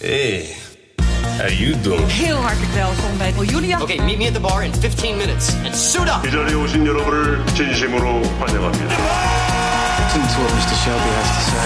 Hey, 0.00 0.54
how 1.38 1.48
you 1.48 1.80
doing? 1.80 2.06
Heel 2.06 2.36
hartelijk 2.36 2.72
welkom 2.72 3.18
bij 3.18 3.32
Julia. 3.46 3.80
Okay, 3.80 3.98
meet 4.04 4.18
me 4.18 4.26
at 4.26 4.34
the 4.34 4.40
bar 4.40 4.64
in 4.64 4.72
15 4.74 5.16
minutes 5.16 5.54
and 5.64 5.74
suit 5.74 6.08
up. 6.08 6.26
이 6.26 6.30
자리에 6.30 6.54
오신 6.54 6.86
여러분을 6.86 7.46
진심으로 7.46 8.22
환영합니다. 8.38 8.94
Listen 9.98 10.22
to 10.22 10.40
what 10.42 10.52
Mr. 10.52 10.76
Shelby 10.82 11.10
has 11.14 11.28
to 11.34 11.40
say. 11.50 11.64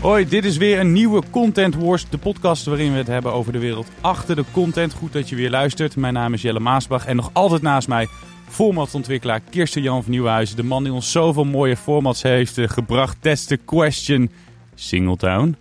Hoi, 0.00 0.28
dit 0.28 0.44
is 0.44 0.56
weer 0.56 0.80
een 0.80 0.92
nieuwe 0.92 1.22
Content 1.30 1.74
Wars, 1.74 2.08
de 2.08 2.18
podcast 2.18 2.64
waarin 2.64 2.92
we 2.92 2.98
het 2.98 3.06
hebben 3.06 3.32
over 3.32 3.52
de 3.52 3.58
wereld 3.58 3.88
achter 4.00 4.36
de 4.36 4.44
content. 4.52 4.92
Goed 4.92 5.12
dat 5.12 5.28
je 5.28 5.36
weer 5.36 5.50
luistert. 5.50 5.96
Mijn 5.96 6.14
naam 6.14 6.34
is 6.34 6.42
Jelle 6.42 6.60
Maasbach 6.60 7.06
en 7.06 7.16
nog 7.16 7.30
altijd 7.32 7.62
naast 7.62 7.88
mij 7.88 8.08
formatontwikkelaar 8.53 9.39
Kirsten 9.49 9.81
Jan 9.81 10.03
van 10.03 10.11
Nieuwenhuizen. 10.11 10.55
De 10.55 10.63
man 10.63 10.83
die 10.83 10.93
ons 10.93 11.11
zoveel 11.11 11.45
mooie 11.45 11.77
formats 11.77 12.21
heeft 12.21 12.57
eh, 12.57 12.69
gebracht. 12.69 13.17
Test 13.21 13.47
the 13.47 13.57
question. 13.57 14.29
Singletown. 14.75 15.55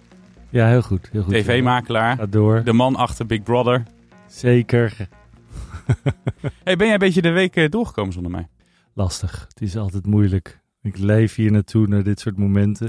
Ja, 0.50 0.68
heel 0.68 0.82
goed. 0.82 1.08
Heel 1.12 1.22
goed 1.22 1.32
TV-makelaar. 1.32 2.16
Ga 2.16 2.26
door. 2.26 2.64
De 2.64 2.72
man 2.72 2.96
achter 2.96 3.26
Big 3.26 3.42
Brother. 3.42 3.82
Zeker. 4.26 4.96
Hey, 6.64 6.76
ben 6.76 6.86
jij 6.86 6.94
een 6.94 7.00
beetje 7.00 7.22
de 7.22 7.30
week 7.30 7.56
eh, 7.56 7.68
doorgekomen 7.68 8.12
zonder 8.12 8.30
mij? 8.30 8.48
Lastig. 8.94 9.46
Het 9.48 9.62
is 9.62 9.76
altijd 9.76 10.06
moeilijk. 10.06 10.60
Ik 10.82 10.98
leef 10.98 11.34
hier 11.34 11.50
naartoe 11.50 11.86
naar 11.86 12.02
dit 12.02 12.20
soort 12.20 12.36
momenten. 12.36 12.86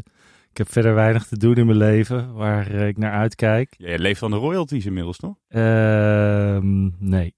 Ik 0.50 0.58
heb 0.58 0.72
verder 0.72 0.96
weinig 0.96 1.28
te 1.28 1.38
doen 1.38 1.56
in 1.56 1.66
mijn 1.66 1.78
leven 1.78 2.34
waar 2.34 2.72
eh, 2.72 2.88
ik 2.88 2.98
naar 2.98 3.12
uitkijk. 3.12 3.74
Jij 3.78 4.00
leeft 4.00 4.20
van 4.20 4.32
de 4.32 4.38
royalties 4.38 4.86
inmiddels, 4.86 5.18
toch? 5.18 5.36
Ehm 5.48 6.90
nee. 7.00 7.36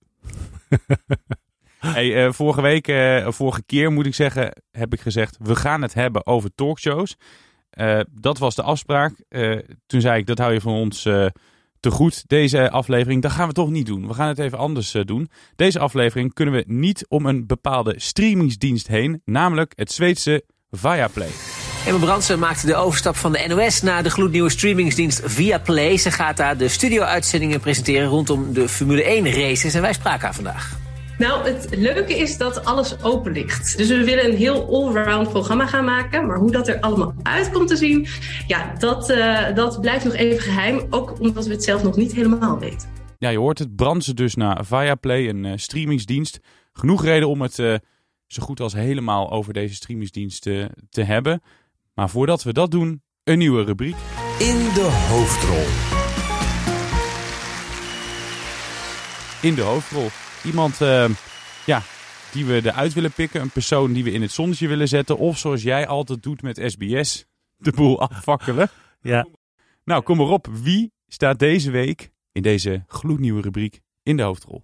Hey, 1.94 2.26
eh, 2.26 2.32
vorige 2.32 2.62
week, 2.62 2.88
eh, 2.88 3.32
vorige 3.32 3.64
keer 3.66 3.92
moet 3.92 4.06
ik 4.06 4.16
zeggen, 4.16 4.62
heb 4.72 4.94
ik 4.94 5.02
gezegd, 5.02 5.38
we 5.40 5.56
gaan 5.56 5.82
het 5.82 5.94
hebben 5.94 6.26
over 6.26 6.50
talkshows. 6.56 7.16
Eh, 7.70 8.00
dat 8.12 8.38
was 8.38 8.56
de 8.56 8.62
afspraak. 8.62 9.14
Toen 9.86 10.02
zei 10.02 10.20
ik, 10.20 10.26
dat 10.26 10.38
hou 10.38 10.54
je 10.54 10.62
van 10.62 10.74
ons 10.74 11.02
te 11.80 11.92
goed, 11.92 12.24
deze 12.28 12.70
aflevering. 12.70 13.22
Dat 13.22 13.32
gaan 13.32 13.48
we 13.48 13.54
toch 13.54 13.70
niet 13.70 13.86
doen. 13.86 14.08
We 14.08 14.14
gaan 14.14 14.28
het 14.28 14.40
even 14.40 14.58
anders 14.58 14.92
doen. 14.92 15.30
Deze 15.56 15.80
aflevering 15.80 16.34
kunnen 16.34 16.54
we 16.54 16.64
niet 16.68 17.06
om 17.08 17.26
een 17.26 17.48
bepaalde 17.48 17.94
streamingsdienst 17.98 18.88
heen, 18.88 19.22
namelijk 19.26 19.74
het 19.76 19.92
Zweedse 19.92 20.44
Viaplay. 20.72 21.30
Emma 21.86 22.00
Brandsen 22.00 22.40
maakte 22.40 22.66
de 22.66 22.76
overstap 22.76 23.16
van 23.16 23.32
de 23.32 23.46
NOS 23.48 23.82
naar 23.82 24.04
de 24.04 24.10
gloednieuwe 24.10 24.50
streamingsdienst 24.50 25.22
Viaplay. 25.24 25.98
Ze 25.98 26.12
gaat 26.12 26.38
daar 26.38 26.58
de 26.58 26.68
studio-uitzendingen 26.68 27.60
presenteren 27.60 28.08
rondom 28.08 28.54
de 28.54 28.70
Formule 28.70 29.04
1 29.04 29.32
races. 29.32 29.74
En 29.74 29.82
wij 29.82 29.94
spraken 29.94 30.22
haar 30.22 30.36
vandaag. 30.36 30.85
Nou, 31.18 31.48
het 31.50 31.76
leuke 31.76 32.18
is 32.18 32.38
dat 32.38 32.66
alles 32.66 33.04
open 33.04 33.32
ligt. 33.32 33.78
Dus 33.78 33.88
we 33.88 34.04
willen 34.04 34.26
een 34.26 34.38
heel 34.38 34.68
allround 34.76 35.30
programma 35.30 35.66
gaan 35.66 35.86
maken. 35.86 36.26
Maar 36.26 36.38
hoe 36.38 36.52
dat 36.52 36.68
er 36.68 36.80
allemaal 36.80 37.14
uit 37.24 37.52
komt 37.52 37.68
te 37.68 37.76
zien, 37.76 38.08
ja, 38.48 38.74
dat, 38.80 39.10
eh, 39.10 39.56
dat 39.56 39.82
blijft 39.82 40.06
nog 40.06 40.14
even 40.14 40.42
geheim. 40.42 40.88
Ook 40.90 41.20
omdat 41.20 41.46
we 41.46 41.52
het 41.52 41.64
zelf 41.64 41.84
nog 41.84 41.96
niet 41.96 42.14
helemaal 42.14 42.60
weten. 42.60 42.90
Ja, 43.18 43.30
je 43.30 43.38
hoort 43.38 43.60
het. 43.60 43.76
Brand 43.76 44.04
ze 44.04 44.14
dus 44.14 44.36
naar 44.36 44.66
Viaplay, 44.66 45.30
een 45.30 45.46
eh, 45.46 45.54
streamingsdienst. 45.56 46.40
Genoeg 46.74 47.04
reden 47.04 47.30
om 47.30 47.42
het 47.42 47.60
eh, 47.60 47.76
zo 48.28 48.44
goed 48.44 48.60
als 48.60 48.74
helemaal 48.74 49.32
over 49.32 49.54
deze 49.54 49.76
streamingsdienst 49.76 50.42
te 50.90 51.04
hebben. 51.04 51.42
Maar 51.94 52.10
voordat 52.10 52.44
we 52.44 52.54
dat 52.54 52.72
doen, 52.72 53.02
een 53.24 53.38
nieuwe 53.38 53.64
rubriek. 53.64 53.96
In 54.40 54.58
de 54.58 55.06
hoofdrol. 55.10 55.94
in 59.46 59.56
de 59.56 59.62
hoofdrol. 59.62 60.25
Iemand 60.46 60.82
eh, 60.82 61.10
ja, 61.66 61.82
die 62.32 62.46
we 62.46 62.62
eruit 62.64 62.94
willen 62.94 63.12
pikken. 63.12 63.42
Een 63.42 63.50
persoon 63.50 63.94
die 63.94 64.04
we 64.04 64.12
in 64.12 64.22
het 64.22 64.32
zonnetje 64.32 64.68
willen 64.68 64.88
zetten. 64.88 65.18
Of 65.18 65.38
zoals 65.38 65.64
jij 65.64 65.88
altijd 65.88 66.24
doet 66.24 66.42
met 66.42 66.62
SBS, 66.66 67.26
de 67.58 67.72
boel 67.72 68.00
afvakkelen. 68.10 68.70
Ja. 69.02 69.28
Nou, 69.84 70.04
kom 70.04 70.18
maar 70.18 70.28
op. 70.28 70.48
Wie 70.52 70.92
staat 71.08 71.40
deze 71.40 71.72
week 71.72 72.12
in 72.32 72.42
deze 72.42 72.84
gloednieuwe 72.88 73.42
rubriek 73.42 73.82
in 74.04 74.18
de 74.18 74.24
hoofdrol? 74.24 74.64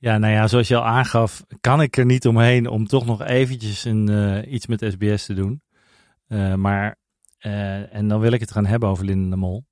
Ja, 0.00 0.18
nou 0.18 0.32
ja, 0.32 0.46
zoals 0.46 0.68
je 0.68 0.76
al 0.76 0.84
aangaf, 0.84 1.44
kan 1.60 1.82
ik 1.82 1.96
er 1.96 2.04
niet 2.04 2.26
omheen 2.26 2.66
om 2.66 2.86
toch 2.86 3.06
nog 3.06 3.22
eventjes 3.22 3.84
een, 3.84 4.08
eh, 4.08 4.52
iets 4.52 4.66
met 4.66 4.86
SBS 4.88 5.26
te 5.26 5.34
doen. 5.34 5.62
Eh, 6.26 6.54
maar, 6.54 6.96
eh, 7.38 7.94
en 7.94 8.08
dan 8.08 8.20
wil 8.20 8.32
ik 8.32 8.40
het 8.40 8.50
gaan 8.50 8.66
hebben 8.66 8.88
over 8.88 9.04
Linda 9.04 9.30
de 9.30 9.36
Mol. 9.36 9.64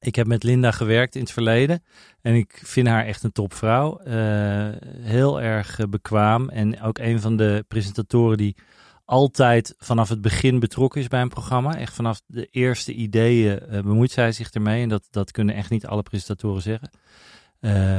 Ik 0.00 0.14
heb 0.14 0.26
met 0.26 0.42
Linda 0.42 0.70
gewerkt 0.70 1.14
in 1.14 1.20
het 1.20 1.32
verleden 1.32 1.82
en 2.20 2.34
ik 2.34 2.60
vind 2.64 2.88
haar 2.88 3.04
echt 3.06 3.22
een 3.22 3.32
topvrouw. 3.32 3.98
Eh, 3.98 4.68
heel 5.00 5.40
erg 5.40 5.78
eh, 5.78 5.86
bekwaam 5.86 6.48
en 6.48 6.80
ook 6.80 6.98
een 6.98 7.20
van 7.20 7.36
de 7.36 7.64
presentatoren 7.68 8.36
die 8.36 8.56
altijd 9.04 9.74
vanaf 9.78 10.08
het 10.08 10.20
begin 10.20 10.58
betrokken 10.58 11.00
is 11.00 11.08
bij 11.08 11.20
een 11.20 11.28
programma. 11.28 11.76
Echt 11.76 11.94
vanaf 11.94 12.20
de 12.26 12.46
eerste 12.46 12.92
ideeën 12.92 13.60
eh, 13.60 13.82
bemoeit 13.82 14.10
zij 14.10 14.32
zich 14.32 14.50
ermee 14.50 14.82
en 14.82 14.88
dat, 14.88 15.06
dat 15.10 15.30
kunnen 15.30 15.54
echt 15.54 15.70
niet 15.70 15.86
alle 15.86 16.02
presentatoren 16.02 16.62
zeggen. 16.62 16.90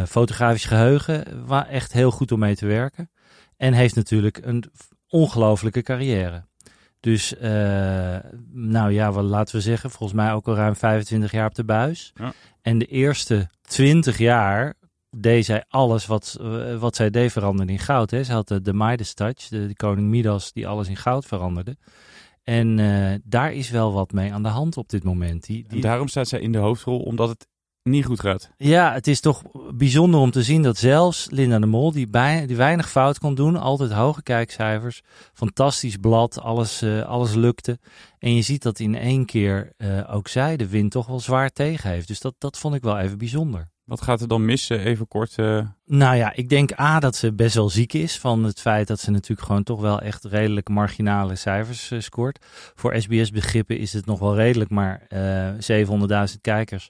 Fotografisch 0.07 0.65
geheugen, 0.65 1.45
wa- 1.45 1.67
echt 1.67 1.93
heel 1.93 2.11
goed 2.11 2.31
om 2.31 2.39
mee 2.39 2.55
te 2.55 2.65
werken. 2.65 3.11
En 3.57 3.73
heeft 3.73 3.95
natuurlijk 3.95 4.39
een 4.43 4.63
ongelofelijke 5.07 5.81
carrière. 5.81 6.45
Dus, 7.01 7.37
eh, 7.37 8.17
nou 8.51 8.91
ja, 8.91 9.11
wat 9.11 9.23
laten 9.23 9.55
we 9.55 9.61
zeggen, 9.61 9.89
volgens 9.89 10.19
mij 10.19 10.33
ook 10.33 10.47
al 10.47 10.55
ruim 10.55 10.75
25 10.75 11.31
jaar 11.31 11.47
op 11.47 11.55
de 11.55 11.63
buis. 11.63 12.11
Ja. 12.15 12.33
En 12.61 12.77
de 12.77 12.85
eerste 12.85 13.49
20 13.61 14.17
jaar 14.17 14.73
deed 15.09 15.45
zij 15.45 15.63
alles 15.67 16.05
wat, 16.05 16.37
eh, 16.41 16.77
wat 16.77 16.95
zij 16.95 17.09
deed 17.09 17.31
veranderde 17.31 17.71
in 17.71 17.79
goud. 17.79 18.11
Hè. 18.11 18.23
Ze 18.23 18.31
had 18.31 18.47
de, 18.47 18.61
de 18.61 18.73
Midas 18.73 19.13
Touch, 19.13 19.47
de, 19.47 19.67
de 19.67 19.75
koning 19.75 20.07
Midas, 20.07 20.51
die 20.51 20.67
alles 20.67 20.87
in 20.87 20.95
goud 20.95 21.25
veranderde. 21.25 21.77
En 22.43 22.79
eh, 22.79 23.19
daar 23.23 23.53
is 23.53 23.69
wel 23.69 23.93
wat 23.93 24.11
mee 24.11 24.33
aan 24.33 24.43
de 24.43 24.49
hand 24.49 24.77
op 24.77 24.89
dit 24.89 25.03
moment. 25.03 25.45
Die, 25.45 25.63
En 25.63 25.73
die, 25.73 25.81
daarom 25.81 26.07
staat 26.07 26.27
zij 26.27 26.39
in 26.39 26.51
de 26.51 26.57
hoofdrol, 26.57 26.99
omdat 26.99 27.29
het 27.29 27.47
niet 27.83 28.05
goed 28.05 28.19
gaat. 28.19 28.51
ja, 28.57 28.93
het 28.93 29.07
is 29.07 29.19
toch 29.19 29.41
bijzonder 29.73 30.19
om 30.19 30.31
te 30.31 30.43
zien 30.43 30.61
dat 30.61 30.77
zelfs 30.77 31.27
Linda 31.29 31.59
de 31.59 31.65
Mol, 31.65 31.91
die, 31.91 32.07
bij, 32.07 32.45
die 32.45 32.55
weinig 32.55 32.89
fout 32.89 33.19
kon 33.19 33.35
doen, 33.35 33.57
altijd 33.57 33.91
hoge 33.91 34.23
kijkcijfers, 34.23 35.01
fantastisch 35.33 35.97
blad, 35.97 36.39
alles, 36.39 36.81
eh, 36.81 37.01
alles 37.01 37.33
lukte. 37.33 37.79
En 38.19 38.35
je 38.35 38.41
ziet 38.41 38.61
dat 38.61 38.79
in 38.79 38.95
één 38.95 39.25
keer 39.25 39.73
eh, 39.77 40.15
ook 40.15 40.27
zij 40.27 40.57
de 40.57 40.67
wind 40.67 40.91
toch 40.91 41.07
wel 41.07 41.19
zwaar 41.19 41.49
tegen 41.49 41.89
heeft. 41.89 42.07
Dus 42.07 42.19
dat, 42.19 42.33
dat 42.37 42.57
vond 42.57 42.75
ik 42.75 42.83
wel 42.83 42.99
even 42.99 43.17
bijzonder. 43.17 43.69
Wat 43.83 44.01
gaat 44.01 44.21
er 44.21 44.27
dan 44.27 44.45
mis? 44.45 44.69
Eh, 44.69 44.85
Even 44.85 45.07
kort. 45.07 45.35
Nou 45.85 46.15
ja, 46.15 46.33
ik 46.35 46.49
denk 46.49 46.79
A 46.79 46.99
dat 46.99 47.15
ze 47.15 47.33
best 47.33 47.55
wel 47.55 47.69
ziek 47.69 47.93
is 47.93 48.19
van 48.19 48.43
het 48.43 48.61
feit 48.61 48.87
dat 48.87 48.99
ze 48.99 49.11
natuurlijk 49.11 49.47
gewoon 49.47 49.63
toch 49.63 49.81
wel 49.81 50.01
echt 50.01 50.23
redelijk 50.23 50.69
marginale 50.69 51.35
cijfers 51.35 51.91
scoort. 51.97 52.45
Voor 52.75 53.01
SBS 53.01 53.31
begrippen 53.31 53.77
is 53.77 53.93
het 53.93 54.05
nog 54.05 54.19
wel 54.19 54.35
redelijk, 54.35 54.69
maar 54.69 55.05
eh 55.07 55.85
700.000 56.29 56.41
kijkers 56.41 56.89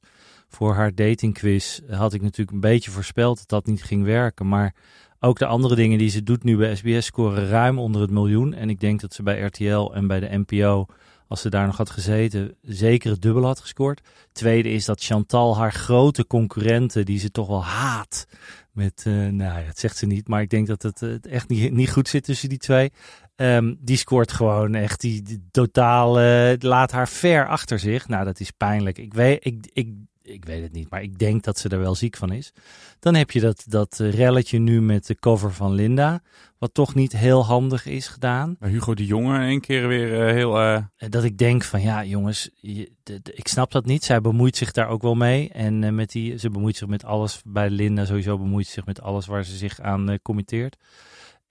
voor 0.51 0.73
haar 0.73 0.95
datingquiz 0.95 1.79
had 1.89 2.13
ik 2.13 2.22
natuurlijk 2.22 2.51
een 2.51 2.59
beetje 2.59 2.91
voorspeld 2.91 3.38
dat 3.38 3.50
dat 3.50 3.66
niet 3.66 3.84
ging 3.84 4.03
werken. 4.03 4.47
Maar 4.47 4.75
ook 5.19 5.39
de 5.39 5.45
andere 5.45 5.75
dingen 5.75 5.97
die 5.97 6.09
ze 6.09 6.23
doet 6.23 6.44
nu 6.44 6.57
bij 6.57 6.75
SBS 6.75 7.06
scoren 7.06 7.47
ruim 7.47 7.79
onder 7.79 8.01
het 8.01 8.12
miljoen. 8.12 8.53
En 8.53 8.69
ik 8.69 8.79
denk 8.79 9.01
dat 9.01 9.13
ze 9.13 9.23
bij 9.23 9.41
RTL 9.41 9.91
en 9.94 10.07
bij 10.07 10.19
de 10.19 10.44
NPO, 10.47 10.85
als 11.27 11.42
ze 11.42 11.50
daar 11.50 11.65
nog 11.65 11.77
had 11.77 11.89
gezeten, 11.89 12.56
zeker 12.62 13.12
het 13.12 13.21
dubbel 13.21 13.45
had 13.45 13.59
gescoord. 13.59 14.01
Tweede 14.31 14.69
is 14.69 14.86
dat 14.86 15.03
Chantal 15.03 15.57
haar 15.57 15.74
grote 15.74 16.27
concurrenten, 16.27 17.06
die 17.06 17.19
ze 17.19 17.31
toch 17.31 17.48
wel 17.48 17.63
haat, 17.63 18.25
met, 18.71 19.03
eh, 19.06 19.13
nou 19.13 19.59
ja, 19.59 19.65
dat 19.65 19.80
zegt 19.80 19.98
ze 19.98 20.06
niet, 20.06 20.27
maar 20.27 20.42
ik 20.42 20.50
denk 20.50 20.68
dat 20.68 20.81
het, 20.81 21.00
het 21.00 21.27
echt 21.27 21.50
niet, 21.50 21.71
niet 21.74 21.92
goed 21.92 22.07
zit 22.07 22.24
tussen 22.24 22.50
die 22.50 22.57
twee. 22.57 22.92
Ehm, 23.36 23.74
die 23.80 23.98
scoort 23.98 24.31
gewoon 24.31 24.75
echt, 24.75 25.01
die, 25.01 25.21
die 25.21 25.44
totaal 25.51 26.19
eh, 26.19 26.53
laat 26.59 26.92
haar 26.92 27.07
ver 27.07 27.48
achter 27.48 27.80
zich. 27.80 28.07
Nou, 28.07 28.25
dat 28.25 28.39
is 28.39 28.51
pijnlijk. 28.51 28.98
Ik 28.98 29.13
weet, 29.13 29.45
ik, 29.45 29.69
ik, 29.74 29.89
ik 30.23 30.45
weet 30.45 30.62
het 30.63 30.71
niet, 30.71 30.89
maar 30.89 31.01
ik 31.01 31.18
denk 31.19 31.44
dat 31.44 31.57
ze 31.59 31.69
er 31.69 31.79
wel 31.79 31.95
ziek 31.95 32.18
van 32.18 32.31
is. 32.31 32.53
Dan 33.00 33.15
heb 33.15 33.31
je 33.31 33.39
dat, 33.39 33.63
dat 33.68 34.00
eh, 34.00 34.12
relletje 34.13 34.59
nu 34.59 34.81
met 34.81 35.07
de 35.07 35.15
cover 35.15 35.53
van 35.53 35.73
Linda, 35.73 36.21
wat 36.57 36.73
toch 36.73 36.95
niet 36.95 37.12
heel 37.18 37.45
handig 37.45 37.85
is 37.85 38.07
gedaan. 38.07 38.56
bij 38.59 38.69
Hugo 38.69 38.94
de 38.94 39.06
Jonge 39.06 39.35
in 39.35 39.41
één 39.41 39.62
keer 39.62 39.88
weer 39.88 40.27
eh, 40.27 40.33
heel... 40.33 40.59
eh, 40.59 40.83
Dat 41.09 41.23
ik 41.23 41.38
denk 41.38 41.63
van 41.63 41.81
ja, 41.81 42.03
jongens, 42.06 42.50
je- 42.56 42.91
de- 43.03 43.19
de- 43.21 43.33
ik 43.33 43.47
snap 43.47 43.71
dat 43.71 43.85
niet. 43.85 44.03
Zij 44.03 44.21
bemoeit 44.21 44.56
zich 44.57 44.71
daar 44.71 44.88
ook 44.88 45.01
wel 45.01 45.15
mee. 45.15 45.50
En 45.50 45.95
met 45.95 46.12
die, 46.12 46.38
ze 46.38 46.50
bemoeit 46.50 46.75
zich 46.77 46.88
met 46.88 47.06
alles 47.06 47.41
bij 47.45 47.69
Linda, 47.69 48.06
sowieso 48.06 48.38
bemoeit 48.38 48.67
zich 48.67 48.85
met 48.85 49.01
alles 49.01 49.25
waar 49.25 49.45
ze 49.45 49.57
zich 49.57 49.79
aan 49.79 50.19
committeert. 50.21 50.77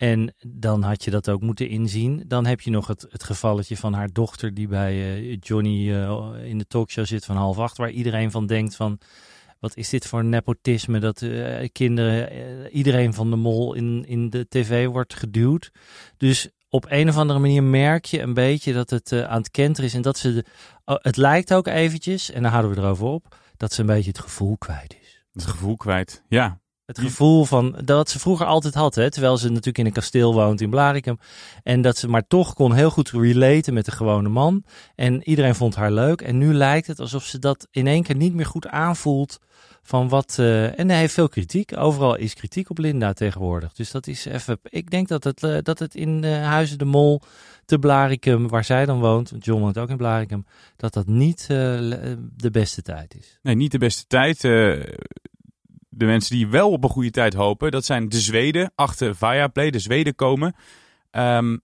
En 0.01 0.35
dan 0.47 0.83
had 0.83 1.05
je 1.05 1.11
dat 1.11 1.29
ook 1.29 1.41
moeten 1.41 1.69
inzien. 1.69 2.25
Dan 2.27 2.47
heb 2.47 2.61
je 2.61 2.71
nog 2.71 2.87
het, 2.87 3.07
het 3.11 3.23
gevalletje 3.23 3.77
van 3.77 3.93
haar 3.93 4.13
dochter 4.13 4.55
die 4.55 4.69
bij 4.69 4.93
eh, 4.93 5.37
Johnny 5.41 5.93
eh, 5.93 6.31
in 6.45 6.59
de 6.59 6.67
talkshow 6.67 7.07
zit 7.07 7.25
van 7.25 7.37
half 7.37 7.59
acht. 7.59 7.77
Waar 7.77 7.91
iedereen 7.91 8.31
van 8.31 8.47
denkt 8.47 8.77
van, 8.77 8.99
wat 9.59 9.77
is 9.77 9.89
dit 9.89 10.07
voor 10.07 10.25
nepotisme 10.25 10.99
dat 10.99 11.23
eh, 11.23 11.69
kinderen, 11.73 12.71
iedereen 12.71 13.15
van 13.15 13.31
de 13.31 13.37
mol 13.37 13.75
in, 13.75 14.05
in 14.07 14.31
de 14.31 14.47
tv 14.49 14.87
wordt 14.87 15.15
geduwd. 15.15 15.71
Dus 16.17 16.49
op 16.69 16.87
een 16.89 17.09
of 17.09 17.17
andere 17.17 17.39
manier 17.39 17.63
merk 17.63 18.05
je 18.05 18.21
een 18.21 18.35
beetje 18.35 18.73
dat 18.73 18.91
het 18.91 19.13
aan 19.13 19.39
het 19.39 19.51
kenteren 19.51 19.89
is. 19.89 19.95
En 19.95 20.03
dat 20.03 20.19
ze, 20.19 20.45
oh, 20.85 20.97
het 20.99 21.17
lijkt 21.17 21.55
ook 21.55 21.67
eventjes, 21.67 22.31
en 22.31 22.43
dan 22.43 22.51
houden 22.53 22.75
we 22.75 22.81
erover 22.81 23.07
op, 23.07 23.37
dat 23.57 23.73
ze 23.73 23.81
een 23.81 23.87
beetje 23.87 24.11
het 24.11 24.21
gevoel 24.21 24.57
kwijt 24.57 24.97
is. 25.03 25.25
Het 25.33 25.47
gevoel 25.47 25.77
kwijt. 25.77 26.25
Ja, 26.29 26.61
Het 26.91 26.99
gevoel 26.99 27.45
van 27.45 27.77
dat 27.85 28.11
ze 28.11 28.19
vroeger 28.19 28.47
altijd 28.47 28.75
had, 28.75 28.95
hè, 28.95 29.11
terwijl 29.11 29.37
ze 29.37 29.49
natuurlijk 29.49 29.79
in 29.79 29.87
een 29.87 29.93
kasteel 29.93 30.35
woont 30.35 30.61
in 30.61 30.71
Blaricum. 30.71 31.19
En 31.63 31.83
dat 31.83 31.97
ze 31.97 32.09
maar 32.09 32.27
toch 32.27 32.55
kon 32.55 32.73
heel 32.73 32.91
goed 32.91 33.11
relaten 33.11 33.75
met 33.75 33.85
de 33.85 33.91
gewone 33.91 34.29
man. 34.29 34.65
En 34.95 35.29
iedereen 35.29 35.55
vond 35.55 35.75
haar 35.75 35.93
leuk. 35.93 36.21
En 36.21 36.39
nu 36.39 36.55
lijkt 36.55 36.87
het 36.87 37.01
alsof 37.01 37.25
ze 37.25 37.39
dat 37.39 37.69
in 37.71 37.87
één 37.87 38.03
keer 38.03 38.17
niet 38.17 38.35
meer 38.35 38.47
goed 38.47 38.67
aanvoelt. 38.67 39.39
Van 39.83 40.09
wat. 40.09 40.37
eh, 40.39 40.79
en 40.79 40.89
hij 40.89 40.99
heeft 40.99 41.15
veel 41.15 41.29
kritiek. 41.29 41.77
Overal 41.77 42.17
is 42.17 42.35
kritiek 42.35 42.71
op 42.71 42.79
Linda 42.79 43.13
tegenwoordig. 43.13 43.73
Dus 43.73 43.91
dat 43.91 44.07
is 44.07 44.25
even. 44.25 44.59
Ik 44.63 44.91
denk 44.91 45.09
dat 45.09 45.25
het, 45.25 45.43
eh, 45.43 45.57
dat 45.63 45.79
het 45.79 45.95
in 45.95 46.25
eh, 46.25 46.43
Huizen 46.43 46.79
de 46.79 46.85
Mol 46.85 47.21
te 47.65 47.79
Blaricum, 47.79 48.49
waar 48.49 48.65
zij 48.65 48.87
dan 48.87 49.01
woont. 49.01 49.33
John 49.39 49.61
woont 49.61 49.79
ook 49.79 49.89
in 49.89 49.97
Blaricum. 49.97 50.47
Dat 50.77 50.93
dat 50.93 51.07
niet 51.07 51.47
de 51.49 52.51
beste 52.53 52.83
tijd 52.83 53.17
is. 53.19 53.39
Nee, 53.43 53.55
niet 53.55 53.71
de 53.73 53.79
beste 53.79 54.05
tijd. 54.07 54.43
De 55.93 56.05
mensen 56.05 56.37
die 56.37 56.49
wel 56.49 56.71
op 56.71 56.85
een 56.85 56.91
goede 56.91 57.11
tijd 57.11 57.35
hopen, 57.35 57.71
dat 57.71 57.85
zijn 57.85 58.09
de 58.09 58.21
Zweden 58.21 58.73
achter 58.75 59.17
Viaplay. 59.17 59.71
De 59.71 59.79
Zweden 59.79 60.15
komen. 60.15 60.55
Ehm, 61.11 61.57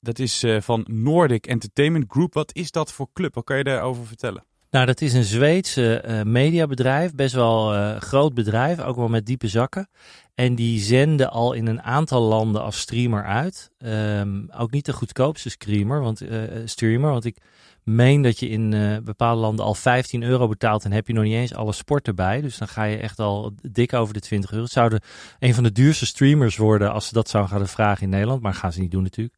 dat 0.00 0.18
is 0.18 0.42
eh, 0.42 0.60
van 0.60 0.84
Nordic 0.88 1.46
Entertainment 1.46 2.04
Group. 2.08 2.34
Wat 2.34 2.54
is 2.54 2.70
dat 2.70 2.92
voor 2.92 3.08
club? 3.12 3.34
Wat 3.34 3.44
kan 3.44 3.56
je 3.56 3.64
daarover 3.64 4.06
vertellen? 4.06 4.44
Nou, 4.70 4.86
dat 4.86 5.00
is 5.00 5.14
een 5.14 5.24
Zweedse 5.24 6.00
eh, 6.00 6.22
mediabedrijf, 6.22 7.14
best 7.14 7.34
wel 7.34 7.74
eh, 7.74 8.00
groot 8.00 8.34
bedrijf, 8.34 8.80
ook 8.80 8.96
wel 8.96 9.08
met 9.08 9.26
diepe 9.26 9.48
zakken. 9.48 9.88
En 10.34 10.54
die 10.54 10.80
zenden 10.80 11.30
al 11.30 11.52
in 11.52 11.66
een 11.66 11.82
aantal 11.82 12.22
landen 12.22 12.62
als 12.62 12.78
streamer 12.78 13.24
uit. 13.24 13.70
Ehm, 13.78 14.44
ook 14.50 14.70
niet 14.70 14.84
de 14.84 14.92
goedkoopste 14.92 15.50
streamer, 15.50 16.00
want, 16.00 16.22
streamer, 16.64 17.10
want 17.10 17.24
ik 17.24 17.36
meen 17.86 18.22
dat 18.22 18.38
je 18.38 18.48
in 18.48 18.72
eh, 18.72 18.96
bepaalde 19.04 19.40
landen 19.40 19.64
al 19.64 19.74
15 19.74 20.22
euro 20.22 20.48
betaalt 20.48 20.84
en 20.84 20.92
heb 20.92 21.06
je 21.06 21.12
nog 21.12 21.24
niet 21.24 21.34
eens 21.34 21.54
alle 21.54 21.72
sport 21.72 22.06
erbij. 22.06 22.40
Dus 22.40 22.58
dan 22.58 22.68
ga 22.68 22.84
je 22.84 22.96
echt 22.96 23.18
al 23.18 23.52
dik 23.70 23.92
over 23.92 24.14
de 24.14 24.20
20 24.20 24.50
euro. 24.50 24.62
Het 24.62 24.72
zouden 24.72 25.00
een 25.38 25.54
van 25.54 25.62
de 25.62 25.72
duurste 25.72 26.06
streamers 26.06 26.56
worden 26.56 26.92
als 26.92 27.06
ze 27.06 27.12
dat 27.14 27.28
zouden 27.28 27.56
gaan 27.58 27.68
vragen 27.68 28.02
in 28.02 28.08
Nederland, 28.08 28.42
maar 28.42 28.54
gaan 28.54 28.72
ze 28.72 28.80
niet 28.80 28.90
doen 28.90 29.02
natuurlijk. 29.02 29.36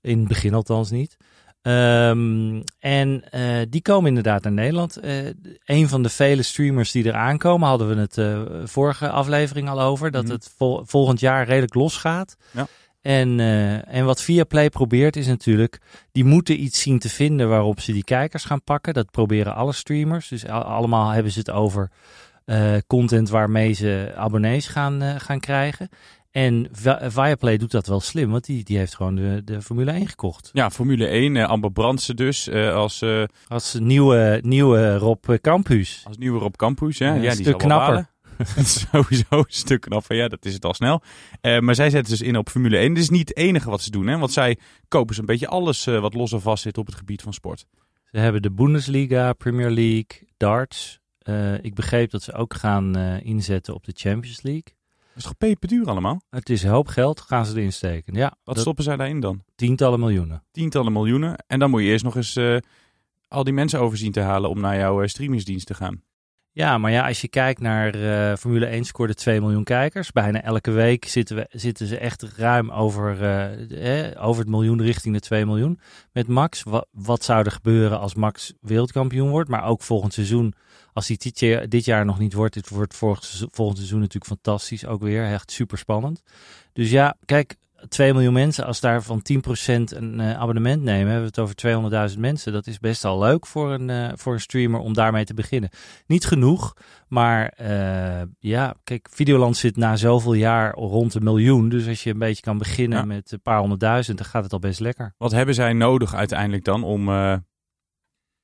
In 0.00 0.18
het 0.18 0.28
begin 0.28 0.54
althans 0.54 0.90
niet. 0.90 1.16
Ehm, 1.62 2.60
en 2.78 3.30
eh, 3.30 3.42
die 3.68 3.82
komen 3.82 4.08
inderdaad 4.08 4.42
naar 4.42 4.52
Nederland. 4.52 4.96
Eh, 4.96 5.26
een 5.64 5.88
van 5.88 6.02
de 6.02 6.08
vele 6.08 6.42
streamers 6.42 6.92
die 6.92 7.04
er 7.08 7.14
aankomen, 7.14 7.68
hadden 7.68 7.88
we 7.88 8.00
het 8.00 8.18
vorige 8.70 9.10
aflevering 9.10 9.68
al 9.68 9.80
over. 9.80 10.10
Dat 10.10 10.22
Mhm. 10.24 10.32
het 10.32 10.54
vol- 10.56 10.82
volgend 10.84 11.20
jaar 11.20 11.46
redelijk 11.46 11.74
losgaat. 11.74 12.36
Ja. 12.50 12.66
En, 13.08 13.40
eh, 13.40 13.94
en 13.94 14.04
wat 14.04 14.22
Viaplay 14.22 14.70
probeert 14.70 15.16
is 15.16 15.26
natuurlijk, 15.26 15.78
die 16.12 16.24
moeten 16.24 16.62
iets 16.62 16.80
zien 16.82 16.98
te 16.98 17.08
vinden 17.08 17.48
waarop 17.48 17.80
ze 17.80 17.92
die 17.92 18.04
kijkers 18.04 18.44
gaan 18.44 18.62
pakken. 18.64 18.94
Dat 18.94 19.10
proberen 19.10 19.54
alle 19.54 19.72
streamers. 19.72 20.28
Dus 20.28 20.46
al- 20.48 20.62
allemaal 20.62 21.10
hebben 21.10 21.32
ze 21.32 21.38
het 21.38 21.50
over 21.50 21.90
eh, 22.44 22.74
content 22.86 23.28
waarmee 23.28 23.72
ze 23.72 24.12
abonnees 24.16 24.66
gaan, 24.66 25.02
eh, 25.02 25.14
gaan 25.18 25.40
krijgen. 25.40 25.88
En 26.30 26.68
Vi- 26.72 26.96
Viaplay 27.10 27.56
doet 27.56 27.70
dat 27.70 27.86
wel 27.86 28.00
slim, 28.00 28.30
want 28.30 28.44
die, 28.44 28.64
die 28.64 28.78
heeft 28.78 28.94
gewoon 28.94 29.14
de, 29.14 29.42
de 29.44 29.62
Formule 29.62 29.90
1 29.92 30.08
gekocht. 30.08 30.50
Ja, 30.52 30.70
Formule 30.70 31.06
1. 31.06 31.36
eh, 31.36 31.48
Amber 31.48 31.72
Brandsen 31.72 32.16
dus 32.16 32.48
eh, 32.48 32.74
als, 32.74 33.02
eh, 33.02 33.22
Als 33.48 33.76
nieuwe, 33.80 34.38
nieuwe 34.42 34.96
Rob 34.96 35.24
Campus. 35.40 36.02
als 36.06 36.16
nieuwe 36.16 36.38
Rob 36.38 36.54
Campus. 36.54 36.98
Ja, 36.98 37.08
Een 37.08 37.14
ja, 37.14 37.20
die 37.20 37.30
stuk 37.30 37.60
zal 37.60 38.04
Sowieso 38.92 39.24
een 39.30 39.44
stuk 39.48 39.80
knapper. 39.80 40.16
Ja, 40.16 40.28
dat 40.28 40.44
is 40.44 40.54
het 40.54 40.64
al 40.64 40.74
snel. 40.74 41.02
Eh, 41.40 41.58
maar 41.58 41.74
zij 41.74 41.90
zetten 41.90 42.10
dus 42.12 42.20
in 42.26 42.36
op 42.36 42.48
Formule 42.48 42.76
1. 42.76 42.94
Dit 42.94 43.02
is 43.02 43.10
niet 43.10 43.28
het 43.28 43.36
enige 43.36 43.70
wat 43.70 43.82
ze 43.82 43.90
doen. 43.90 44.06
Hè? 44.06 44.18
Want 44.18 44.32
zij 44.32 44.58
kopen 44.88 45.14
zo'n 45.14 45.26
beetje 45.26 45.48
alles 45.48 45.86
eh, 45.86 46.00
wat 46.00 46.14
los 46.14 46.32
en 46.32 46.40
vast 46.40 46.62
zit 46.62 46.78
op 46.78 46.86
het 46.86 46.94
gebied 46.94 47.22
van 47.22 47.32
sport. 47.32 47.66
Ze 48.10 48.18
hebben 48.18 48.42
de 48.42 48.50
Bundesliga, 48.50 49.32
Premier 49.32 49.70
League, 49.70 50.28
darts. 50.36 51.00
Eh, 51.18 51.64
ik 51.64 51.74
begreep 51.74 52.10
dat 52.10 52.22
ze 52.22 52.32
ook 52.32 52.54
gaan 52.54 52.96
inzetten 53.22 53.74
op 53.74 53.84
de 53.84 53.92
Champions 53.94 54.42
League. 54.42 54.62
Dat 54.64 55.16
is 55.16 55.22
toch 55.22 55.36
peperduur 55.36 55.86
allemaal? 55.88 56.22
Het 56.30 56.48
is 56.50 56.62
een 56.62 56.70
hoop 56.70 56.86
geld, 56.88 57.20
gaan 57.20 57.46
ze 57.46 57.56
erin 57.56 57.72
steken. 57.72 58.14
Ja, 58.14 58.28
Wat 58.44 58.54
dat- 58.54 58.58
stoppen 58.58 58.84
zij 58.84 58.96
daarin 58.96 59.20
dan? 59.20 59.42
tientallen 59.54 60.00
miljoenen. 60.00 60.44
Tientallen 60.50 60.92
miljoenen. 60.92 61.44
En 61.46 61.58
dan 61.58 61.70
moet 61.70 61.80
je 61.82 61.86
eerst 61.88 62.04
nog 62.04 62.16
eens 62.16 62.38
al 63.28 63.44
die 63.44 63.52
mensen 63.52 63.80
overzien 63.80 64.12
te 64.12 64.20
halen 64.20 64.50
om 64.50 64.60
naar 64.60 64.76
jouw 64.76 65.06
streamingsdienst 65.06 65.66
te 65.66 65.74
gaan. 65.74 66.02
Ja, 66.58 66.78
maar 66.78 66.90
ja, 66.90 67.06
als 67.06 67.20
je 67.20 67.28
kijkt 67.28 67.60
naar 67.60 67.94
eh, 67.94 68.36
Formule 68.36 68.66
1 68.66 68.84
scoorde 68.84 69.14
2 69.14 69.40
miljoen 69.40 69.64
kijkers. 69.64 70.12
Bijna 70.12 70.42
elke 70.42 70.70
week 70.70 71.04
zitten, 71.04 71.36
we, 71.36 71.46
zitten 71.50 71.86
ze 71.86 71.98
echt 71.98 72.22
ruim 72.22 72.70
over, 72.70 73.22
eh, 73.22 74.26
over 74.26 74.40
het 74.40 74.50
miljoen 74.50 74.82
richting 74.82 75.14
de 75.14 75.20
2 75.20 75.46
miljoen 75.46 75.80
met 76.12 76.28
Max. 76.28 76.62
Wat, 76.90 77.24
zou 77.24 77.44
er 77.44 77.50
gebeuren 77.50 77.98
als 77.98 78.14
Max 78.14 78.52
wereldkampioen 78.60 79.30
wordt? 79.30 79.48
Maar 79.48 79.64
ook 79.64 79.82
volgend 79.82 80.12
seizoen, 80.12 80.54
als 80.92 81.08
hij 81.08 81.16
dit 81.16 81.38
jaar, 81.38 81.68
dit 81.68 81.84
jaar 81.84 82.04
nog 82.04 82.18
niet 82.18 82.32
wordt, 82.32 82.54
het 82.54 82.68
wordt 82.68 82.94
volgend 83.50 83.76
seizoen 83.76 84.00
natuurlijk 84.00 84.26
fantastisch 84.32 84.86
ook 84.86 85.02
weer. 85.02 85.24
Echt 85.24 85.50
super 85.50 85.78
spannend. 85.78 86.22
Dus 86.72 86.90
ja, 86.90 87.16
kijk, 87.24 87.56
2 87.88 88.12
miljoen 88.12 88.32
mensen, 88.32 88.64
als 88.66 88.80
daarvan 88.80 89.22
10% 89.22 89.96
een 89.96 90.20
eh, 90.20 90.38
abonnement 90.38 90.82
nemen, 90.82 91.12
hebben 91.12 91.32
we 91.34 91.42
het 91.42 91.64
over 91.68 92.10
200.000 92.14 92.18
mensen. 92.18 92.52
Dat 92.52 92.66
is 92.66 92.78
best 92.78 93.04
al 93.04 93.18
leuk 93.18 93.46
voor 93.46 93.72
een, 93.72 93.90
eh, 93.90 94.08
voor 94.14 94.32
een 94.32 94.40
streamer 94.40 94.80
om 94.80 94.94
daarmee 94.94 95.24
te 95.24 95.34
beginnen. 95.34 95.70
Niet 96.06 96.26
genoeg, 96.26 96.74
maar 97.08 97.48
eh, 97.48 98.22
ja, 98.38 98.74
kijk, 98.84 99.08
Videoland 99.10 99.56
zit 99.56 99.76
na 99.76 99.96
zoveel 99.96 100.34
jaar 100.34 100.74
rond 100.74 101.14
een 101.14 101.24
miljoen. 101.24 101.68
Dus 101.68 101.86
als 101.88 102.02
je 102.02 102.10
een 102.10 102.18
beetje 102.18 102.42
kan 102.42 102.58
beginnen 102.58 102.98
Ja. 102.98 103.04
met 103.04 103.32
een 103.32 103.42
paar 103.42 103.58
honderdduizend, 103.58 104.18
dan 104.18 104.26
gaat 104.26 104.42
het 104.44 104.52
al 104.52 104.58
best 104.58 104.80
lekker. 104.80 105.14
Wat 105.18 105.32
hebben 105.32 105.54
zij 105.54 105.72
nodig 105.72 106.14
uiteindelijk 106.14 106.64
dan 106.64 106.84
om, 106.84 107.08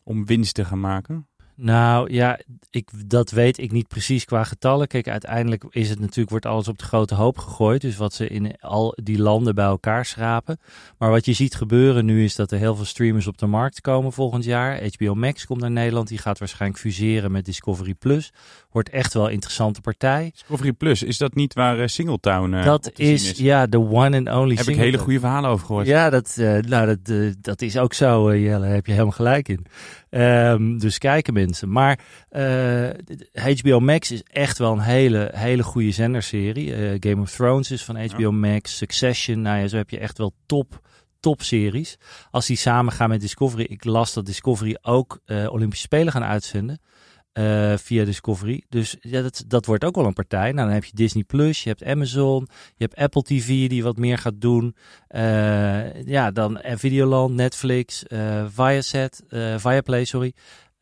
om 0.02 0.26
winst 0.26 0.54
te 0.54 0.64
gaan 0.64 0.80
maken? 0.80 1.28
Nou 1.56 2.12
ja, 2.12 2.38
ik, 2.70 2.90
dat 3.06 3.30
weet 3.30 3.58
ik 3.58 3.72
niet 3.72 3.88
precies 3.88 4.24
qua 4.24 4.44
getallen. 4.44 4.86
Kijk, 4.86 5.08
uiteindelijk 5.08 5.64
is 5.70 5.88
het 5.88 6.00
natuurlijk, 6.00 6.30
wordt 6.30 6.46
alles 6.46 6.68
op 6.68 6.78
de 6.78 6.84
grote 6.84 7.14
hoop 7.14 7.38
gegooid. 7.38 7.80
Dus 7.80 7.96
wat 7.96 8.14
ze 8.14 8.28
in 8.28 8.60
al 8.60 8.96
die 9.02 9.18
landen 9.18 9.54
bij 9.54 9.64
elkaar 9.64 10.04
schrapen. 10.04 10.58
Maar 10.98 11.10
wat 11.10 11.24
je 11.24 11.32
ziet 11.32 11.54
gebeuren 11.54 12.04
nu 12.04 12.24
is 12.24 12.34
dat 12.34 12.50
er 12.50 12.58
heel 12.58 12.76
veel 12.76 12.84
streamers 12.84 13.26
op 13.26 13.38
de 13.38 13.46
markt 13.46 13.80
komen 13.80 14.12
volgend 14.12 14.44
jaar. 14.44 14.80
HBO 14.96 15.14
Max 15.14 15.46
komt 15.46 15.60
naar 15.60 15.70
Nederland. 15.70 16.08
Die 16.08 16.18
gaat 16.18 16.38
waarschijnlijk 16.38 16.80
fuseren 16.80 17.32
met 17.32 17.44
Discovery 17.44 17.94
Plus. 17.94 18.32
Wordt 18.70 18.90
echt 18.90 19.14
wel 19.14 19.26
een 19.26 19.32
interessante 19.32 19.80
partij. 19.80 20.30
Discovery 20.32 20.72
Plus, 20.72 21.02
is 21.02 21.18
dat 21.18 21.34
niet 21.34 21.54
waar 21.54 21.78
eh, 21.78 21.86
Singletown 21.86 22.52
eh, 22.52 22.64
dat 22.64 22.90
is, 22.94 23.30
ja, 23.30 23.66
de 23.66 23.78
one 23.78 24.16
and 24.16 24.28
only 24.28 24.54
Heb 24.54 24.66
ik 24.66 24.76
hele 24.76 24.98
goede 24.98 25.20
verhalen 25.20 25.50
over 25.50 25.66
gehoord. 25.66 25.86
Ja, 25.86 26.10
dat, 26.10 26.36
eh, 26.38 26.58
nou, 26.58 26.96
dat, 26.96 27.34
dat 27.40 27.62
is 27.62 27.78
ook 27.78 27.94
zo, 27.94 28.36
Jelle. 28.36 28.60
Daar 28.60 28.74
heb 28.74 28.86
je 28.86 28.92
helemaal 28.92 29.12
gelijk 29.12 29.48
in. 29.48 29.66
Ehm, 30.10 30.78
dus 30.78 30.98
kijken 30.98 31.34
Maar 31.72 31.98
eh, 32.28 32.88
HBO 33.60 33.80
Max 33.80 34.10
is 34.10 34.22
echt 34.22 34.58
wel 34.58 34.72
een 34.72 34.78
hele, 34.80 35.30
hele 35.34 35.62
goede 35.62 35.90
zenderserie. 35.90 36.74
Eh, 36.74 36.96
Game 37.00 37.22
of 37.22 37.30
Thrones 37.30 37.70
is 37.70 37.84
van 37.84 37.96
HBO 38.04 38.32
Max. 38.32 38.76
Succession, 38.76 39.40
nou 39.42 39.58
ja, 39.58 39.66
zo 39.66 39.76
heb 39.76 39.90
je 39.90 39.98
echt 39.98 40.18
wel 40.18 40.34
top, 40.46 40.80
top 41.20 41.42
series. 41.42 41.96
Als 42.30 42.46
die 42.46 42.56
samen 42.56 42.92
gaan 42.92 43.08
met 43.08 43.20
Discovery. 43.20 43.64
Ik 43.64 43.84
las 43.84 44.12
dat 44.12 44.26
Discovery 44.26 44.76
ook 44.82 45.20
eh, 45.24 45.46
Olympische 45.52 45.84
Spelen 45.84 46.12
gaan 46.12 46.24
uitzenden. 46.24 46.80
eh, 47.32 47.72
via 47.76 48.04
Discovery. 48.04 48.62
Dus 48.68 48.96
ja, 49.00 49.22
dat, 49.22 49.44
dat 49.46 49.66
wordt 49.66 49.84
ook 49.84 49.94
wel 49.94 50.06
een 50.06 50.12
partij. 50.12 50.52
Nou, 50.52 50.66
dan 50.66 50.74
heb 50.74 50.84
je 50.84 50.90
Disney 50.94 51.22
Plus, 51.24 51.62
je 51.62 51.68
hebt 51.68 51.84
Amazon, 51.84 52.48
je 52.76 52.84
hebt 52.84 52.96
Apple 52.96 53.22
TV 53.22 53.68
die 53.68 53.82
wat 53.82 53.96
meer 53.96 54.18
gaat 54.18 54.40
doen. 54.40 54.76
Eh, 55.08 56.02
ja, 56.06 56.30
dan 56.30 56.60
eh, 56.60 56.76
Videoland, 56.76 57.34
Netflix, 57.34 58.04
eh 58.06 58.44
Viasat, 58.48 59.22
eh 59.28 59.54
Viaplay, 59.58 60.04
sorry. 60.04 60.32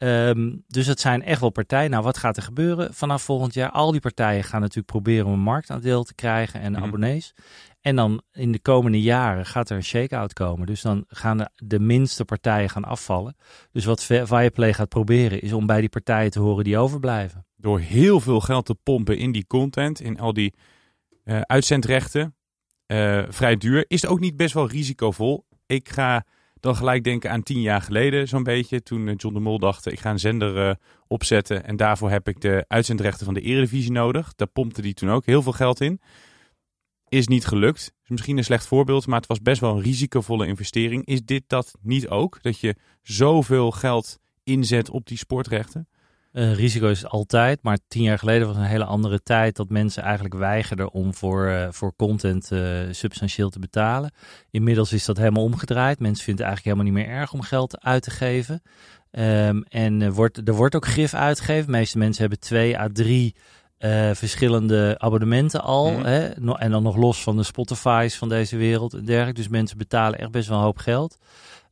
Ehm, 0.02 0.56
dus 0.68 0.86
het 0.86 1.00
zijn 1.00 1.22
echt 1.22 1.40
wel 1.40 1.50
partijen. 1.50 1.90
Nou, 1.90 2.02
wat 2.02 2.16
gaat 2.18 2.36
er 2.36 2.42
gebeuren 2.42 2.94
vanaf 2.94 3.22
volgend 3.22 3.54
jaar? 3.54 3.70
Al 3.70 3.90
die 3.90 4.00
partijen 4.00 4.44
gaan 4.44 4.60
natuurlijk 4.60 4.86
proberen 4.86 5.26
om 5.26 5.32
een 5.32 5.38
marktaandeel 5.40 6.04
te 6.04 6.14
krijgen 6.14 6.60
en 6.60 6.72
Mhm. 6.72 6.82
abonnees. 6.82 7.34
En 7.80 7.96
dan 7.96 8.22
in 8.32 8.52
de 8.52 8.60
komende 8.60 9.00
jaren 9.02 9.46
gaat 9.46 9.70
er 9.70 9.76
een 9.76 9.82
shake-out 9.84 10.32
komen. 10.32 10.66
Dus 10.66 10.80
dan 10.82 11.04
gaan 11.08 11.36
de, 11.38 11.50
de 11.56 11.78
minste 11.80 12.24
partijen 12.24 12.70
gaan 12.70 12.84
afvallen. 12.84 13.36
Dus 13.72 13.84
wat 13.84 14.02
Vi- 14.02 14.26
Viaplay 14.26 14.72
gaat 14.72 14.88
proberen 14.88 15.40
is 15.40 15.52
om 15.52 15.66
bij 15.66 15.80
die 15.80 15.88
partijen 15.88 16.30
te 16.30 16.40
horen 16.40 16.64
die 16.64 16.78
overblijven. 16.78 17.46
Door 17.56 17.80
heel 17.80 18.20
veel 18.20 18.40
geld 18.40 18.66
te 18.66 18.74
pompen 18.74 19.18
in 19.18 19.32
die 19.32 19.46
content, 19.46 20.00
in 20.00 20.20
al 20.20 20.32
die 20.32 20.54
eh, 21.24 21.40
uitzendrechten, 21.40 22.34
eh, 22.86 23.22
vrij 23.28 23.56
duur, 23.56 23.84
is 23.88 24.02
het 24.02 24.10
ook 24.10 24.20
niet 24.20 24.36
best 24.36 24.54
wel 24.54 24.68
risicovol. 24.68 25.46
Ik 25.66 25.88
ga 25.88 26.24
dan 26.62 26.76
gelijk 26.76 27.04
denken 27.04 27.30
aan 27.30 27.42
tien 27.42 27.60
jaar 27.60 27.80
geleden 27.82 28.28
zo'n 28.28 28.42
beetje, 28.42 28.82
toen 28.82 29.08
eh, 29.08 29.14
John 29.16 29.34
de 29.34 29.40
Mol 29.40 29.58
dacht, 29.58 29.92
ik 29.92 30.00
ga 30.00 30.10
een 30.10 30.18
zender 30.18 30.68
eh, 30.68 30.74
opzetten 31.06 31.64
en 31.64 31.76
daarvoor 31.76 32.10
heb 32.10 32.28
ik 32.28 32.40
de 32.40 32.64
uitzendrechten 32.68 33.24
van 33.24 33.34
de 33.34 33.40
Eredivisie 33.40 33.92
nodig. 33.92 34.34
Daar 34.34 34.48
pompte 34.48 34.82
die 34.82 34.94
toen 34.94 35.10
ook 35.10 35.26
heel 35.26 35.42
veel 35.42 35.52
geld 35.52 35.80
in. 35.80 36.00
is 37.08 37.26
niet 37.26 37.46
gelukt. 37.46 37.92
Is 38.02 38.08
misschien 38.08 38.36
een 38.36 38.44
slecht 38.44 38.66
voorbeeld, 38.66 39.06
maar 39.06 39.18
het 39.18 39.28
was 39.28 39.42
best 39.42 39.60
wel 39.60 39.76
een 39.76 39.82
risicovolle 39.82 40.46
investering. 40.46 41.06
Is 41.06 41.24
dit 41.24 41.42
dat 41.46 41.74
niet 41.80 42.08
ook? 42.08 42.42
Dat 42.42 42.58
je 42.58 42.76
zoveel 43.00 43.70
geld 43.70 44.18
inzet 44.44 44.90
op 44.90 45.06
die 45.06 45.18
sportrechten? 45.18 45.88
Uh, 46.32 46.54
risico 46.54 46.88
is 46.88 47.06
altijd, 47.06 47.62
maar 47.62 47.78
tien 47.88 48.02
jaar 48.02 48.18
geleden 48.18 48.46
was 48.46 48.56
een 48.56 48.62
hele 48.62 48.84
andere 48.84 49.22
tijd 49.22 49.56
dat 49.56 49.68
mensen 49.68 50.02
eigenlijk 50.02 50.34
weigerden 50.34 50.92
om 50.92 51.14
voor, 51.14 51.46
uh, 51.46 51.66
voor 51.70 51.96
content 51.96 52.50
uh, 52.52 52.78
substantieel 52.90 53.48
te 53.48 53.58
betalen. 53.58 54.12
Inmiddels 54.50 54.92
is 54.92 55.04
dat 55.04 55.16
helemaal 55.16 55.42
omgedraaid. 55.42 55.98
Mensen 55.98 56.24
vinden 56.24 56.44
het 56.44 56.54
eigenlijk 56.54 56.64
helemaal 56.64 57.02
niet 57.02 57.12
meer 57.12 57.20
erg 57.20 57.32
om 57.32 57.40
geld 57.40 57.80
uit 57.80 58.02
te 58.02 58.10
geven. 58.10 58.62
Um, 59.10 59.62
en 59.62 60.12
wordt, 60.12 60.48
er 60.48 60.54
wordt 60.54 60.74
ook 60.74 60.86
grif 60.86 61.14
uitgegeven. 61.14 61.66
De 61.66 61.78
meeste 61.78 61.98
mensen 61.98 62.20
hebben 62.20 62.40
twee 62.40 62.78
à 62.78 62.88
drie 62.92 63.34
verschillende 64.12 64.94
abonnementen 64.98 65.62
al. 65.62 65.90
Mm. 65.90 66.04
Hè? 66.04 66.28
En 66.54 66.70
dan 66.70 66.82
nog 66.82 66.96
los 66.96 67.22
van 67.22 67.36
de 67.36 67.42
Spotify's 67.42 68.16
van 68.16 68.28
deze 68.28 68.56
wereld 68.56 68.94
en 68.94 69.04
dergelijke. 69.04 69.40
Dus 69.40 69.48
mensen 69.48 69.78
betalen 69.78 70.18
echt 70.18 70.30
best 70.30 70.48
wel 70.48 70.58
een 70.58 70.64
hoop 70.64 70.78
geld. 70.78 71.16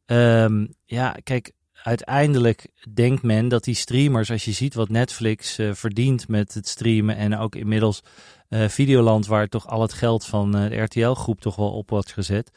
Um, 0.06 0.74
ja, 0.84 1.16
kijk, 1.22 1.52
uiteindelijk 1.82 2.66
denkt 2.94 3.22
men 3.22 3.48
dat 3.48 3.64
die 3.64 3.74
streamers, 3.74 4.30
als 4.30 4.44
je 4.44 4.52
ziet 4.52 4.74
wat 4.74 4.88
Netflix 4.88 5.58
uh, 5.58 5.72
verdient 5.72 6.28
met 6.28 6.54
het 6.54 6.68
streamen 6.68 7.16
en 7.16 7.38
ook 7.38 7.54
inmiddels 7.54 8.02
uh, 8.48 8.68
Videoland, 8.68 9.26
waar 9.26 9.48
toch 9.48 9.66
al 9.66 9.82
het 9.82 9.92
geld 9.92 10.24
van 10.24 10.56
uh, 10.56 10.70
de 10.70 10.80
RTL-groep 10.80 11.40
toch 11.40 11.56
wel 11.56 11.70
op 11.72 11.90
wordt 11.90 12.12
gezet. 12.12 12.50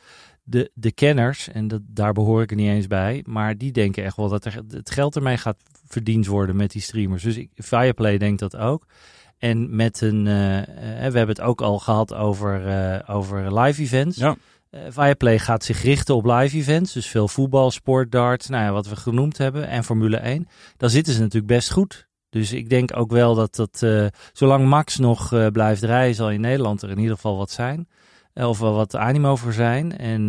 De, 0.43 0.71
de 0.73 0.91
kenners, 0.91 1.49
en 1.49 1.67
dat, 1.67 1.81
daar 1.85 2.13
behoor 2.13 2.41
ik 2.41 2.49
er 2.49 2.55
niet 2.55 2.69
eens 2.69 2.87
bij, 2.87 3.23
maar 3.27 3.57
die 3.57 3.71
denken 3.71 4.03
echt 4.03 4.17
wel 4.17 4.29
dat 4.29 4.45
er, 4.45 4.61
het 4.69 4.91
geld 4.91 5.15
ermee 5.15 5.37
gaat 5.37 5.57
verdiend 5.87 6.27
worden 6.27 6.55
met 6.55 6.71
die 6.71 6.81
streamers. 6.81 7.23
Dus 7.23 7.37
ik, 7.37 7.49
Fireplay 7.55 8.17
denkt 8.17 8.39
dat 8.39 8.55
ook. 8.55 8.85
En 9.37 9.75
met 9.75 10.01
een, 10.01 10.23
we 10.23 10.93
hebben 10.93 11.27
het 11.27 11.41
ook 11.41 11.61
al 11.61 11.79
gehad 11.79 12.13
over, 12.13 12.63
over 13.07 13.59
live 13.59 13.81
events. 13.81 14.17
Ja. 14.17 14.35
Uh, 14.75 14.81
Viaplay 14.89 15.39
gaat 15.39 15.63
zich 15.63 15.81
richten 15.81 16.15
op 16.15 16.25
live 16.25 16.57
events, 16.57 16.93
dus 16.93 17.07
veel 17.07 17.27
voetbal, 17.27 17.71
sport, 17.71 18.11
darts, 18.11 18.47
nou 18.47 18.63
ja, 18.63 18.71
wat 18.71 18.87
we 18.87 18.95
genoemd 18.95 19.37
hebben, 19.37 19.67
en 19.67 19.83
Formule 19.83 20.17
1. 20.17 20.47
Dan 20.77 20.89
zitten 20.89 21.13
ze 21.13 21.19
natuurlijk 21.19 21.53
best 21.53 21.71
goed. 21.71 22.07
Dus 22.29 22.51
ik 22.51 22.69
denk 22.69 22.97
ook 22.97 23.11
wel 23.11 23.35
dat 23.35 23.55
dat, 23.55 23.81
uh, 23.83 24.05
zolang 24.31 24.67
Max 24.67 24.97
nog 24.97 25.31
uh, 25.31 25.47
blijft 25.47 25.83
rijden, 25.83 26.15
zal 26.15 26.31
in 26.31 26.41
Nederland 26.41 26.81
er 26.81 26.89
in 26.89 26.99
ieder 26.99 27.15
geval 27.15 27.37
wat 27.37 27.51
zijn. 27.51 27.87
Of 28.33 28.59
wel 28.59 28.73
wat 28.73 28.95
animo 28.95 29.35
voor 29.35 29.53
zijn. 29.53 29.97
En, 29.97 30.27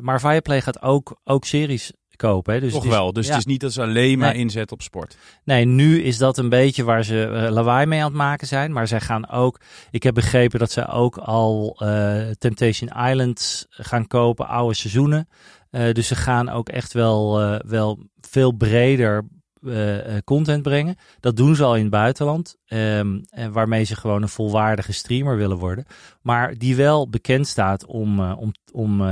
maar 0.00 0.20
Viaplay 0.20 0.60
gaat 0.60 0.82
ook, 0.82 1.20
ook 1.24 1.44
series 1.44 1.92
kopen. 2.22 2.54
Hè? 2.54 2.60
Dus 2.60 2.72
Toch 2.72 2.84
wel. 2.84 3.12
Dus 3.12 3.26
ja. 3.26 3.30
het 3.30 3.40
is 3.40 3.46
niet 3.46 3.60
dat 3.60 3.72
ze 3.72 3.82
alleen 3.82 4.18
maar 4.18 4.32
Nee. 4.32 4.40
inzet 4.40 4.72
op 4.72 4.82
sport. 4.82 5.16
Nee, 5.44 5.64
nu 5.64 6.02
is 6.02 6.18
dat 6.18 6.38
een 6.38 6.48
beetje 6.48 6.84
waar 6.84 7.04
ze 7.04 7.24
eh, 7.24 7.50
lawaai 7.50 7.86
mee 7.86 7.98
aan 7.98 8.06
het 8.06 8.14
maken 8.14 8.46
zijn. 8.46 8.72
Maar 8.72 8.88
zij 8.88 9.00
gaan 9.00 9.28
ook, 9.30 9.60
ik 9.90 10.02
heb 10.02 10.14
begrepen 10.14 10.58
dat 10.58 10.70
zij 10.70 10.88
ook 10.88 11.16
al 11.16 11.76
eh, 11.78 12.30
Temptation 12.38 12.90
Island 13.10 13.66
gaan 13.68 14.06
kopen, 14.06 14.48
oude 14.48 14.74
seizoenen. 14.74 15.28
Eh, 15.70 15.92
dus 15.92 16.06
ze 16.06 16.14
gaan 16.14 16.48
ook 16.48 16.68
echt 16.68 16.92
wel, 16.92 17.40
wel 17.66 17.98
veel 18.20 18.52
breder 18.52 19.24
eh, 19.66 20.16
eh, 20.16 20.22
content 20.24 20.62
brengen. 20.62 20.96
Dat 21.20 21.36
doen 21.36 21.54
ze 21.54 21.64
al 21.64 21.76
in 21.76 21.82
het 21.82 21.90
buitenland. 21.90 22.56
ehm, 22.66 23.20
en 23.30 23.52
waarmee 23.52 23.84
ze 23.84 23.96
gewoon 23.96 24.22
een 24.22 24.28
volwaardige 24.28 24.92
streamer 24.92 25.36
willen 25.36 25.56
worden. 25.56 25.84
Maar 26.22 26.58
die 26.58 26.76
wel 26.76 27.08
bekend 27.08 27.46
staat 27.46 27.86
om, 27.86 28.20
eh, 28.20 28.38
om, 28.38 28.52
om 28.72 29.02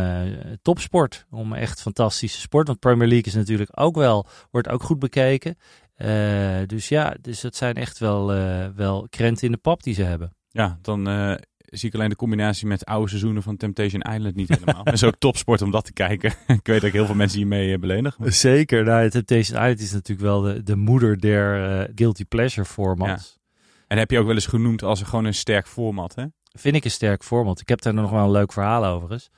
topsport. 0.63 1.27
Om 1.31 1.53
echt 1.53 1.81
fantastische 1.81 2.41
sport. 2.41 2.67
Want 2.67 2.79
Premier 2.79 3.09
League 3.09 3.27
is 3.27 3.35
natuurlijk 3.35 3.71
ook 3.75 3.95
wel, 3.95 4.27
wordt 4.51 4.69
ook 4.69 4.83
goed 4.83 4.99
bekeken. 4.99 5.57
Dus 6.67 6.89
ja, 6.89 7.15
dus 7.21 7.41
dat 7.41 7.57
zijn 7.57 7.75
echt 7.75 7.99
wel, 7.99 8.27
wel 8.75 9.07
krenten 9.11 9.47
in 9.47 9.53
de 9.53 9.59
pap 9.59 9.83
die 9.83 9.95
ze 9.95 10.03
hebben. 10.03 10.35
Ja, 10.49 10.79
dan 10.83 11.09
zie 11.71 11.89
ik 11.89 11.95
alleen 11.95 12.09
de 12.09 12.17
combinatie 12.17 12.67
met 12.67 12.85
oude 12.85 13.09
seizoenen 13.09 13.43
van 13.43 13.57
Temptation 13.57 14.01
Island 14.03 14.35
niet 14.35 14.49
helemaal. 14.49 14.85
Het 14.85 14.95
is 14.95 15.05
ook 15.05 15.17
topsport 15.19 15.63
om 15.63 15.71
dat 15.71 15.85
te 15.85 15.93
kijken. 15.93 16.31
ik 16.47 16.67
weet 16.67 16.81
dat 16.81 16.83
ik 16.89 16.93
heel 16.93 17.07
veel 17.07 17.15
mensen 17.15 17.39
hiermee 17.39 17.73
uh, 17.73 17.79
beledig. 17.79 18.19
maar- 18.19 18.33
Zeker. 18.33 18.85
Nou, 18.85 19.11
Temptation 19.11 19.59
Island 19.61 19.81
is 19.81 19.93
natuurlijk 19.93 20.27
wel 20.29 20.41
de, 20.41 20.63
de 20.63 20.77
moeder 20.77 21.21
der 21.21 21.79
eh, 21.81 21.93
guilty 21.95 22.25
pleasure 22.25 22.67
formats. 22.67 23.39
En 23.87 23.99
heb 23.99 24.11
je 24.11 24.19
ook 24.19 24.27
wel 24.27 24.35
eens 24.35 24.47
genoemd 24.47 24.83
als 24.83 25.03
gewoon 25.03 25.25
een 25.25 25.35
sterk 25.35 25.67
format, 25.67 26.15
hè? 26.15 26.25
Vind 26.53 26.77
ik 26.77 26.85
een 26.85 26.91
sterk 26.91 27.23
format. 27.25 27.61
Ik 27.61 27.69
heb 27.69 27.83
daar 27.83 27.95
nog 27.95 28.11
wel 28.11 28.25
een 28.25 28.31
leuk 28.31 28.53
verhaal 28.53 28.85
over 28.85 29.13
eens. 29.13 29.31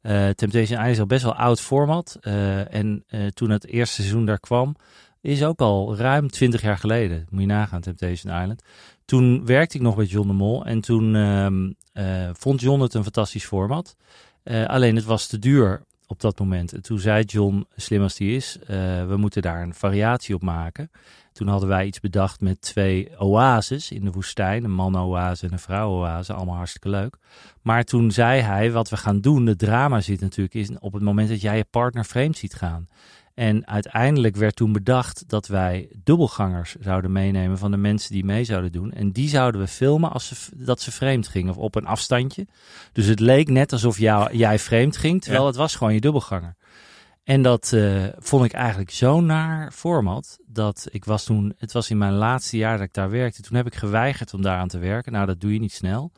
Eh, 0.00 0.28
Temptation 0.28 0.78
Island 0.78 0.90
is 0.90 1.00
al 1.00 1.06
best 1.06 1.22
wel 1.22 1.34
oud 1.34 1.60
format. 1.60 2.16
Eh, 2.20 2.74
en 2.74 3.04
eh, 3.06 3.26
toen 3.26 3.50
het 3.50 3.66
eerste 3.66 3.94
seizoen 3.94 4.26
daar 4.26 4.40
kwam, 4.40 4.76
is 5.20 5.44
ook 5.44 5.60
al 5.60 5.96
ruim 5.96 6.28
20 6.30 6.62
jaar 6.62 6.78
geleden. 6.78 7.26
Moet 7.30 7.40
je 7.40 7.46
nagaan, 7.46 7.80
Temptation 7.80 8.40
Island. 8.40 8.62
Toen 9.10 9.46
werkte 9.46 9.76
ik 9.76 9.82
nog 9.82 9.96
bij 9.96 10.04
John 10.04 10.28
de 10.28 10.34
Mol. 10.34 10.64
En 10.64 10.80
toen 10.80 11.14
ehm, 11.14 11.70
eh, 11.92 12.30
vond 12.32 12.60
John 12.60 12.80
het 12.80 12.94
een 12.94 13.02
fantastisch 13.02 13.44
format. 13.44 13.96
Eh, 14.42 14.66
alleen 14.66 14.96
het 14.96 15.04
was 15.04 15.26
te 15.26 15.38
duur 15.38 15.82
op 16.06 16.20
dat 16.20 16.38
moment. 16.38 16.72
En 16.72 16.82
toen 16.82 16.98
zei 16.98 17.24
John, 17.24 17.66
slim 17.76 18.02
als 18.02 18.14
die 18.14 18.36
is, 18.36 18.58
eh, 18.58 18.66
we 19.06 19.16
moeten 19.16 19.42
daar 19.42 19.62
een 19.62 19.74
variatie 19.74 20.34
op 20.34 20.42
maken. 20.42 20.90
Toen 21.32 21.48
hadden 21.48 21.68
wij 21.68 21.86
iets 21.86 22.00
bedacht 22.00 22.40
met 22.40 22.60
twee 22.60 23.08
oases 23.18 23.90
in 23.90 24.04
de 24.04 24.10
woestijn. 24.10 24.64
Een 24.64 24.72
man-oase 24.72 25.46
en 25.46 25.52
een 25.52 25.58
vrouw-oase. 25.58 26.32
Allemaal 26.32 26.56
hartstikke 26.56 26.88
leuk. 26.88 27.16
Maar 27.62 27.84
toen 27.84 28.10
zei 28.10 28.40
hij, 28.40 28.72
wat 28.72 28.88
we 28.88 28.96
gaan 28.96 29.20
doen, 29.20 29.44
de 29.44 29.56
drama 29.56 30.00
zit 30.00 30.20
natuurlijk 30.20 30.54
is 30.54 30.70
op 30.78 30.92
het 30.92 31.02
moment 31.02 31.28
dat 31.28 31.40
jij 31.40 31.56
je 31.56 31.66
partner 31.70 32.04
vreemd 32.04 32.36
ziet 32.36 32.54
gaan. 32.54 32.88
En 33.34 33.66
uiteindelijk 33.66 34.36
werd 34.36 34.56
toen 34.56 34.72
bedacht 34.72 35.28
dat 35.28 35.46
wij 35.46 35.88
dubbelgangers 36.04 36.74
zouden 36.80 37.12
meenemen 37.12 37.58
van 37.58 37.70
de 37.70 37.76
mensen 37.76 38.12
die 38.12 38.24
mee 38.24 38.44
zouden 38.44 38.72
doen. 38.72 38.92
En 38.92 39.12
die 39.12 39.28
zouden 39.28 39.60
we 39.60 39.66
filmen 39.66 40.12
als 40.12 40.26
ze, 40.26 40.34
dat 40.56 40.80
ze 40.80 40.90
vreemd 40.92 41.28
gingen, 41.28 41.50
of 41.50 41.56
op 41.56 41.74
een 41.74 41.86
afstandje. 41.86 42.46
Dus 42.92 43.06
het 43.06 43.20
leek 43.20 43.48
net 43.48 43.72
alsof 43.72 43.98
jou, 43.98 44.36
jij 44.36 44.58
vreemd 44.58 44.96
ging, 44.96 45.20
terwijl 45.20 45.42
Ja. 45.42 45.48
het 45.48 45.58
was 45.58 45.74
gewoon 45.74 45.94
je 45.94 46.00
dubbelganger. 46.00 46.56
En 47.24 47.42
dat 47.42 47.72
eh, 47.72 48.04
vond 48.18 48.44
ik 48.44 48.52
eigenlijk 48.52 48.90
zo 48.90 49.20
naar 49.20 49.72
format 49.72 50.38
dat 50.46 50.88
ik 50.90 51.04
was 51.04 51.24
toen, 51.24 51.52
het 51.56 51.72
was 51.72 51.90
in 51.90 51.98
mijn 51.98 52.12
laatste 52.12 52.56
jaar 52.56 52.76
dat 52.76 52.86
ik 52.86 52.92
daar 52.94 53.10
werkte. 53.10 53.42
Toen 53.42 53.56
heb 53.56 53.66
ik 53.66 53.74
geweigerd 53.74 54.34
om 54.34 54.42
daaraan 54.42 54.68
te 54.68 54.78
werken. 54.78 55.12
Nou, 55.12 55.26
dat 55.26 55.40
doe 55.40 55.52
je 55.52 55.58
niet 55.60 55.72
snel. 55.72 56.12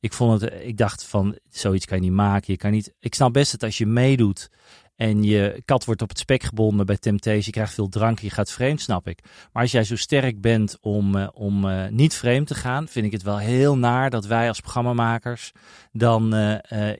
Ik 0.00 0.12
vond 0.12 0.40
het, 0.40 0.52
ik 0.62 0.76
dacht 0.76 1.04
van, 1.04 1.38
zoiets 1.48 1.84
kan 1.86 1.96
je 1.96 2.02
niet 2.02 2.12
maken. 2.12 2.52
Je 2.52 2.58
kan 2.58 2.70
niet, 2.70 2.94
ik 3.00 3.14
snap 3.14 3.32
best 3.32 3.50
dat 3.52 3.62
als 3.62 3.78
je 3.78 3.86
meedoet 3.86 4.50
en 4.98 5.22
je 5.22 5.62
kat 5.64 5.84
wordt 5.84 6.02
op 6.02 6.08
het 6.08 6.18
spek 6.18 6.42
gebonden 6.42 6.86
bij 6.86 6.96
Temptation, 6.96 7.42
je 7.44 7.50
krijgt 7.50 7.74
veel 7.74 7.88
drank, 7.88 8.18
je 8.18 8.30
gaat 8.30 8.50
vreemd, 8.50 8.80
snap 8.80 9.08
ik. 9.08 9.20
Maar 9.52 9.62
als 9.62 9.72
jij 9.72 9.84
zo 9.84 9.96
sterk 9.96 10.40
bent 10.40 10.78
om, 10.80 11.16
eh, 11.16 11.28
om 11.32 11.68
eh, 11.68 11.88
niet 11.88 12.14
vreemd 12.14 12.46
te 12.46 12.54
gaan, 12.54 12.88
vind 12.88 13.06
ik 13.06 13.12
het 13.12 13.22
wel 13.22 13.38
heel 13.38 13.78
naar 13.78 14.10
dat 14.10 14.26
wij 14.26 14.48
als 14.48 14.60
programmamakers 14.60 15.52
dan 15.92 16.34
eh, 16.34 16.92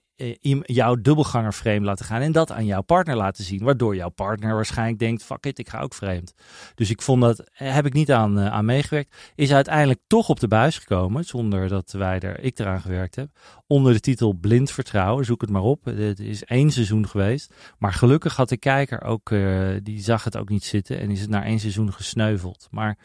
jouw 0.62 0.94
dubbelganger 0.94 1.54
vreemd 1.54 1.84
laten 1.84 2.04
gaan 2.04 2.20
en 2.20 2.32
dat 2.32 2.52
aan 2.52 2.64
jouw 2.64 2.82
partner 2.82 3.16
laten 3.16 3.44
zien. 3.44 3.64
Waardoor 3.64 3.96
jouw 3.96 4.08
partner 4.08 4.54
waarschijnlijk 4.54 4.98
denkt, 4.98 5.22
fuck 5.22 5.46
it, 5.46 5.58
ik 5.58 5.68
ga 5.68 5.80
ook 5.80 5.94
vreemd. 5.94 6.34
Dus 6.74 6.90
ik 6.90 7.02
vond 7.02 7.22
dat, 7.22 7.44
eh, 7.52 7.74
heb 7.74 7.86
ik 7.86 7.92
niet 7.92 8.12
aan, 8.12 8.38
eh, 8.38 8.52
aan 8.52 8.64
meegewerkt. 8.64 9.16
Is 9.34 9.52
uiteindelijk 9.52 10.00
toch 10.06 10.28
op 10.28 10.40
de 10.40 10.48
buis 10.48 10.78
gekomen, 10.78 11.24
zonder 11.24 11.68
dat 11.68 11.92
wij 11.92 12.20
er, 12.20 12.40
ik 12.40 12.58
eraan 12.58 12.80
gewerkt 12.80 13.14
heb. 13.14 13.28
Onder 13.66 13.92
de 13.92 14.00
titel 14.00 14.32
Blind 14.32 14.70
Vertrouwen, 14.70 15.24
zoek 15.24 15.40
het 15.40 15.50
maar 15.50 15.62
op. 15.62 15.84
Het 15.84 16.20
is 16.20 16.44
één 16.44 16.70
seizoen 16.70 17.08
geweest. 17.08 17.54
Maar 17.78 17.92
gelukkig 17.92 18.36
had 18.36 18.48
de 18.48 18.56
kijker 18.56 19.02
ook, 19.02 19.30
eh, 19.30 19.68
die 19.82 20.00
zag 20.00 20.24
het 20.24 20.36
ook 20.36 20.48
niet 20.48 20.64
zitten 20.64 21.00
en 21.00 21.10
is 21.10 21.20
het 21.20 21.30
na 21.30 21.44
één 21.44 21.58
seizoen 21.58 21.92
gesneuveld. 21.92 22.68
Maar 22.70 22.98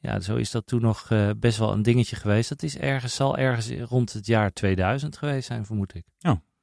ja, 0.00 0.20
zo 0.20 0.36
is 0.36 0.50
dat 0.50 0.66
toen 0.66 0.80
nog 0.80 1.10
eh, 1.10 1.30
best 1.36 1.58
wel 1.58 1.72
een 1.72 1.82
dingetje 1.82 2.16
geweest. 2.16 2.48
Dat 2.48 2.62
is 2.62 2.78
ergens, 2.78 3.14
zal 3.14 3.36
ergens 3.36 3.70
rond 3.70 4.12
het 4.12 4.26
jaar 4.26 4.52
2000 4.52 5.16
geweest 5.16 5.46
zijn, 5.46 5.66
vermoed 5.66 5.94
ik. 5.94 6.04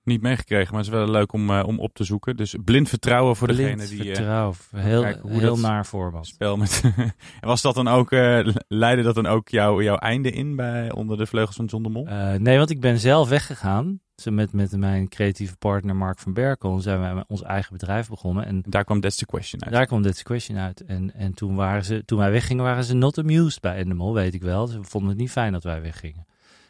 Niet 0.08 0.22
meegekregen, 0.22 0.74
maar 0.74 0.84
het 0.84 0.94
is 0.94 0.98
wel 0.98 1.10
leuk 1.10 1.34
om, 1.34 1.50
eh, 1.50 1.64
om 1.66 1.80
op 1.80 1.94
te 1.94 2.04
zoeken. 2.04 2.38
Dus 2.38 2.56
blind 2.64 2.90
vertrouwen 2.90 3.36
voor 3.36 3.48
Blind 3.48 3.80
degene 3.80 3.88
die 3.88 4.10
eh, 4.10 4.16
vertrouwen. 4.16 4.56
Heel, 4.76 5.06
hoe 5.22 5.32
heel 5.32 5.58
naar 5.58 5.86
voorbeeld. 5.86 6.28
spel 6.28 6.58
met... 6.58 6.82
en 7.42 7.48
was 7.48 7.62
dat 7.62 7.76
dan 7.76 7.88
ook, 7.88 8.12
eh, 8.12 8.48
leidde 8.68 9.04
dat 9.04 9.16
dan 9.16 9.26
ook 9.26 9.50
jouw 9.50 9.82
jouw 9.82 9.96
einde 9.96 10.32
in 10.32 10.56
bij, 10.56 10.92
onder 10.92 11.18
de 11.18 11.26
vleugels 11.26 11.56
van 11.56 11.66
John 11.66 11.84
de 11.84 11.90
Mol? 11.90 12.08
Nee, 12.38 12.58
want 12.58 12.70
ik 12.70 12.80
ben 12.80 13.00
zelf 13.00 13.30
weggegaan. 13.30 14.00
Met, 14.24 14.54
met 14.54 14.78
mijn 14.78 15.10
creatieve 15.10 15.58
partner 15.58 15.96
Mark 15.96 16.20
van 16.20 16.34
Berkel 16.34 16.80
zijn 16.80 17.16
we 17.16 17.24
ons 17.28 17.44
eigen 17.44 17.74
bedrijf 17.74 18.10
begonnen. 18.10 18.46
En 18.46 18.64
Daar 18.66 18.84
kwam 18.84 19.02
That's 19.02 19.16
the 19.16 19.26
Question 19.26 19.64
uit. 19.64 19.74
daar 19.74 19.86
kwam 19.86 20.02
That's 20.02 20.18
the 20.18 20.24
Question 20.24 20.58
uit. 20.58 20.86
En, 20.86 21.14
en 21.14 21.34
toen, 21.34 21.56
waren 21.56 21.86
ze, 21.86 22.06
toen 22.06 22.18
wij 22.18 22.32
weggingen, 22.32 22.64
waren 22.64 22.84
ze 22.84 22.94
not 22.94 23.18
amused 23.18 23.62
bij 23.62 23.76
Endemol, 23.76 24.14
weet 24.14 24.34
ik 24.34 24.42
wel. 24.42 24.68
Ze 24.68 24.80
vonden 24.82 25.10
het 25.10 25.20
niet 25.20 25.32
fijn 25.32 25.52
dat 25.52 25.64
wij 25.64 25.82
weggingen. 25.82 26.26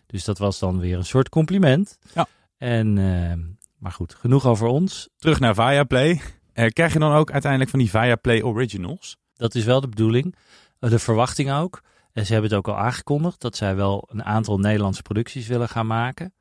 Dus 0.05 0.23
dat 0.23 0.37
was 0.37 0.59
dan 0.59 0.79
weer 0.79 0.97
een 0.97 1.05
soort 1.05 1.29
compliment. 1.29 1.97
Ja. 2.13 2.27
En, 2.57 2.97
eh, 2.97 3.33
maar 3.77 3.91
goed, 3.91 4.15
genoeg 4.15 4.45
over 4.45 4.67
ons. 4.67 5.09
Terug 5.17 5.39
naar 5.39 5.55
Viaplay. 5.55 6.21
Eh 6.53 6.67
krijg 6.67 6.93
je 6.93 6.99
dan 6.99 7.13
ook 7.13 7.31
uiteindelijk 7.31 7.71
van 7.71 7.79
die 7.79 7.89
Viaplay 7.89 8.41
Originals? 8.41 9.17
Dat 9.35 9.55
is 9.55 9.63
wel 9.65 9.81
de 9.81 9.87
bedoeling. 9.89 10.35
Eh, 10.79 10.89
De 10.89 10.99
verwachting 10.99 11.51
ook. 11.51 11.81
En 12.13 12.25
ze 12.25 12.31
hebben 12.31 12.49
het 12.49 12.59
ook 12.59 12.67
al 12.67 12.77
aangekondigd 12.77 13.41
dat 13.41 13.55
zij 13.55 13.75
wel 13.75 14.07
een 14.11 14.23
aantal 14.23 14.59
Nederlandse 14.59 15.01
producties 15.01 15.47
willen 15.47 15.69
gaan 15.69 15.87
maken. 15.87 16.33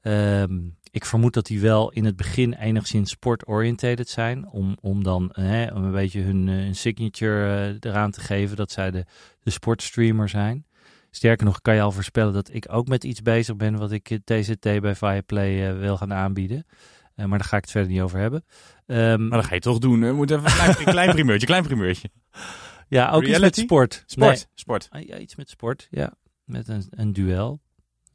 Ehm, 0.00 0.58
ik 0.90 1.04
vermoed 1.04 1.34
dat 1.34 1.46
die 1.46 1.60
wel 1.60 1.90
in 1.90 2.04
het 2.04 2.16
begin 2.16 2.52
enigszins 2.52 3.10
sport-orientated 3.10 4.08
zijn. 4.08 4.48
Om, 4.50 4.76
om 4.80 5.02
dan 5.02 5.28
hè, 5.32 5.72
om 5.74 5.84
een 5.84 5.92
beetje 5.92 6.20
hun, 6.20 6.48
hun 6.48 6.74
signature 6.74 7.76
eraan 7.80 8.10
te 8.10 8.20
geven 8.20 8.56
dat 8.56 8.70
zij 8.70 8.90
de, 8.90 9.04
de 9.42 9.50
sportstreamer 9.50 10.28
zijn. 10.28 10.66
Sterker 11.10 11.46
nog, 11.46 11.60
kan 11.60 11.74
je 11.74 11.80
al 11.80 11.92
voorspellen 11.92 12.32
dat 12.32 12.54
ik 12.54 12.66
ook 12.70 12.88
met 12.88 13.04
iets 13.04 13.22
bezig 13.22 13.56
ben 13.56 13.76
wat 13.78 13.92
ik 13.92 14.10
eh, 14.10 14.18
TZT 14.24 14.60
bij 14.80 14.94
Fireplay 14.94 15.68
eh, 15.68 15.78
wil 15.78 15.96
gaan 15.96 16.12
aanbieden. 16.12 16.66
Eh, 17.14 17.24
maar 17.26 17.38
daar 17.38 17.48
ga 17.48 17.56
ik 17.56 17.62
het 17.62 17.70
verder 17.70 17.90
niet 17.90 18.00
over 18.00 18.18
hebben. 18.18 18.44
Ehm, 18.86 19.28
Maar 19.28 19.38
dat 19.38 19.46
ga 19.46 19.54
je 19.54 19.60
toch 19.60 19.78
doen. 19.78 20.00
We 20.00 20.12
moeten 20.12 20.36
even 20.38 20.50
een 20.50 20.74
klein, 20.74 20.84
klein 20.84 21.10
primeurtje, 21.10 21.46
klein 21.46 21.62
primeurtje. 21.62 22.10
ja, 22.88 23.10
ook 23.10 23.24
iets 23.24 23.38
met 23.38 23.56
sport. 23.56 24.02
Sport, 24.06 24.30
Nee. 24.30 24.44
sport. 24.54 24.86
Ah, 24.90 25.06
ja, 25.06 25.18
iets 25.18 25.36
met 25.36 25.50
sport, 25.50 25.88
ja. 25.90 26.12
Met 26.44 26.68
een, 26.68 26.84
een 26.90 27.12
duel. 27.12 27.60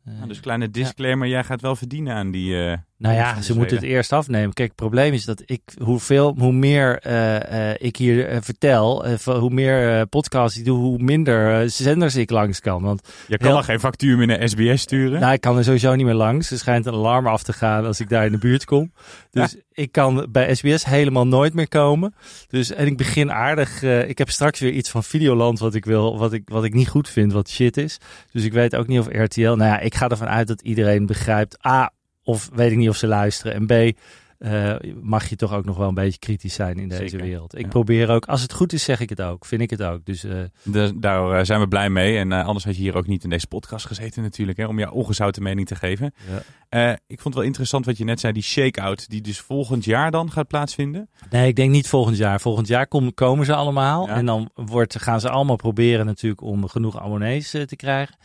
Eh, 0.06 0.14
Nou, 0.14 0.28
dus 0.28 0.40
kleine 0.40 0.70
disclaimer, 0.70 1.28
jij 1.28 1.44
gaat 1.44 1.62
wel 1.62 1.75
verdienen 1.75 2.14
aan 2.16 2.32
die... 2.32 2.66
eh, 2.72 2.78
Nou 2.98 3.16
ja, 3.16 3.42
ze 3.42 3.56
moeten 3.56 3.75
het 3.75 3.86
eerst 3.86 4.14
afnemen. 4.14 4.54
Kijk, 4.54 4.68
het 4.68 4.78
probleem 4.78 5.14
is 5.14 5.25
dat 5.25 5.44
ik, 5.46 5.62
hoeveel, 5.84 6.36
hoe 6.38 6.52
meer 6.52 7.00
eh, 7.00 7.70
eh, 7.72 7.75
ik 7.80 7.96
hier 7.96 8.28
eh, 8.28 8.38
vertel, 8.42 9.06
hoe 9.25 9.50
meer 9.50 10.08
podcasts 10.08 10.58
ik 10.58 10.66
doe, 10.66 10.78
hoe 10.78 10.98
minder 10.98 11.70
zenders 11.70 12.16
ik 12.16 12.30
langs 12.30 12.60
kan. 12.60 12.82
Want 12.82 13.10
Je 13.28 13.38
kan 13.38 13.64
geen 13.64 13.80
factuur 13.80 14.18
meer 14.18 14.28
naar 14.28 14.50
SBS 14.50 14.82
sturen. 14.82 15.20
nou, 15.20 15.34
ik 15.34 15.42
kan 15.42 15.58
er 15.58 15.64
sowieso 15.64 15.96
niet 15.96 16.06
meer 16.06 16.16
langs. 16.16 16.52
Er 16.52 16.58
schijnt 16.58 16.86
een 16.86 16.94
alarm 16.94 17.28
af 17.28 17.44
te 17.44 17.54
gaan 17.54 17.86
als 17.86 18.00
ik 18.00 18.10
daar 18.10 18.25
in 18.25 18.32
de 18.32 18.38
buurt 18.38 18.66
kom. 18.66 18.92
Dus 19.32 19.56
ik 19.72 19.92
kan 19.92 20.28
bij 20.32 20.56
SBS 20.56 20.86
helemaal 20.86 21.28
nooit 21.28 21.54
meer 21.54 21.68
komen. 21.68 22.14
Dus, 22.48 22.72
en 22.72 22.86
ik 22.86 22.98
begin 22.98 23.32
aardig. 23.32 23.84
ik 23.84 24.18
heb 24.18 24.30
straks 24.30 24.60
weer 24.60 24.72
iets 24.72 24.90
van 24.90 25.04
Videoland 25.04 25.60
wat 25.60 25.75
ik 25.75 25.86
wil, 25.86 26.18
wat 26.18 26.34
ik, 26.34 26.50
wat 26.50 26.64
ik 26.64 26.74
niet 26.74 26.90
goed 26.90 27.10
vind, 27.10 27.34
wat 27.34 27.50
shit 27.50 27.78
is. 27.78 27.98
Dus 28.32 28.44
ik 28.44 28.54
weet 28.54 28.75
ook 28.75 28.88
niet 28.88 29.00
of 29.00 29.08
RTL. 29.08 29.42
Nou 29.42 29.64
ja, 29.64 29.80
ik 29.80 29.96
ga 29.96 30.08
ervan 30.10 30.28
uit 30.28 30.48
dat 30.48 30.62
iedereen 30.62 31.06
begrijpt. 31.06 31.66
A, 31.66 31.92
of 32.25 32.50
weet 32.53 32.72
ik 32.72 32.77
niet 32.77 32.89
of 32.89 32.98
ze 32.98 33.08
luisteren. 33.08 33.53
En 33.53 33.65
B, 33.94 33.98
eh, 34.39 34.75
mag 35.01 35.29
je 35.29 35.36
toch 35.36 35.53
ook 35.53 35.65
nog 35.65 35.77
wel 35.77 35.88
een 35.88 35.94
beetje 35.94 36.20
kritisch 36.20 36.53
zijn 36.53 36.77
in 36.77 36.88
deze 36.89 37.08
Zeker, 37.08 37.25
wereld. 37.25 37.55
Ik 37.55 37.62
ja. 37.62 37.67
probeer 37.67 38.10
ook, 38.10 38.25
als 38.25 38.41
het 38.41 38.53
goed 38.53 38.74
is, 38.74 38.84
zeg 38.84 39.00
ik 39.00 39.10
het 39.10 39.22
ook. 39.22 39.46
Vind 39.46 39.62
ik 39.62 39.70
het 39.70 39.84
ook. 39.84 40.05
Dus 40.05 40.24
eh, 40.24 40.38
Dus 40.63 40.91
daar 40.96 41.32
eh, 41.39 41.46
zijn 41.46 41.60
we 41.60 41.67
blij 41.67 41.89
mee. 41.89 42.17
En 42.17 42.32
anders 42.32 42.65
had 42.65 42.75
je 42.75 42.82
hier 42.82 42.96
ook 42.96 43.08
niet 43.08 43.24
in 43.24 43.29
deze 43.29 43.48
podcast 43.48 43.86
gezeten 43.86 44.24
natuurlijk. 44.24 44.58
Hè, 44.58 44.65
om 44.65 44.79
jouw 44.79 44.91
ongezouten 44.91 45.44
mening 45.44 45.67
te 45.67 45.75
geven. 45.75 46.13
Ja. 46.29 46.91
Ik 47.08 47.22
vond 47.22 47.24
het 47.24 47.34
wel 47.34 47.44
interessant 47.44 47.86
wat 47.86 47.98
je 47.98 48.03
net 48.03 48.20
zei. 48.20 48.34
Die 48.34 48.44
shake-out 48.44 49.10
die 49.10 49.22
dus 49.22 49.39
volgend 49.39 49.86
jaar 49.86 50.12
dan 50.12 50.32
gaat 50.32 50.48
plaatsvinden. 50.48 51.10
Nee, 51.29 51.48
ik 51.48 51.55
denk 51.55 51.72
niet 51.72 51.88
volgend 51.88 52.17
jaar. 52.17 52.41
Volgend 52.41 52.67
jaar 52.67 52.88
kom- 52.88 53.13
komen 53.13 53.46
ze 53.46 53.55
allemaal. 53.55 54.08
Ja. 54.08 54.13
En 54.15 54.25
dan 54.25 54.50
wordt, 54.53 55.01
gaan 55.01 55.20
ze 55.20 55.29
allemaal 55.29 55.55
proberen 55.55 56.05
natuurlijk 56.05 56.41
om 56.41 56.67
genoeg 56.67 57.00
abonnees 57.00 57.50
te 57.50 57.75
krijgen. 57.75 58.15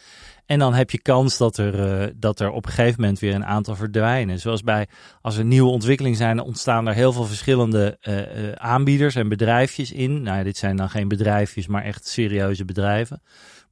En 0.50 0.59
dan 0.59 0.75
heb 0.75 0.90
je 0.90 1.02
kans 1.02 1.37
dat 1.37 1.57
er, 1.57 2.00
eh, 2.00 2.09
dat 2.16 2.40
er 2.40 2.50
op 2.50 2.66
een 2.66 2.73
gegeven 2.73 3.00
moment 3.00 3.19
weer 3.19 3.35
een 3.35 3.45
aantal 3.45 3.76
verdwijnen. 3.76 4.40
Zoals 4.40 4.62
bij, 4.62 4.88
als 5.21 5.37
er 5.37 5.45
nieuwe 5.45 5.71
ontwikkelingen 5.71 6.19
zijn, 6.19 6.40
ontstaan 6.40 6.87
er 6.87 6.95
heel 6.95 7.12
veel 7.12 7.25
verschillende 7.25 7.97
eh, 8.00 8.49
eh, 8.49 8.52
aanbieders 8.52 9.14
en 9.14 9.28
bedrijfjes 9.28 9.92
in. 9.92 10.23
Nou 10.23 10.45
dit 10.45 10.57
zijn 10.57 10.76
dan 10.76 10.90
geen 10.90 11.09
bedrijfjes, 11.09 11.66
maar 11.66 11.83
echt 11.83 12.07
serieuze 12.07 12.64
bedrijven. 12.64 13.23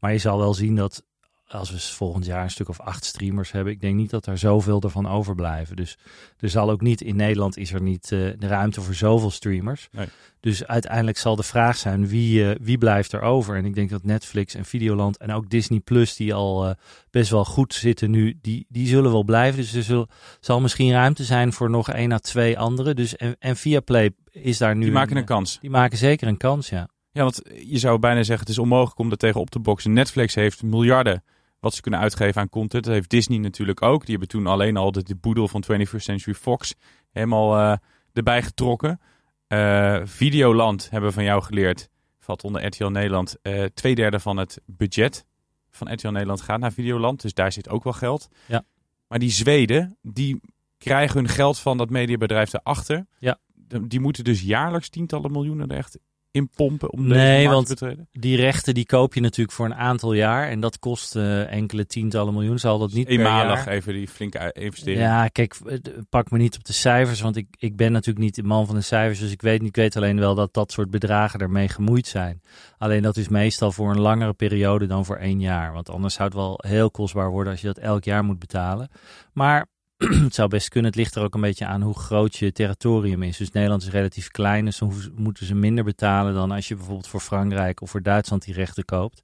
Maar 0.01 0.13
je 0.13 0.19
zal 0.19 0.39
wel 0.39 0.55
zien 0.55 0.75
dat 0.75 1.03
als 1.49 1.71
we 1.71 1.79
volgend 1.81 2.25
jaar 2.27 2.43
een 2.43 2.51
stuk 2.51 2.69
of 2.69 2.81
acht 2.81 3.05
streamers 3.05 3.53
hebben, 3.53 3.73
ik 3.73 3.81
denk 3.81 3.97
niet 3.97 4.11
dat 4.11 4.27
er 4.27 4.39
zoveel 4.39 4.81
ervan 4.81 5.09
overblijven. 5.09 5.77
Dus 5.77 5.99
er 6.39 6.49
zal 6.49 6.71
ook 6.71 6.81
niet, 6.81 7.01
in 7.01 7.17
Nederland 7.17 7.57
is 7.57 7.73
er 7.73 7.83
niet 7.83 8.05
eh, 8.13 8.19
de 8.39 8.47
ruimte 8.47 8.81
voor 8.81 8.95
zoveel 8.95 9.31
streamers. 9.31 9.89
Nee. 9.93 10.07
Dus 10.41 10.67
uiteindelijk 10.67 11.19
zal 11.19 11.37
de 11.37 11.43
vraag 11.43 11.77
zijn 11.77 12.09
wie, 12.09 12.51
eh, 12.51 12.57
wie 12.61 12.79
blijft 12.79 13.13
er 13.13 13.21
over. 13.21 13.57
En 13.57 13.65
ik 13.65 13.75
denk 13.75 13.91
dat 13.91 14.05
Netflix 14.05 14.55
en 14.55 14.65
Videoland 14.65 15.17
en 15.17 15.33
ook 15.33 15.51
Disney 15.51 15.81
Plus, 15.81 16.17
die 16.17 16.35
al 16.35 16.67
eh, 16.69 16.75
best 17.11 17.31
wel 17.31 17.45
goed 17.45 17.75
zitten 17.75 18.11
nu, 18.11 18.39
die, 18.43 18.67
die 18.69 18.87
zullen 18.87 19.11
wel 19.11 19.25
blijven. 19.25 19.61
Dus 19.61 19.75
er 19.75 19.83
zul- 19.83 20.09
zal 20.41 20.61
misschien 20.61 20.93
ruimte 20.93 21.25
zijn 21.25 21.53
voor 21.53 21.71
nog 21.71 21.91
één 21.91 22.13
à 22.13 22.19
twee 22.19 22.59
andere. 22.59 22.95
Dus 22.95 23.17
en, 23.17 23.37
en 23.39 23.57
Viaplay 23.57 24.11
is 24.31 24.59
daar 24.59 24.77
nu. 24.77 24.83
Die 24.83 24.93
maken 24.93 25.13
een, 25.13 25.17
een 25.17 25.25
kans. 25.25 25.59
Die 25.61 25.71
maken 25.71 25.99
zeker 25.99 26.29
een 26.29 26.37
kans, 26.37 26.69
ja. 26.69 26.89
Ja, 27.13 27.23
want 27.23 27.43
je 27.65 27.79
zou 27.79 27.99
bijna 27.99 28.23
zeggen 28.23 28.41
het 28.41 28.49
is 28.49 28.59
onmogelijk 28.59 28.99
om 28.99 29.11
er 29.11 29.17
tegen 29.17 29.41
op 29.41 29.51
te 29.51 29.59
boksen. 29.59 29.93
Netflix 29.93 30.35
heeft 30.35 30.63
miljarden 30.63 31.23
wat 31.61 31.75
ze 31.75 31.81
kunnen 31.81 32.01
uitgeven 32.01 32.41
aan 32.41 32.49
content. 32.49 32.85
Dat 32.85 32.93
heeft 32.93 33.11
Disney 33.11 33.39
natuurlijk 33.39 33.83
ook. 33.83 34.01
Die 34.01 34.11
hebben 34.11 34.29
toen 34.29 34.47
alleen 34.47 34.77
al 34.77 34.93
de, 34.93 35.03
de 35.03 35.17
boedel 35.17 35.49
van 35.49 35.65
21st 35.73 35.97
Century 35.97 36.35
Fox 36.35 36.75
helemaal 37.11 37.57
eh, 37.57 37.77
erbij 38.13 38.43
getrokken. 38.43 39.01
Eh, 39.47 40.01
Videoland 40.05 40.91
hebben 40.91 41.09
we 41.09 41.15
van 41.15 41.25
jou 41.25 41.43
geleerd. 41.43 41.89
Valt 42.19 42.45
onder 42.45 42.67
RTL 42.67 42.87
Nederland. 42.87 43.37
eh 43.43 43.65
twee 43.65 43.95
derde 43.95 44.21
van 44.21 44.37
het 44.37 44.61
budget 44.67 45.27
van 45.71 45.93
RTL 45.93 46.09
Nederland 46.09 46.41
gaat 46.41 46.61
naar 46.61 46.73
Videoland. 46.73 47.23
Dus 47.23 47.35
daar 47.35 47.53
zit 47.53 47.69
ook 47.69 47.85
wel 47.85 47.93
geld. 47.93 48.29
Ja. 48.47 48.65
Maar 49.09 49.19
die 49.19 49.31
Zweden, 49.31 49.99
die 50.03 50.41
krijgen 50.79 51.17
hun 51.17 51.29
geld 51.29 51.59
van 51.59 51.79
dat 51.79 51.91
mediabedrijf 51.91 52.53
erachter. 52.53 53.07
Ja. 53.19 53.39
Die 53.83 54.01
moeten 54.01 54.25
dus 54.25 54.41
jaarlijks 54.41 54.89
tientallen 54.89 55.33
miljoenen 55.33 55.71
er 55.71 55.77
echt 55.77 55.99
in 56.31 56.49
pompen 56.57 56.91
om 56.93 57.07
Nee, 57.07 57.19
deze 57.19 57.33
markt 57.37 57.53
want 57.55 57.67
te 57.67 57.75
betreden. 57.75 58.09
Die 58.13 58.37
rechten 58.37 58.75
die 58.75 58.87
koop 58.87 59.15
je 59.15 59.21
natuurlijk 59.21 59.57
voor 59.57 59.67
een 59.67 59.75
aantal 59.75 60.13
jaar. 60.13 60.49
En 60.49 60.61
dat 60.61 60.79
kost 60.79 61.17
eh, 61.17 61.53
enkele 61.53 61.87
tientallen 61.87 62.33
miljoen. 62.35 62.59
Zal 62.59 62.79
dat 62.79 62.93
niet 62.93 63.09
Eenmalig 63.09 63.65
jaar. 63.65 63.75
even 63.75 63.93
die 63.93 64.09
flinke 64.09 64.53
investering. 64.53 65.01
Ja, 65.01 65.29
kijk, 65.29 65.55
eh, 65.67 65.79
pak 66.09 66.31
me 66.31 66.39
niet 66.39 66.57
op 66.57 66.65
de 66.65 66.73
cijfers, 66.73 67.21
want 67.21 67.37
ik, 67.37 67.47
ik 67.59 67.77
ben 67.77 67.93
natuurlijk 67.93 68.25
niet 68.25 68.35
de 68.35 68.43
man 68.43 68.67
van 68.67 68.75
de 68.75 68.81
cijfers, 68.81 69.19
dus 69.19 69.33
ik 69.33 69.43
weet, 69.43 69.61
niet- 69.61 69.69
ik 69.69 69.77
weet 69.77 69.97
alleen 69.97 70.19
wel 70.19 70.35
dat 70.35 70.55
dat 70.55 70.73
soort 70.73 70.91
bedragen 70.91 71.41
ermee 71.41 71.69
gemoeid 71.69 72.07
zijn. 72.07 72.43
Alleen 72.79 73.03
dat 73.03 73.17
is 73.17 73.29
meestal 73.29 73.73
voor 73.73 73.91
een 73.91 74.01
langere 74.01 74.33
periode 74.33 74.87
dan 74.87 75.05
voor 75.05 75.17
één 75.17 75.41
jaar, 75.41 75.73
want 75.73 75.91
anders 75.91 76.15
zou 76.15 76.29
het 76.29 76.37
wel 76.37 76.61
heel 76.67 76.91
kostbaar 76.91 77.31
worden 77.31 77.53
als 77.53 77.61
je 77.61 77.67
dat 77.67 77.79
elk 77.79 78.05
jaar 78.05 78.25
moet 78.25 78.39
betalen. 78.39 78.89
Maar 79.33 79.67
het 79.99 80.35
zou 80.35 80.49
best 80.49 80.69
kunnen, 80.69 80.91
het 80.91 81.01
ligt 81.01 81.15
er 81.15 81.23
ook 81.23 81.35
een 81.35 81.41
beetje 81.41 81.67
aan 81.67 81.83
hoe 81.83 81.99
groot 81.99 82.37
je 82.37 82.53
territorium 82.53 83.23
is. 83.23 83.37
Dus 83.37 83.51
Nederland 83.51 83.83
is 83.83 83.89
relatief 83.91 84.29
klein, 84.29 84.65
dus 84.65 84.79
dan 84.79 84.93
moeten 85.15 85.47
ze 85.47 85.55
minder 85.55 85.85
betalen 85.85 86.35
dan 86.35 86.51
als 86.51 86.69
je 86.69 86.75
bijvoorbeeld 86.75 87.09
voor 87.09 87.21
Frankrijk 87.21 87.81
of 87.81 87.91
voor 87.91 88.03
Duitsland 88.03 88.45
die 88.45 88.55
rechten 88.55 88.85
koopt. 88.85 89.23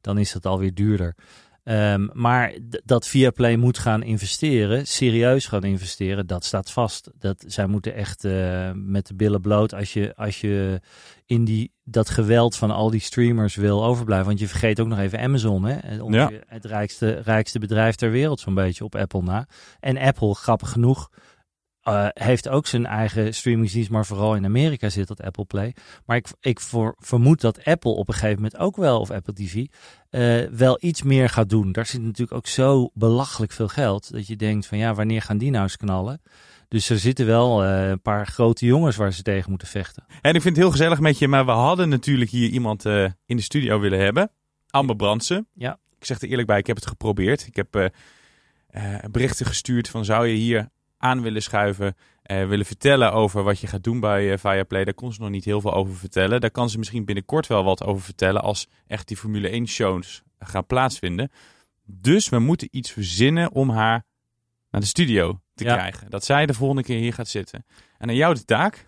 Dan 0.00 0.18
is 0.18 0.32
dat 0.32 0.46
alweer 0.46 0.74
duurder. 0.74 1.14
Ehm, 1.64 2.08
maar 2.12 2.54
dat 2.84 3.06
Viaplay 3.06 3.56
moet 3.56 3.78
gaan 3.78 4.02
investeren, 4.02 4.86
serieus 4.86 5.46
gaan 5.46 5.64
investeren, 5.64 6.26
dat 6.26 6.44
staat 6.44 6.70
vast. 6.70 7.10
Dat, 7.18 7.44
zij 7.46 7.66
moeten 7.66 7.94
echt 7.94 8.24
eh, 8.24 8.70
met 8.74 9.06
de 9.06 9.14
billen 9.14 9.40
bloot 9.40 9.74
als 9.74 9.92
je, 9.92 10.16
als 10.16 10.40
je 10.40 10.80
in 11.26 11.44
die, 11.44 11.72
dat 11.84 12.10
geweld 12.10 12.56
van 12.56 12.70
al 12.70 12.90
die 12.90 13.00
streamers 13.00 13.54
wil 13.54 13.84
overblijven. 13.84 14.26
Want 14.26 14.38
je 14.38 14.48
vergeet 14.48 14.80
ook 14.80 14.86
nog 14.88 14.98
even 14.98 15.20
Amazon, 15.20 15.64
hè? 15.64 15.74
Het- 15.74 16.00
ongeveer 16.00 16.42
het 16.46 16.64
rijkste, 16.64 17.10
rijkste 17.10 17.58
bedrijf 17.58 17.94
ter 17.94 18.10
wereld 18.10 18.40
zo'n 18.40 18.54
beetje 18.54 18.84
op 18.84 18.94
Apple 18.94 19.22
na. 19.22 19.46
En 19.80 19.98
Apple, 19.98 20.34
grappig 20.34 20.70
genoeg, 20.70 21.08
eh, 21.82 22.06
heeft 22.12 22.48
ook 22.48 22.66
zijn 22.66 22.86
eigen 22.86 23.34
streamingsdienst, 23.34 23.90
maar 23.90 24.06
vooral 24.06 24.34
in 24.34 24.44
Amerika 24.44 24.88
zit 24.88 25.08
dat 25.08 25.22
Apple 25.22 25.44
Play. 25.44 25.74
Maar 26.06 26.16
ik, 26.16 26.26
ik 26.40 26.60
voor, 26.60 26.94
vermoed 26.98 27.40
dat 27.40 27.64
Apple 27.64 27.90
op 27.90 28.08
een 28.08 28.14
gegeven 28.14 28.36
moment 28.36 28.56
ook 28.56 28.76
wel, 28.76 29.00
of 29.00 29.10
Apple 29.10 29.32
TV, 29.34 29.66
eh, 30.10 30.50
wel 30.50 30.78
iets 30.80 31.02
meer 31.02 31.28
gaat 31.28 31.48
doen. 31.48 31.72
Daar 31.72 31.86
zit 31.86 32.02
natuurlijk 32.02 32.32
ook 32.36 32.46
zo 32.46 32.90
belachelijk 32.94 33.52
veel 33.52 33.68
geld, 33.68 34.12
dat 34.12 34.26
je 34.26 34.36
denkt 34.36 34.66
van 34.66 34.78
ja, 34.78 34.94
wanneer 34.94 35.22
gaan 35.22 35.38
die 35.38 35.50
nou 35.50 35.62
eens 35.62 35.76
knallen? 35.76 36.22
Dus 36.72 36.88
er 36.88 36.98
zitten 36.98 37.26
wel 37.26 37.64
eh, 37.64 37.88
een 37.88 38.00
paar 38.00 38.26
grote 38.26 38.66
jongens 38.66 38.96
waar 38.96 39.12
ze 39.12 39.22
tegen 39.22 39.50
moeten 39.50 39.68
vechten. 39.68 40.04
En 40.20 40.34
ik 40.34 40.42
vind 40.42 40.44
het 40.44 40.56
heel 40.56 40.70
gezellig 40.70 41.00
met 41.00 41.18
je, 41.18 41.28
maar 41.28 41.44
we 41.44 41.50
hadden 41.50 41.88
natuurlijk 41.88 42.30
hier 42.30 42.48
iemand 42.48 42.86
eh, 42.86 43.04
in 43.26 43.36
de 43.36 43.42
studio 43.42 43.80
willen 43.80 43.98
hebben. 43.98 44.30
Amber 44.70 44.96
Brandsen. 44.96 45.46
Ja. 45.54 45.78
Ik 45.98 46.04
zeg 46.04 46.20
er 46.20 46.28
eerlijk 46.28 46.46
bij, 46.46 46.58
ik 46.58 46.66
heb 46.66 46.76
het 46.76 46.86
geprobeerd. 46.86 47.46
Ik 47.46 47.56
heb 47.56 47.76
eh, 47.76 48.94
berichten 49.10 49.46
gestuurd 49.46 49.88
van 49.88 50.04
zou 50.04 50.26
je 50.26 50.34
hier 50.34 50.68
aan 50.96 51.22
willen 51.22 51.42
schuiven, 51.42 51.96
willen 52.22 52.66
vertellen 52.66 53.12
over 53.12 53.42
wat 53.42 53.60
je 53.60 53.66
gaat 53.66 53.84
doen 53.84 54.00
bij 54.00 54.38
Viaplay. 54.38 54.84
Daar 54.84 54.94
kon 54.94 55.12
ze 55.12 55.20
nog 55.20 55.30
niet 55.30 55.44
heel 55.44 55.60
veel 55.60 55.74
over 55.74 55.94
vertellen. 55.94 56.40
Daar 56.40 56.50
kan 56.50 56.70
ze 56.70 56.78
misschien 56.78 57.04
binnenkort 57.04 57.46
wel 57.46 57.64
wat 57.64 57.84
over 57.84 58.02
vertellen 58.02 58.42
als 58.42 58.68
echt 58.86 59.08
die 59.08 59.16
Formule 59.16 59.48
1 59.48 59.66
shows 59.68 60.22
gaan 60.38 60.66
plaatsvinden. 60.66 61.30
Dus 61.84 62.28
we 62.28 62.38
moeten 62.38 62.68
iets 62.70 62.90
verzinnen 62.90 63.52
om 63.52 63.70
haar 63.70 64.04
naar 64.70 64.80
de 64.80 64.86
studio 64.86 65.41
te 65.54 65.64
Ja. 65.64 65.74
krijgen. 65.76 66.10
Dat 66.10 66.24
zij 66.24 66.46
de 66.46 66.54
volgende 66.54 66.82
keer 66.82 66.98
hier 66.98 67.12
gaat 67.12 67.28
zitten. 67.28 67.64
En 67.98 68.08
aan 68.08 68.14
jou 68.14 68.34
de 68.34 68.44
taak 68.44 68.84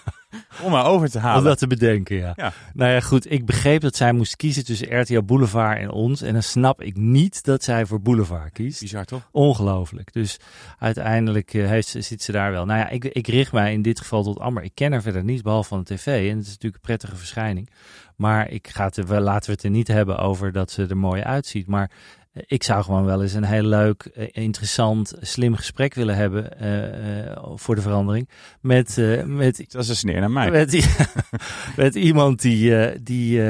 om 0.62 0.72
haar 0.72 0.84
over 0.84 1.10
te 1.10 1.18
halen. 1.18 1.38
Om 1.38 1.44
dat 1.44 1.58
te 1.58 1.66
bedenken, 1.66 2.16
ja. 2.16 2.32
Ja. 2.36 2.52
Nou 2.74 2.90
ja, 2.92 3.00
goed. 3.00 3.30
Ik 3.30 3.46
begreep 3.46 3.80
dat 3.80 3.96
zij 3.96 4.12
moest 4.12 4.36
kiezen 4.36 4.64
tussen 4.64 5.00
RTL 5.00 5.20
Boulevard 5.22 5.78
en 5.78 5.90
ons. 5.90 6.22
En 6.22 6.32
dan 6.32 6.42
snap 6.42 6.82
ik 6.82 6.96
niet 6.96 7.44
dat 7.44 7.62
zij 7.64 7.86
voor 7.86 8.00
Boulevard 8.00 8.52
kiest. 8.52 8.80
Bizar 8.80 9.04
toch? 9.04 9.28
Ongelooflijk. 9.32 10.12
Dus 10.12 10.36
uiteindelijk 10.78 11.54
eh, 11.54 11.66
heeft, 11.66 11.88
ze- 11.88 12.00
zit 12.00 12.22
ze 12.22 12.32
daar 12.32 12.50
wel. 12.50 12.64
Nou 12.64 12.78
ja, 12.78 12.88
ik, 12.88 13.04
ik 13.04 13.26
richt 13.26 13.52
mij 13.52 13.72
in 13.72 13.82
dit 13.82 13.98
geval 13.98 14.22
tot 14.22 14.38
Amber. 14.38 14.62
Ik 14.62 14.74
ken 14.74 14.92
haar 14.92 15.02
verder 15.02 15.24
niet, 15.24 15.42
behalve 15.42 15.68
van 15.68 15.78
de 15.82 15.94
tv. 15.94 16.06
En 16.30 16.36
het 16.36 16.46
is 16.46 16.52
natuurlijk 16.52 16.74
een 16.74 16.80
prettige 16.80 17.16
verschijning. 17.16 17.70
Maar 18.16 18.50
ik 18.50 18.68
ga 18.68 18.84
het 18.84 19.08
laten 19.08 19.46
we 19.46 19.52
het 19.52 19.62
er 19.62 19.70
niet 19.70 19.88
hebben 19.88 20.18
over 20.18 20.52
dat 20.52 20.70
ze 20.70 20.86
er 20.86 20.96
mooi 20.96 21.22
uitziet. 21.22 21.66
Maar 21.66 21.90
eh, 21.90 22.25
ik 22.46 22.62
zou 22.62 22.82
gewoon 22.82 23.04
wel 23.04 23.22
eens 23.22 23.32
een 23.32 23.44
heel 23.44 23.62
leuk, 23.62 24.02
eh, 24.02 24.26
interessant, 24.30 25.14
slim 25.20 25.54
gesprek 25.54 25.94
willen 25.94 26.16
hebben. 26.16 26.58
eh, 26.58 27.26
eh, 27.26 27.36
voor 27.54 27.74
de 27.74 27.80
verandering. 27.80 28.28
Met, 28.60 28.96
met 29.24 29.64
Dat 29.68 29.82
is 29.82 29.88
een 29.88 29.96
sneer 29.96 30.20
naar 30.20 30.30
mij. 30.30 30.50
met, 30.50 30.88
met 31.76 31.94
iemand 31.94 32.40
die, 32.40 33.02
die 33.02 33.42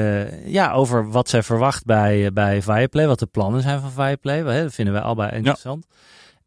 ja, 0.45 0.71
over 0.71 1.09
wat 1.09 1.29
zij 1.29 1.43
verwacht 1.43 1.85
bij, 1.85 2.33
bij 2.33 2.61
Viaplay, 2.61 3.07
wat 3.07 3.19
de 3.19 3.25
plannen 3.25 3.61
zijn 3.61 3.79
van 3.79 3.91
Viaplay. 3.91 4.37
Hè, 4.37 4.63
dat 4.63 4.73
vinden 4.73 4.93
wij 4.93 5.03
allebei 5.03 5.35
interessant. 5.35 5.85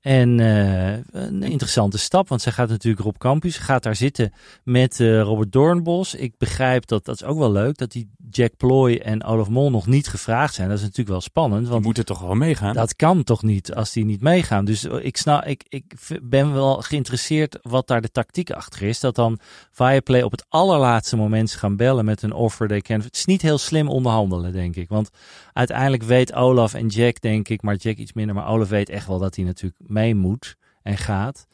En 0.01 0.41
eh, 0.41 0.93
een 1.11 1.43
interessante 1.43 1.99
stap, 1.99 2.29
want 2.29 2.43
zij 2.43 2.53
gaat 2.53 2.69
natuurlijk 2.69 3.05
Rob 3.05 3.17
Campus, 3.17 3.57
gaat 3.57 3.83
daar 3.83 3.97
zitten 3.97 4.33
met 4.65 4.99
Robert 4.99 5.53
Doornbos. 5.53 6.15
Ik 6.15 6.39
begrijp 6.39 6.87
dat, 6.87 7.05
dat 7.05 7.15
is 7.15 7.25
ook 7.25 7.39
wel 7.39 7.53
leuk, 7.53 7.77
dat 7.79 7.93
die 7.93 8.11
Jack 8.31 8.57
Ploy 8.57 8.95
en 8.97 9.25
Olaf 9.25 9.49
Mol 9.49 9.71
nog 9.71 9.87
niet 9.87 10.09
gevraagd 10.09 10.55
zijn. 10.55 10.69
Dat 10.69 10.77
is 10.77 10.83
natuurlijk 10.83 11.09
wel 11.09 11.21
spannend. 11.21 11.61
Die 11.63 11.71
Want 11.71 11.85
moeten 11.85 12.05
toch 12.05 12.21
wel 12.21 12.35
meegaan? 12.35 12.75
dat 12.75 12.97
kan 12.97 13.25
toch 13.25 13.43
niet 13.43 13.75
als 13.75 13.93
die 13.93 14.05
niet 14.05 14.21
meegaan. 14.21 14.65
Dus 14.65 14.85
ik, 14.85 15.17
snap, 15.17 15.45
ik, 15.45 15.65
ik 15.69 15.95
ben 16.23 16.53
wel 16.53 16.75
geïnteresseerd 16.75 17.59
wat 17.63 17.87
daar 17.87 18.01
de 18.01 18.11
tactiek 18.11 18.51
achter 18.51 18.83
is. 18.83 19.01
Dat 19.01 19.15
dan 19.15 19.39
Viaplay 19.71 20.23
op 20.23 20.31
het 20.31 20.45
allerlaatste 20.49 21.17
moment 21.17 21.53
gaan 21.53 21.77
bellen 21.77 22.05
met 22.05 22.23
een 22.23 22.33
offer. 22.33 22.69
They 22.69 22.81
can. 22.81 23.01
Het 23.01 23.17
is 23.17 23.25
niet 23.25 23.43
heel 23.43 23.59
slim 23.59 23.89
onderhandelen, 23.89 24.53
denk 24.53 24.77
ik. 24.77 24.89
Want 24.89 25.11
uiteindelijk 25.53 26.03
weet 26.03 26.35
Olaf 26.35 26.75
en 26.75 26.87
Jack, 26.87 27.21
denk 27.21 27.49
ik, 27.49 27.63
maar 27.63 27.77
Jack 27.77 27.97
iets 27.97 28.13
minder. 28.13 28.35
Maar 28.35 28.49
Olaf 28.49 28.69
weet 28.69 28.89
echt 28.89 29.07
wel 29.07 29.19
dat 29.19 29.37
hij 29.37 29.45
natuurlijk 29.45 29.83
mee 29.87 30.15
moet 30.15 30.57
en 30.83 30.97
gaat. 30.97 31.47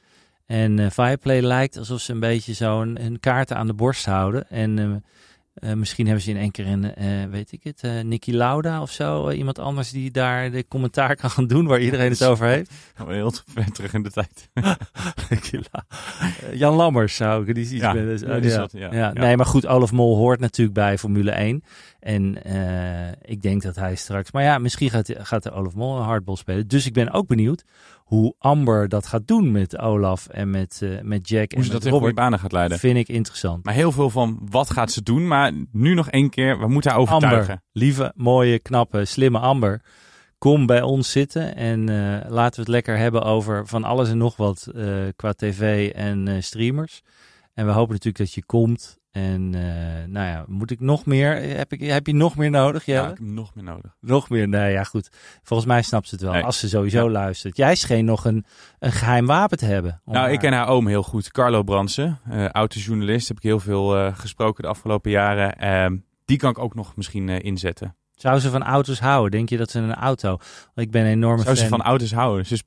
En 0.47 0.79
eh 0.79 0.91
Viaplay 0.91 1.41
lijkt 1.41 1.77
alsof 1.77 2.01
ze 2.01 2.12
een 2.12 2.21
beetje 2.21 2.55
zo 2.55 2.81
een 2.81 3.21
kaarten 3.21 3.57
aan 3.57 3.67
de 3.67 3.75
borst 3.75 4.05
houden. 4.05 4.51
En 4.51 4.79
eh, 4.79 4.91
eh, 5.57 5.73
misschien 5.73 6.07
hebben 6.07 6.25
ze 6.25 6.31
in 6.31 6.37
één 6.37 6.51
keer 6.51 6.66
een, 6.66 6.95
eh, 6.95 7.07
weet 7.31 7.53
ik 7.53 7.61
het, 7.64 7.81
eh 7.83 8.01
Nicky 8.01 8.31
Lauda 8.33 8.83
of 8.83 8.90
zo. 8.90 9.31
iemand 9.31 9.59
anders 9.59 9.90
die 9.90 10.11
daar 10.11 10.51
de 10.51 10.64
commentaar 10.69 11.16
kan 11.16 11.31
gaan 11.31 11.47
doen 11.47 11.66
waar 11.66 11.81
iedereen 11.81 12.11
het 12.11 12.25
over 12.25 12.47
heeft. 12.47 12.71
We 13.07 13.14
heel 13.14 13.33
ver 13.47 13.73
terug 13.73 13.92
in 13.95 14.03
de 14.03 14.11
tijd. 14.11 14.49
Jan 16.53 16.75
Lammers 16.75 17.16
zou 17.16 17.47
ik, 17.49 17.55
die 17.55 17.64
is 17.64 17.71
iets 17.73 17.81
Ja, 17.83 17.92
met- 17.92 18.21
Ja, 18.73 18.92
ja. 18.92 19.12
Nee, 19.12 19.37
maar 19.37 19.47
goed, 19.47 19.66
Olaf 19.66 19.92
Mol 19.92 20.16
hoort 20.16 20.40
natuurlijk 20.40 20.77
bij 20.77 20.99
Formule 20.99 21.31
1. 21.31 21.62
En 22.07 22.42
eh, 22.42 23.12
ik 23.23 23.42
denk 23.42 23.62
dat 23.62 23.77
hij 23.77 23.95
straks... 23.95 24.33
Maar 24.33 24.42
ja, 24.42 24.59
misschien 24.59 24.90
gaat, 24.90 25.12
gaat 25.19 25.42
de 25.42 25.51
Olaf 25.51 25.75
Mol 25.75 25.97
een 25.97 26.03
hardball 26.03 26.37
spelen. 26.37 26.69
Dus 26.69 26.87
ik 26.87 26.92
ben 26.92 27.12
ook 27.12 27.27
benieuwd 27.27 27.64
hoe 27.97 28.35
Amber 28.38 28.88
dat 28.88 29.07
gaat 29.07 29.27
doen 29.27 29.53
met 29.53 29.79
Olaf 29.79 30.27
en 30.27 30.51
met, 30.51 30.81
eh, 30.83 31.01
met 31.03 31.29
Jack 31.29 31.51
Hoe 31.51 31.59
en 31.59 31.64
ze 31.64 31.73
met 31.73 31.83
dat 31.83 31.85
in 31.85 31.99
Robert. 31.99 32.14
banen 32.14 32.38
gaat 32.38 32.53
leiden. 32.53 32.79
Vind 32.79 32.97
ik 32.97 33.09
interessant. 33.09 33.64
Maar 33.64 33.75
heel 33.75 33.92
veel 33.92 34.11
van 34.11 34.38
wat 34.51 34.71
gaat 34.71 34.92
ze 34.92 35.03
doen. 35.03 35.27
Maar 35.27 35.53
nu 35.73 35.95
nog 35.95 36.11
één 36.11 36.31
keer, 36.31 36.59
we 36.59 36.69
moeten 36.69 36.90
haar 36.90 37.01
overtuigen. 37.01 37.40
Amber, 37.40 37.61
lieve, 37.73 38.12
mooie, 38.16 38.59
knappe, 38.59 39.05
slimme 39.05 39.38
Amber. 39.38 39.83
Kom 40.38 40.66
bij 40.66 40.83
ons 40.83 41.11
zitten 41.11 41.57
en 41.57 41.88
eh, 41.88 42.31
laten 42.31 42.55
we 42.55 42.61
het 42.61 42.69
lekker 42.69 42.97
hebben 42.97 43.23
over 43.23 43.66
van 43.66 43.85
alles 43.85 44.09
en 44.09 44.19
nog 44.19 44.37
wat 44.37 44.69
qua 45.16 45.33
tv 45.33 45.90
en 45.90 46.42
streamers. 46.42 47.03
En 47.55 47.66
we 47.66 47.73
hopen 47.73 47.92
natuurlijk 47.92 48.25
dat 48.25 48.33
je 48.33 48.45
komt. 48.45 48.99
En 49.17 49.55
eh, 49.55 50.09
nou 50.09 50.27
ja, 50.27 50.45
moet 50.49 50.71
ik 50.71 50.81
nog 50.81 51.07
meer? 51.07 51.57
Heb, 51.57 51.73
ik, 51.73 51.81
heb 51.81 52.07
je 52.07 52.15
nog 52.15 52.37
meer 52.37 52.51
nodig, 52.51 52.85
Ja, 52.85 52.95
Jelle? 52.95 53.11
ik 53.11 53.19
heb 53.19 53.27
nog 53.27 53.55
meer 53.55 53.65
nodig. 53.65 53.97
Nog 54.01 54.29
meer? 54.29 54.49
Nee, 54.49 54.73
ja 54.73 54.85
goed. 54.85 55.09
Volgens 55.43 55.69
mij 55.69 55.83
snapt 55.83 56.09
ze 56.09 56.15
het 56.15 56.25
wel. 56.25 56.33
Nee. 56.33 56.43
Als 56.43 56.59
ze 56.59 56.69
sowieso 56.69 57.11
luistert. 57.11 57.57
Jij 57.57 57.75
scheen 57.75 58.05
nog 58.05 58.25
een, 58.25 58.45
een 58.79 58.93
geheim 58.93 59.27
wapen 59.27 59.59
te 59.59 59.65
hebben. 59.65 60.01
Nou, 60.05 60.31
ik 60.31 60.39
ken 60.39 60.53
haar 60.53 60.69
oom 60.69 60.87
heel 60.87 61.03
goed. 61.03 61.31
Carlo 61.31 61.63
Bransen, 61.63 62.19
eh 62.31 62.49
autojournalist. 62.49 63.29
Heb 63.29 63.37
ik 63.37 63.43
heel 63.43 63.61
veel 63.61 63.97
eh, 63.97 64.19
gesproken 64.19 64.63
de 64.63 64.69
afgelopen 64.69 65.11
jaren. 65.11 65.59
Ehm, 65.59 65.97
die 66.25 66.37
kan 66.37 66.51
ik 66.51 66.59
ook 66.59 66.75
nog 66.75 66.97
misschien 66.97 67.29
inzetten. 67.29 67.97
Zou 68.15 68.39
ze 68.39 68.51
van 68.51 68.63
auto's 68.63 69.01
houden? 69.01 69.31
Denk 69.31 69.49
je 69.49 69.57
dat 69.57 69.71
ze 69.71 69.79
een 69.79 69.95
auto... 69.95 70.39
Ik 70.75 70.91
ben 70.91 71.03
een 71.03 71.11
enorme 71.11 71.43
Zou 71.43 71.57
ze 71.57 71.69
van 71.69 71.83
auto's 71.83 72.13
houden? 72.13 72.47
Ze 72.47 72.63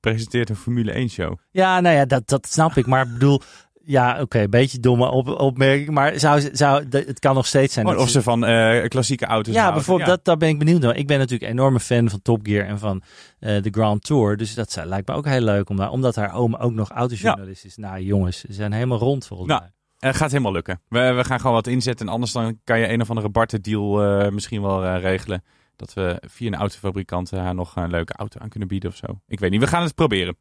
presenteert 0.00 0.48
een 0.48 0.56
Formule 0.56 0.92
1 0.92 1.08
show. 1.08 1.38
Ja, 1.50 1.80
nou 1.80 1.96
ja, 1.96 2.04
dat, 2.04 2.28
dat 2.28 2.46
snap 2.46 2.76
ik. 2.76 2.86
Maar 2.86 3.06
ik 3.06 3.12
bedoel, 3.12 3.42
ja, 3.84 4.20
oké, 4.20 4.40
een 4.40 4.50
beetje 4.50 4.80
domme 4.80 5.10
op, 5.10 5.28
opmerking. 5.28 5.90
Maar 5.90 6.18
zou, 6.18 6.48
zou, 6.52 6.84
het 6.90 7.18
kan 7.18 7.34
nog 7.34 7.46
steeds 7.46 7.74
zijn. 7.74 7.86
Of 7.86 8.08
ze 8.08 8.22
van 8.22 8.44
eh, 8.44 8.88
klassieke 8.88 9.26
auto's 9.26 9.54
ja, 9.54 9.60
houden. 9.60 9.78
bijvoorbeeld, 9.80 10.08
Dat, 10.10 10.24
daar 10.24 10.36
ben 10.36 10.48
ik 10.48 10.58
benieuwd 10.58 10.80
naar. 10.80 10.96
Ik 10.96 11.06
ben 11.06 11.18
natuurlijk 11.18 11.50
een 11.50 11.58
enorme 11.58 11.80
fan 11.80 12.10
van 12.10 12.22
Top 12.22 12.40
Gear 12.42 12.66
en 12.66 12.78
van 12.78 13.02
eh, 13.38 13.62
de 13.62 13.70
Grand 13.70 14.02
Tour. 14.04 14.36
Dus 14.36 14.54
dat 14.54 14.72
zou- 14.72 14.86
lijkt 14.86 15.08
me 15.08 15.14
ook 15.14 15.26
heel 15.26 15.40
leuk, 15.40 15.68
om 15.68 15.80
omdat 15.80 16.14
haar 16.16 16.34
oom 16.34 16.54
ook 16.54 16.72
nog 16.72 16.90
autojournalist 16.90 17.64
is. 17.64 17.76
Nou, 17.76 18.00
jongens, 18.00 18.40
ze 18.40 18.52
zijn 18.52 18.72
helemaal 18.72 18.98
rond 18.98 19.26
volgens 19.26 19.48
Nou, 19.48 19.60
mij. 19.60 19.70
Eh, 20.10 20.16
gaat 20.16 20.30
helemaal 20.30 20.52
lukken. 20.52 20.80
We, 20.88 21.12
we 21.12 21.24
gaan 21.24 21.40
gewoon 21.40 21.54
wat 21.54 21.66
inzetten. 21.66 22.06
En 22.06 22.12
anders 22.12 22.32
dan 22.32 22.58
kan 22.64 22.78
je 22.78 22.88
een 22.88 23.00
of 23.00 23.08
andere 23.08 23.28
barter 23.28 23.62
deal 23.62 24.02
eh, 24.02 24.30
misschien 24.30 24.62
wel 24.62 24.96
regelen. 24.96 25.42
Dat 25.76 25.94
we 25.94 26.22
via 26.26 26.46
een 26.46 26.54
autofabrikant 26.54 27.30
haar 27.30 27.54
nog 27.54 27.76
een 27.76 27.90
leuke 27.90 28.12
auto 28.12 28.38
aan 28.40 28.48
kunnen 28.48 28.68
bieden 28.68 28.90
of 28.90 28.96
zo. 28.96 29.06
Ik 29.26 29.40
weet 29.40 29.50
niet, 29.50 29.60
we 29.60 29.66
gaan 29.66 29.82
het 29.82 29.94
proberen. 29.94 30.36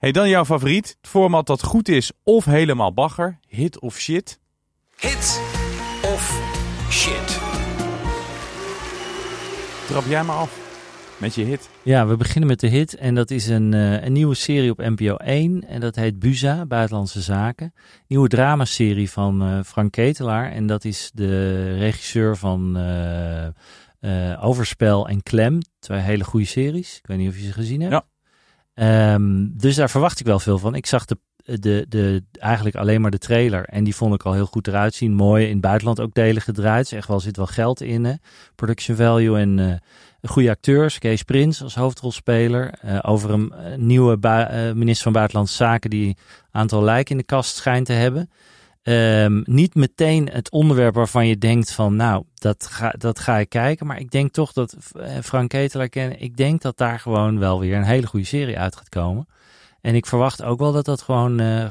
Hey, 0.00 0.12
dan 0.12 0.28
jouw 0.28 0.44
favoriet. 0.44 0.96
Het 1.00 1.10
format 1.10 1.46
dat 1.46 1.62
goed 1.62 1.88
is 1.88 2.12
of 2.24 2.44
helemaal 2.44 2.94
bagger. 2.94 3.38
Hit 3.46 3.80
of 3.80 3.98
shit. 3.98 4.40
Hit 4.96 5.40
of 6.04 6.40
shit. 6.90 7.40
Trap 9.86 10.04
jij 10.08 10.24
maar 10.24 10.36
af 10.36 10.58
met 11.18 11.34
je 11.34 11.44
hit. 11.44 11.70
Ja, 11.82 12.06
we 12.06 12.16
beginnen 12.16 12.48
met 12.48 12.60
de 12.60 12.66
hit. 12.66 12.94
En 12.94 13.14
dat 13.14 13.30
is 13.30 13.46
een, 13.46 13.74
eh, 13.74 14.04
een 14.04 14.12
nieuwe 14.12 14.34
serie 14.34 14.70
op 14.70 14.78
NPO 14.78 15.14
1. 15.16 15.68
En 15.68 15.80
dat 15.80 15.96
heet 15.96 16.18
Buza, 16.18 16.66
Buitenlandse 16.66 17.20
Zaken. 17.20 17.72
Nieuwe 18.06 18.28
dramaserie 18.28 19.10
van 19.10 19.42
eh, 19.42 19.58
Frank 19.64 19.92
Ketelaar. 19.92 20.52
En 20.52 20.66
dat 20.66 20.84
is 20.84 21.10
de 21.14 21.76
regisseur 21.76 22.36
van 22.36 22.76
eh, 22.76 23.46
eh, 24.00 24.44
Overspel 24.44 25.08
en 25.08 25.22
Klem. 25.22 25.58
Twee 25.78 26.00
hele 26.00 26.24
goede 26.24 26.46
series. 26.46 26.96
Ik 26.96 27.06
weet 27.06 27.18
niet 27.18 27.28
of 27.28 27.36
je 27.36 27.44
ze 27.44 27.52
gezien 27.52 27.80
hebt. 27.80 27.92
Ja. 27.92 28.04
Ehm, 28.74 29.46
dus 29.50 29.76
daar 29.76 29.90
verwacht 29.90 30.20
ik 30.20 30.26
wel 30.26 30.38
veel 30.40 30.58
van. 30.58 30.74
Ik 30.74 30.86
zag 30.86 31.04
de, 31.04 31.16
de, 31.44 31.86
de, 31.88 32.24
eigenlijk 32.32 32.76
alleen 32.76 33.00
maar 33.00 33.10
de 33.10 33.18
trailer. 33.18 33.64
En 33.64 33.84
die 33.84 33.94
vond 33.94 34.14
ik 34.14 34.22
al 34.22 34.32
heel 34.32 34.46
goed 34.46 34.66
eruit 34.68 34.94
zien. 34.94 35.14
Mooi. 35.14 35.44
In 35.46 35.52
het 35.52 35.60
buitenland 35.60 36.00
ook 36.00 36.14
delen 36.14 36.42
gedraaid. 36.42 36.88
Dus 36.88 36.98
echt 36.98 37.08
wel 37.08 37.20
zit 37.20 37.36
wel 37.36 37.46
geld 37.46 37.80
in. 37.80 38.04
Hè? 38.04 38.14
Production 38.54 38.96
value 38.96 39.38
en... 39.38 39.58
eh, 39.58 40.30
goede 40.30 40.50
acteurs. 40.50 40.98
Kees 40.98 41.22
Prins 41.22 41.62
als 41.62 41.74
hoofdrolspeler. 41.74 42.74
eh, 42.80 42.98
over 43.02 43.30
een, 43.30 43.52
eh, 43.52 43.76
nieuwe 43.76 44.18
minister 44.74 45.02
van 45.02 45.12
Buitenlandse 45.12 45.56
Zaken 45.56 45.90
die 45.90 46.06
een 46.08 46.16
aantal 46.50 46.82
lijken 46.82 47.10
in 47.12 47.16
de 47.18 47.24
kast 47.24 47.56
schijnt 47.56 47.86
te 47.86 47.92
hebben. 47.92 48.30
Ehm, 48.82 49.42
niet 49.44 49.74
meteen 49.74 50.28
het 50.32 50.50
onderwerp 50.50 50.94
waarvan 50.94 51.26
je 51.26 51.38
denkt 51.38 51.72
van 51.72 51.96
nou, 51.96 52.24
dat 52.34 52.66
ga, 52.66 52.94
dat 52.98 53.18
ga 53.18 53.38
ik 53.38 53.48
kijken. 53.48 53.86
Maar 53.86 54.00
ik 54.00 54.10
denk 54.10 54.32
toch 54.32 54.52
dat 54.52 54.76
eh, 54.92 55.18
Frank 55.22 55.48
Ketelaar 55.48 55.88
kennen. 55.88 56.20
Ik 56.20 56.36
denk 56.36 56.62
dat 56.62 56.76
daar 56.76 56.98
gewoon 56.98 57.38
wel 57.38 57.60
weer 57.60 57.76
een 57.76 57.82
hele 57.82 58.06
goede 58.06 58.26
serie 58.26 58.58
uit 58.58 58.76
gaat 58.76 58.88
komen. 58.88 59.26
En 59.80 59.94
ik 59.94 60.06
verwacht 60.06 60.42
ook 60.42 60.58
wel 60.58 60.72
dat 60.72 60.84
dat 60.84 61.02
gewoon 61.02 61.40
eh, 61.40 61.66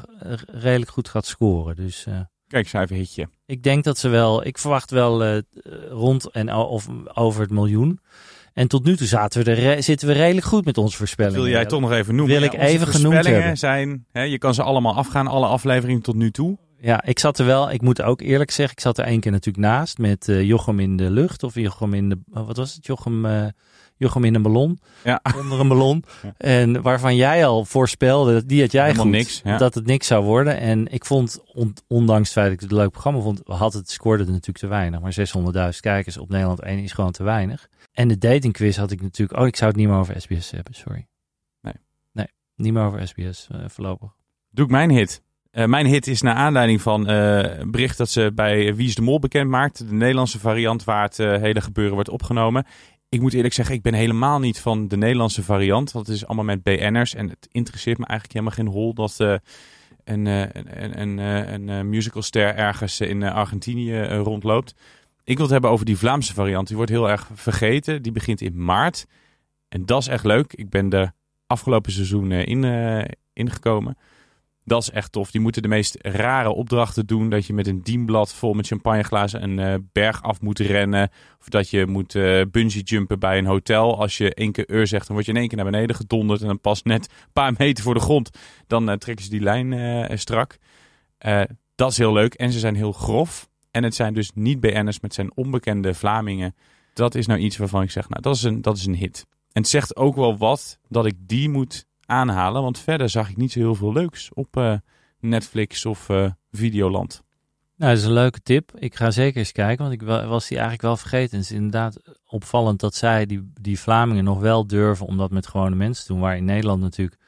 redelijk 0.46 0.90
goed 0.90 1.08
gaat 1.08 1.26
scoren. 1.26 1.76
Dus 1.76 2.06
eh, 2.06 2.20
Kijk, 2.46 2.68
schrijf 2.68 2.90
een 2.90 2.96
hitje. 2.96 3.28
ik 3.46 3.62
denk 3.62 3.84
dat 3.84 3.98
ze 3.98 4.08
wel, 4.08 4.46
ik 4.46 4.58
verwacht 4.58 4.90
wel 4.90 5.42
rond 5.88 6.30
en 6.30 6.54
of 6.54 6.88
over 7.14 7.40
het 7.40 7.50
miljoen. 7.50 8.00
En 8.52 8.68
tot 8.68 8.84
nu 8.84 8.96
toe 8.96 9.06
zaten 9.06 9.44
we 9.44 9.54
er, 9.54 9.82
zitten 9.82 10.08
we 10.08 10.14
redelijk 10.14 10.46
goed 10.46 10.64
met 10.64 10.78
onze 10.78 10.96
voorspellingen. 10.96 11.42
Wil 11.42 11.50
jij 11.50 11.66
toch 11.66 11.80
nog 11.80 11.92
even 11.92 12.14
noemen? 12.14 12.34
Wil 12.34 12.44
ik 12.44 12.54
even 12.54 12.86
genoemd 12.86 13.26
hebben. 13.26 13.58
zijn, 13.58 14.06
hè, 14.12 14.22
je 14.22 14.38
kan 14.38 14.54
ze 14.54 14.62
allemaal 14.62 14.94
afgaan, 14.94 15.26
alle 15.26 15.46
afleveringen 15.46 16.02
tot 16.02 16.14
nu 16.14 16.30
toe. 16.30 16.58
Ja, 16.82 17.04
ik 17.04 17.18
zat 17.18 17.38
er 17.38 17.46
wel, 17.46 17.70
ik 17.70 17.82
moet 17.82 18.02
ook 18.02 18.20
eerlijk 18.20 18.50
zeggen, 18.50 18.76
ik 18.76 18.82
zat 18.82 18.98
er 18.98 19.04
één 19.04 19.20
keer 19.20 19.32
natuurlijk 19.32 19.64
naast 19.66 19.98
met 19.98 20.28
eh, 20.28 20.42
Jochem 20.42 20.80
in 20.80 20.96
de 20.96 21.10
lucht 21.10 21.42
of 21.42 21.54
Jochem 21.54 21.94
in 21.94 22.08
de, 22.08 22.18
oh, 22.32 22.46
wat 22.46 22.56
was 22.56 22.74
het, 22.74 22.86
Jochem, 22.86 23.26
eh, 23.26 23.46
Jochem 23.96 24.24
in 24.24 24.34
een 24.34 24.42
ballon, 24.42 24.80
Ja. 25.04 25.20
onder 25.42 25.60
een 25.60 25.68
ballon. 25.68 26.04
Ja. 26.22 26.34
En 26.36 26.82
waarvan 26.82 27.16
jij 27.16 27.46
al 27.46 27.64
voorspelde, 27.64 28.32
dat- 28.32 28.48
die 28.48 28.60
had 28.60 28.72
jij 28.72 28.82
Helemaal 28.84 29.04
goed, 29.04 29.14
niks, 29.14 29.40
ja. 29.44 29.56
dat 29.58 29.74
het 29.74 29.86
niks 29.86 30.06
zou 30.06 30.24
worden. 30.24 30.58
En 30.58 30.92
ik 30.92 31.04
vond, 31.04 31.40
on- 31.54 31.76
ondanks 31.86 32.24
het 32.28 32.32
feit 32.32 32.44
dat 32.46 32.54
ik 32.54 32.60
het 32.60 32.70
een 32.70 32.76
leuk 32.76 32.90
programma 32.90 33.20
vond, 33.20 33.40
had 33.44 33.72
het, 33.72 33.90
scoorde 33.90 34.22
het 34.22 34.32
natuurlijk 34.32 34.58
te 34.58 34.66
weinig. 34.66 35.00
Maar 35.00 35.12
600.000 35.72 35.80
kijkers 35.80 36.16
op 36.16 36.28
Nederland 36.28 36.60
1 36.62 36.78
is 36.78 36.92
gewoon 36.92 37.12
te 37.12 37.22
weinig. 37.22 37.68
En 37.92 38.08
de 38.08 38.18
datingquiz 38.18 38.76
had 38.76 38.90
ik 38.90 39.02
natuurlijk, 39.02 39.40
oh 39.40 39.46
ik 39.46 39.56
zou 39.56 39.70
het 39.70 39.78
niet 39.80 39.88
meer 39.88 39.96
over 39.98 40.20
SBS 40.20 40.50
hebben, 40.50 40.74
sorry. 40.74 41.06
Nee. 41.60 41.74
Nee, 42.12 42.26
niet 42.56 42.72
meer 42.72 42.82
over 42.82 43.08
SBS 43.08 43.48
eh, 43.50 43.58
voorlopig. 43.66 44.10
Doe 44.50 44.64
ik 44.64 44.70
mijn 44.70 44.90
hit. 44.90 45.22
Eh, 45.50 45.64
mijn 45.64 45.86
hit 45.86 46.06
is 46.06 46.22
naar 46.22 46.34
aanleiding 46.34 46.82
van 46.82 47.08
een 47.08 47.70
bericht 47.70 47.98
dat 47.98 48.10
ze 48.10 48.32
bij 48.34 48.74
Wie 48.74 48.88
is 48.88 48.94
de 48.94 49.02
Mol 49.02 49.18
bekend 49.18 49.50
maakt. 49.50 49.88
De 49.88 49.94
Nederlandse 49.94 50.38
variant 50.38 50.84
waar 50.84 51.02
het 51.02 51.18
eh, 51.18 51.36
hele 51.36 51.60
gebeuren 51.60 51.94
wordt 51.94 52.08
opgenomen. 52.08 52.66
Ik 53.08 53.20
moet 53.20 53.32
eerlijk 53.32 53.54
zeggen, 53.54 53.74
ik 53.74 53.82
ben 53.82 53.94
helemaal 53.94 54.38
niet 54.38 54.60
van 54.60 54.88
de 54.88 54.96
Nederlandse 54.96 55.42
variant. 55.42 55.92
Want 55.92 56.06
het 56.06 56.16
is 56.16 56.26
allemaal 56.26 56.44
met 56.44 56.62
BN'ers. 56.62 57.14
En 57.14 57.28
het 57.28 57.48
interesseert 57.50 57.98
me 57.98 58.06
eigenlijk 58.06 58.38
helemaal 58.38 58.64
geen 58.64 58.80
hol 58.80 58.94
dat 58.94 59.16
een, 60.04 60.26
een, 60.26 61.00
een, 61.00 61.18
een, 61.18 61.88
musicalster 61.88 62.54
ergens 62.54 63.00
in 63.00 63.22
Argentinië 63.22 64.02
rondloopt. 64.02 64.74
Ik 65.24 65.34
wil 65.34 65.44
het 65.44 65.52
hebben 65.52 65.70
over 65.70 65.86
die 65.86 65.98
Vlaamse 65.98 66.34
variant. 66.34 66.66
Die 66.66 66.76
wordt 66.76 66.90
heel 66.90 67.10
erg 67.10 67.28
vergeten. 67.34 68.02
Die 68.02 68.12
begint 68.12 68.40
in 68.40 68.64
maart. 68.64 69.06
En 69.68 69.86
dat 69.86 70.00
is 70.00 70.08
echt 70.08 70.24
leuk. 70.24 70.52
Ik 70.52 70.70
ben 70.70 70.90
er 70.90 71.12
afgelopen 71.46 71.92
seizoen 71.92 72.32
in, 72.32 72.64
ingekomen. 73.32 73.96
Dat 74.70 74.82
is 74.82 74.90
echt 74.90 75.12
tof. 75.12 75.30
Die 75.30 75.40
moeten 75.40 75.62
de 75.62 75.68
meest 75.68 75.96
rare 76.00 76.48
opdrachten 76.48 77.06
doen. 77.06 77.30
Dat 77.30 77.46
je 77.46 77.52
met 77.52 77.66
een 77.66 77.82
dienblad 77.82 78.34
vol 78.34 78.52
met 78.52 78.66
champagneglazen 78.66 79.42
een 79.42 79.58
eh, 79.58 79.74
berg 79.92 80.22
af 80.22 80.40
moet 80.40 80.58
rennen. 80.58 81.10
Of 81.40 81.48
dat 81.48 81.70
je 81.70 81.86
moet 81.86 82.14
eh 82.14 82.42
bungee 82.50 82.82
jumpen 82.82 83.18
bij 83.18 83.38
een 83.38 83.46
hotel. 83.46 84.00
Als 84.00 84.16
je 84.16 84.34
één 84.34 84.52
keer 84.52 84.70
ur 84.70 84.86
zegt, 84.86 85.06
dan 85.06 85.14
word 85.14 85.26
je 85.26 85.32
in 85.32 85.38
één 85.38 85.48
keer 85.48 85.56
naar 85.56 85.70
beneden 85.70 85.96
gedonderd. 85.96 86.40
En 86.40 86.46
dan 86.46 86.60
pas 86.60 86.82
net 86.82 87.08
een 87.10 87.32
paar 87.32 87.54
meter 87.58 87.84
voor 87.84 87.94
de 87.94 88.00
grond. 88.00 88.30
Dan 88.66 88.90
eh, 88.90 88.96
trekken 88.96 89.24
ze 89.24 89.30
die 89.30 89.40
lijn 89.40 90.18
strak. 90.18 90.58
Dat 91.74 91.90
is 91.90 91.98
heel 91.98 92.12
leuk. 92.12 92.34
En 92.34 92.52
ze 92.52 92.58
zijn 92.58 92.74
heel 92.74 92.92
grof. 92.92 93.48
En 93.70 93.82
het 93.82 93.94
zijn 93.94 94.14
dus 94.14 94.30
niet 94.34 94.60
BN'ers, 94.60 94.98
het 95.00 95.14
zijn 95.14 95.36
onbekende 95.36 95.94
Vlamingen. 95.94 96.54
Dat 96.94 97.14
is 97.14 97.26
nou 97.26 97.40
iets 97.40 97.56
waarvan 97.56 97.82
ik 97.82 97.90
zeg, 97.90 98.08
nou, 98.08 98.22
dat 98.22 98.34
is 98.34 98.42
een, 98.42 98.62
dat 98.62 98.76
is 98.76 98.86
een 98.86 98.96
hit. 98.96 99.26
En 99.52 99.62
het 99.62 99.70
zegt 99.70 99.96
ook 99.96 100.16
wel 100.16 100.36
wat 100.36 100.78
dat 100.88 101.06
ik 101.06 101.14
die 101.18 101.48
moet 101.48 101.88
aanhalen. 102.10 102.62
Want 102.62 102.78
verder 102.78 103.08
zag 103.08 103.28
ik 103.30 103.36
niet 103.36 103.52
zo 103.52 103.58
heel 103.58 103.74
veel 103.74 103.92
leuks 103.92 104.30
op 104.34 104.56
eh, 104.56 104.74
Netflix 105.20 105.86
of 105.86 106.08
eh, 106.08 106.30
Videoland. 106.52 107.22
Nou, 107.76 107.92
dat 107.92 108.00
is 108.00 108.06
een 108.06 108.12
leuke 108.12 108.40
tip. 108.42 108.72
Ik 108.78 108.94
ga 108.94 109.10
zeker 109.10 109.38
eens 109.38 109.52
kijken, 109.52 109.84
want 109.88 110.00
ik 110.00 110.06
wa- 110.06 110.26
was 110.26 110.42
die 110.48 110.56
eigenlijk 110.58 110.86
wel 110.86 110.96
vergeten. 110.96 111.36
Het 111.38 111.44
is 111.50 111.52
inderdaad 111.56 112.18
opvallend 112.26 112.80
dat 112.80 112.94
zij, 112.94 113.26
die, 113.26 113.52
die 113.60 113.78
Vlamingen, 113.80 114.24
nog 114.24 114.38
wel 114.40 114.66
durven 114.66 115.06
om 115.06 115.16
dat 115.16 115.30
met 115.30 115.46
gewone 115.46 115.76
mensen 115.76 116.06
te 116.06 116.12
doen. 116.12 116.20
Waar 116.22 116.36
in 116.36 116.44
Nederland 116.44 116.80
natuurlijk 116.80 117.18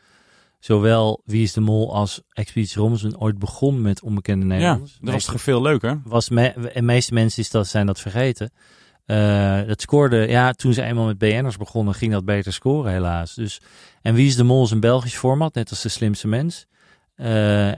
zowel 0.59 1.23
Wie 1.25 1.43
is 1.43 1.53
de 1.53 1.61
Mol 1.61 1.95
als 1.95 2.23
Expeditie 2.29 2.81
Robinson 2.81 3.21
ooit 3.21 3.39
begon 3.39 3.83
met 3.83 4.03
onbekende 4.03 4.47
Ja, 4.47 4.51
Nederlanders. 4.53 4.99
dat 5.01 5.13
was 5.13 5.25
toch 5.25 5.41
veel 5.41 5.63
leuker? 5.63 6.01
was 6.05 6.29
me, 6.29 6.49
en 6.49 6.63
de 6.75 6.83
meeste 6.83 7.15
mensen 7.15 7.43
is 7.43 7.51
dat, 7.51 7.67
zijn 7.67 7.87
dat 7.87 8.01
vergeten. 8.01 8.51
Eh, 9.05 9.67
dat 9.67 9.81
scoorde, 9.81 10.29
ja, 10.29 10.53
toen 10.53 10.73
ze 10.73 10.83
eenmaal 10.83 11.07
met 11.07 11.19
BN'ers 11.19 11.57
begonnen, 11.57 11.95
ging 11.95 12.13
dat 12.13 12.25
beter 12.25 12.53
scoren 12.53 12.93
helaas. 12.93 13.35
Dus, 13.35 13.61
en 14.03 14.15
Wie 14.15 14.27
is 14.27 14.37
de 14.37 14.45
Mol 14.45 14.65
is 14.65 14.71
een 14.71 14.81
Belgisch 14.81 15.17
format, 15.17 15.55
net 15.55 15.71
als 15.71 15.83
de 15.83 15.89
slimste 15.89 16.29
mens. 16.29 16.67
Eh, 17.15 17.73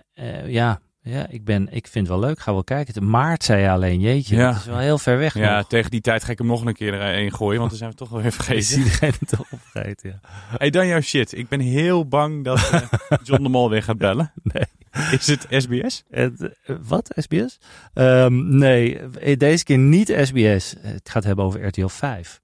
ja, 0.47 0.81
ja 1.07 1.27
ik, 1.29 1.45
ben, 1.45 1.69
ik 1.71 1.87
vind 1.87 2.09
het 2.09 2.17
wel 2.19 2.27
leuk, 2.29 2.39
ga 2.41 2.53
wel 2.53 2.65
kijken. 2.65 3.09
Maart 3.11 3.45
zei 3.45 3.63
je 3.63 3.71
alleen, 3.71 4.01
jeetje, 4.01 4.37
Ja. 4.37 4.49
dat 4.51 4.57
is 4.61 4.67
wel 4.67 4.79
heel 4.79 4.99
ver 4.99 5.19
weg 5.19 5.35
Ja, 5.35 5.57
nog. 5.57 5.69
tegen 5.69 5.91
die 5.91 6.01
tijd 6.01 6.25
ga 6.25 6.31
ik 6.33 6.39
hem 6.39 6.47
nog 6.47 6.65
een 6.65 6.75
keer 6.75 6.95
erin 7.01 7.33
gooien, 7.33 7.59
want 7.59 7.69
dan 7.71 7.79
zijn 7.79 7.91
we 7.91 7.97
toch 7.97 8.09
wel 8.09 8.19
weer 8.23 8.27
Is 8.33 8.35
vergeten. 8.35 8.79
iedereen 8.79 9.13
het 9.21 9.39
al 9.39 9.47
opgegeten, 9.51 10.11
ja. 10.11 10.21
Hey, 10.59 10.71
dan 10.71 10.87
jouw 10.87 11.01
shit. 11.01 11.39
Ik 11.39 11.49
ben 11.49 11.61
heel 11.61 12.09
bang 12.09 12.45
dat 12.45 12.71
eh, 12.71 12.81
John 13.25 13.43
de 13.43 13.49
Mol 13.49 13.71
weer 13.71 13.83
gaat 13.83 13.99
bellen. 13.99 14.33
Nee. 14.43 14.65
Is 15.11 15.27
het 15.27 15.47
SBS? 15.51 16.05
Het, 16.11 16.51
eh, 16.65 16.77
wat, 16.83 17.11
SBS? 17.17 17.59
Ehm, 17.95 18.57
nee, 18.59 18.99
eh, 18.99 19.37
deze 19.39 19.65
keer 19.65 19.79
niet 19.79 20.17
SBS. 20.23 20.75
Het 20.81 21.11
gaat 21.11 21.25
hebben 21.25 21.45
over 21.45 21.67
RTL 21.67 21.87
5. 21.87 22.41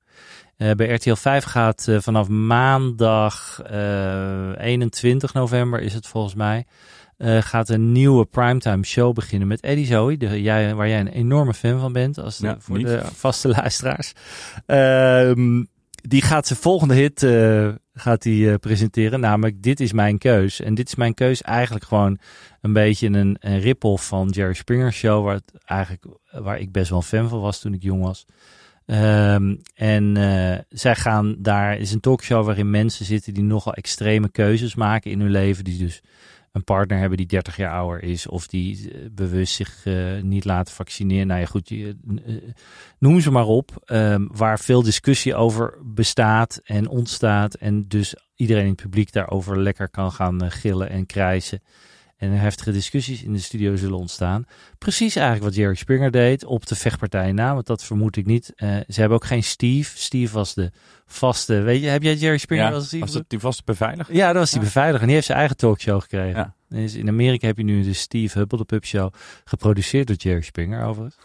Eh, 0.56 0.70
bij 0.72 0.88
RTL 0.94 1.14
5 1.14 1.44
gaat 1.44 1.88
vanaf 1.98 2.28
maandag 2.28 3.62
eh, 3.66 4.50
21 4.58 5.32
november 5.34 5.80
is 5.80 5.94
het 5.94 6.06
volgens 6.06 6.34
mij. 6.34 6.66
Eh, 7.20 7.42
gaat 7.42 7.68
een 7.68 7.92
nieuwe 7.92 8.24
primetime 8.26 8.84
show 8.84 9.14
beginnen 9.14 9.48
met 9.48 9.60
Eddie 9.60 9.86
Zoe, 9.86 10.16
de, 10.16 10.42
jij, 10.42 10.74
waar 10.74 10.88
jij 10.88 11.00
een 11.00 11.08
enorme 11.08 11.54
fan 11.54 11.80
van 11.80 11.92
bent, 11.92 12.18
als 12.18 12.38
de- 12.38 12.46
Ja, 12.46 12.56
voor 12.58 12.76
niet. 12.76 12.86
de 12.86 13.02
vaste 13.14 13.48
luisteraars. 13.48 14.12
Ehm, 14.66 15.64
die 16.08 16.22
gaat 16.22 16.46
zijn 16.46 16.58
volgende 16.58 16.94
hit 16.94 17.22
eh, 17.22 17.68
gaat 17.94 18.22
die, 18.22 18.48
eh, 18.50 18.54
presenteren, 18.58 19.20
namelijk 19.20 19.62
Dit 19.62 19.80
is 19.80 19.92
mijn 19.92 20.18
keus. 20.18 20.60
En 20.60 20.74
Dit 20.74 20.88
is 20.88 20.94
mijn 20.94 21.14
keus 21.14 21.42
eigenlijk 21.42 21.84
gewoon 21.84 22.18
een 22.60 22.72
beetje 22.72 23.06
een, 23.08 23.36
een 23.40 23.60
rip-off 23.60 24.06
van 24.06 24.28
Jerry 24.28 24.54
Springer 24.54 24.92
Show, 24.92 25.24
waar, 25.24 25.34
het 25.34 25.52
eigenlijk, 25.64 26.04
waar 26.30 26.58
ik 26.58 26.72
best 26.72 26.88
wel 26.90 26.98
een 26.98 27.04
fan 27.04 27.28
van 27.28 27.40
was 27.40 27.60
toen 27.60 27.74
ik 27.74 27.82
jong 27.82 28.02
was. 28.02 28.26
Ehm, 28.86 29.56
en 29.74 30.16
zij 30.68 30.94
gaan 30.96 31.36
daar, 31.38 31.78
is 31.78 31.92
een 31.92 32.00
talkshow 32.00 32.44
waarin 32.46 32.70
mensen 32.70 33.04
zitten 33.04 33.34
die 33.34 33.42
nogal 33.42 33.74
extreme 33.74 34.30
keuzes 34.30 34.74
maken 34.74 35.10
in 35.10 35.20
hun 35.20 35.30
leven. 35.30 35.64
Die 35.64 35.78
dus 35.78 36.00
een 36.52 36.64
partner 36.64 36.98
hebben 36.98 37.18
die 37.18 37.26
30 37.26 37.56
jaar 37.56 37.72
ouder 37.72 38.02
is. 38.02 38.26
Of 38.26 38.46
die 38.46 38.92
eh, 38.92 39.00
bewust 39.10 39.54
zich 39.54 39.86
eh, 39.86 40.20
niet 40.22 40.44
laten 40.44 40.74
vaccineren. 40.74 41.26
Nou 41.26 41.40
ja, 41.40 41.46
goed, 41.46 41.70
eh, 41.70 41.94
noem 42.98 43.20
ze 43.20 43.30
maar 43.30 43.46
op. 43.46 43.82
Ehm, 43.84 44.26
waar 44.30 44.58
veel 44.58 44.82
discussie 44.82 45.34
over 45.34 45.78
bestaat 45.84 46.60
en 46.64 46.88
ontstaat. 46.88 47.54
En 47.54 47.88
dus 47.88 48.14
iedereen 48.34 48.64
in 48.64 48.70
het 48.70 48.82
publiek 48.82 49.12
daarover 49.12 49.58
lekker 49.58 49.88
kan 49.88 50.12
gaan 50.12 50.50
gillen 50.50 50.90
en 50.90 51.06
krijsen. 51.06 51.62
En 52.20 52.30
heftige 52.32 52.72
discussies 52.72 53.22
in 53.22 53.32
de 53.32 53.38
studio 53.38 53.76
zullen 53.76 53.98
ontstaan. 53.98 54.46
Precies 54.78 55.16
eigenlijk 55.16 55.46
wat 55.46 55.54
Jerry 55.54 55.74
Springer 55.74 56.10
deed 56.10 56.44
op 56.44 56.66
de 56.66 56.74
vechtpartij 56.74 57.32
na. 57.32 57.54
Want 57.54 57.66
dat 57.66 57.84
vermoed 57.84 58.16
ik 58.16 58.26
niet. 58.26 58.52
Eh, 58.56 58.68
ze 58.88 59.00
hebben 59.00 59.18
ook 59.18 59.24
geen 59.24 59.42
Steve. 59.42 59.98
Steve 59.98 60.32
was 60.34 60.54
de 60.54 60.70
vaste. 61.06 61.60
Weet 61.60 61.80
je, 61.82 61.88
heb 61.88 62.02
jij 62.02 62.14
Jerry 62.14 62.38
Springer 62.38 62.64
Ja, 62.64 62.70
wel 62.70 62.80
eens 62.80 62.98
was 62.98 63.12
dat 63.12 63.24
die 63.28 63.38
vaste 63.38 63.62
beveiliger? 63.64 64.14
Ja, 64.14 64.26
dat 64.26 64.36
was 64.36 64.50
die 64.50 64.58
Ja. 64.60 64.64
beveiliger. 64.66 65.00
En 65.00 65.06
die 65.06 65.14
heeft 65.14 65.26
zijn 65.26 65.38
eigen 65.38 65.56
talkshow 65.56 66.00
gekregen. 66.00 66.38
Ja. 66.38 66.54
Dus 66.68 66.94
in 66.94 67.08
Amerika 67.08 67.46
heb 67.46 67.56
je 67.56 67.64
nu 67.64 67.82
de 67.82 67.92
Steve 67.92 68.38
Hubble, 68.38 68.58
de 68.58 68.64
Pub 68.64 68.84
Show, 68.84 69.12
geproduceerd 69.44 70.06
door 70.06 70.16
Jerry 70.16 70.40
Springer 70.42 70.84
overigens. 70.84 71.16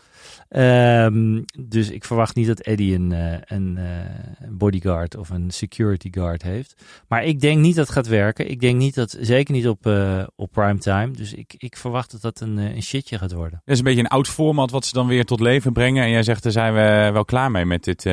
Ehm, 0.48 1.42
dus 1.60 1.90
ik 1.90 2.06
verwacht 2.06 2.36
niet 2.36 2.48
dat 2.48 2.60
Eddie 2.60 2.96
een, 2.96 3.12
eh, 3.12 3.58
een 3.58 3.78
eh, 3.78 4.48
bodyguard 4.50 5.18
of 5.18 5.30
een 5.30 5.52
security 5.52 6.08
guard 6.12 6.42
heeft. 6.42 6.84
Maar 7.08 7.24
ik 7.24 7.40
denk 7.40 7.60
niet 7.60 7.76
dat 7.76 7.86
het 7.86 7.96
gaat 7.96 8.08
werken. 8.08 8.50
Ik 8.50 8.60
denk 8.60 8.78
niet 8.78 8.96
dat, 8.96 9.18
zeker 9.20 9.54
niet 9.54 9.68
op, 9.68 9.86
eh 9.86 10.24
op 10.36 10.52
primetime. 10.52 11.12
Dus 11.12 11.34
ik, 11.34 11.54
ik 11.58 11.78
verwacht 11.78 12.12
dat 12.12 12.22
dat 12.22 12.40
een, 12.40 12.58
een 12.58 12.84
shitje 12.84 13.18
gaat 13.18 13.32
worden. 13.32 13.62
Dat 13.66 13.74
is 13.74 13.78
een 13.78 13.86
beetje 13.86 14.00
een 14.00 14.08
oud 14.08 14.28
format 14.28 14.72
wat 14.72 14.86
ze 14.86 14.94
dan 14.94 15.08
weer 15.08 15.26
tot 15.26 15.40
leven 15.40 15.74
brengen. 15.74 16.04
En 16.04 16.10
jij 16.10 16.24
zegt, 16.24 16.44
daar 16.44 16.52
zijn 16.52 16.74
we 16.74 17.10
wel 17.14 17.26
klaar 17.26 17.52
mee 17.52 17.66
met 17.66 17.84
dit, 17.84 18.06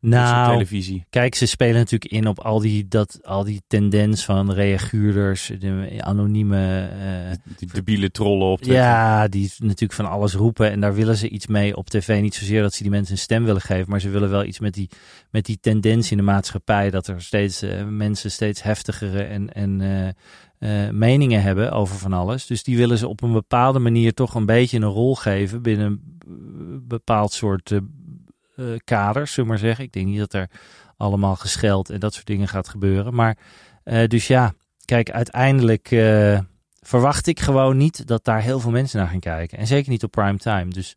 Nou, 0.00 0.52
televisie. 0.52 1.04
Kijk, 1.10 1.34
ze 1.34 1.46
spelen 1.46 1.74
natuurlijk 1.74 2.12
in 2.12 2.26
op 2.26 2.40
al 2.40 2.60
die, 2.60 2.88
dat, 2.88 3.18
al 3.22 3.44
die 3.44 3.62
tendens 3.66 4.24
van 4.24 4.52
reaguurders, 4.52 5.50
de 5.58 5.98
anonieme 5.98 6.88
eh, 7.00 7.36
Die 7.58 7.68
debiele 7.72 8.10
trollen 8.10 8.46
op 8.46 8.60
Twitter. 8.60 8.82
Ja, 8.82 9.28
die 9.28 9.52
natuurlijk 9.58 9.92
van 9.92 10.10
alles 10.10 10.34
roepen. 10.34 10.70
En 10.70 10.80
daar 10.80 10.94
willen 10.94 11.16
ze 11.16 11.28
iets 11.28 11.46
mee 11.46 11.76
op 11.76 11.90
tv. 11.90 12.20
Niet 12.20 12.34
zozeer 12.34 12.62
dat 12.62 12.74
ze 12.74 12.82
die 12.82 12.90
mensen 12.90 13.12
een 13.12 13.18
stem 13.20 13.44
willen 13.44 13.60
geven. 13.60 13.90
Maar 13.90 14.00
ze 14.00 14.10
willen 14.10 14.30
wel 14.30 14.44
iets 14.44 14.58
met 14.58 14.74
die, 14.74 14.88
met 15.30 15.44
die 15.44 15.58
tendens 15.60 16.10
in 16.10 16.16
de 16.16 16.22
maatschappij. 16.22 16.90
Dat 16.90 17.06
er 17.06 17.22
steeds 17.22 17.62
eh, 17.62 17.84
mensen 17.84 18.30
steeds 18.30 18.62
heftigere 18.62 19.22
en, 19.22 19.52
en 19.52 19.80
eh, 20.64 20.90
meningen 20.90 21.42
hebben 21.42 21.72
over 21.72 21.96
van 21.96 22.12
alles. 22.12 22.46
Dus 22.46 22.62
die 22.62 22.76
willen 22.76 22.98
ze 22.98 23.08
op 23.08 23.22
een 23.22 23.32
bepaalde 23.32 23.78
manier 23.78 24.14
toch 24.14 24.34
een 24.34 24.46
beetje 24.46 24.76
een 24.76 24.84
rol 24.84 25.14
geven. 25.14 25.62
Binnen 25.62 26.18
een 26.26 26.84
bepaald 26.88 27.32
soort 27.32 27.80
kaders, 28.84 29.32
zullen 29.32 29.50
we 29.50 29.56
maar 29.56 29.66
zeggen. 29.66 29.84
Ik 29.84 29.92
denk 29.92 30.06
niet 30.06 30.18
dat 30.18 30.32
er 30.32 30.50
allemaal 30.96 31.36
gescheld 31.36 31.90
en 31.90 32.00
dat 32.00 32.14
soort 32.14 32.26
dingen 32.26 32.48
gaat 32.48 32.68
gebeuren. 32.68 33.14
Maar 33.14 33.36
eh, 33.84 34.06
dus 34.08 34.26
ja, 34.26 34.54
kijk, 34.84 35.10
uiteindelijk 35.10 35.90
eh, 35.90 36.38
verwacht 36.80 37.26
ik 37.26 37.40
gewoon 37.40 37.76
niet 37.76 38.06
dat 38.06 38.24
daar 38.24 38.42
heel 38.42 38.60
veel 38.60 38.70
mensen 38.70 38.98
naar 38.98 39.08
gaan 39.08 39.20
kijken. 39.20 39.58
En 39.58 39.66
zeker 39.66 39.90
niet 39.90 40.02
op 40.04 40.10
prime 40.10 40.38
time. 40.38 40.70
Dus 40.70 40.96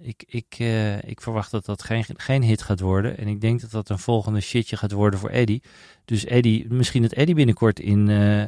ik, 0.00 0.24
ik, 0.26 0.54
eh, 0.58 1.02
ik 1.02 1.20
verwacht 1.20 1.50
dat 1.50 1.64
dat 1.64 1.82
geen, 1.82 2.04
geen 2.16 2.42
hit 2.42 2.62
gaat 2.62 2.80
worden. 2.80 3.18
En 3.18 3.28
ik 3.28 3.40
denk 3.40 3.60
dat 3.60 3.70
dat 3.70 3.88
een 3.88 3.98
volgende 3.98 4.40
shitje 4.40 4.76
gaat 4.76 4.92
worden 4.92 5.18
voor 5.20 5.30
Eddie. 5.30 5.62
Dus 6.04 6.24
Eddie, 6.24 6.66
misschien 6.72 7.02
dat 7.02 7.12
Eddie 7.12 7.34
binnenkort 7.34 7.80
in 7.80 8.08
eh, 8.08 8.42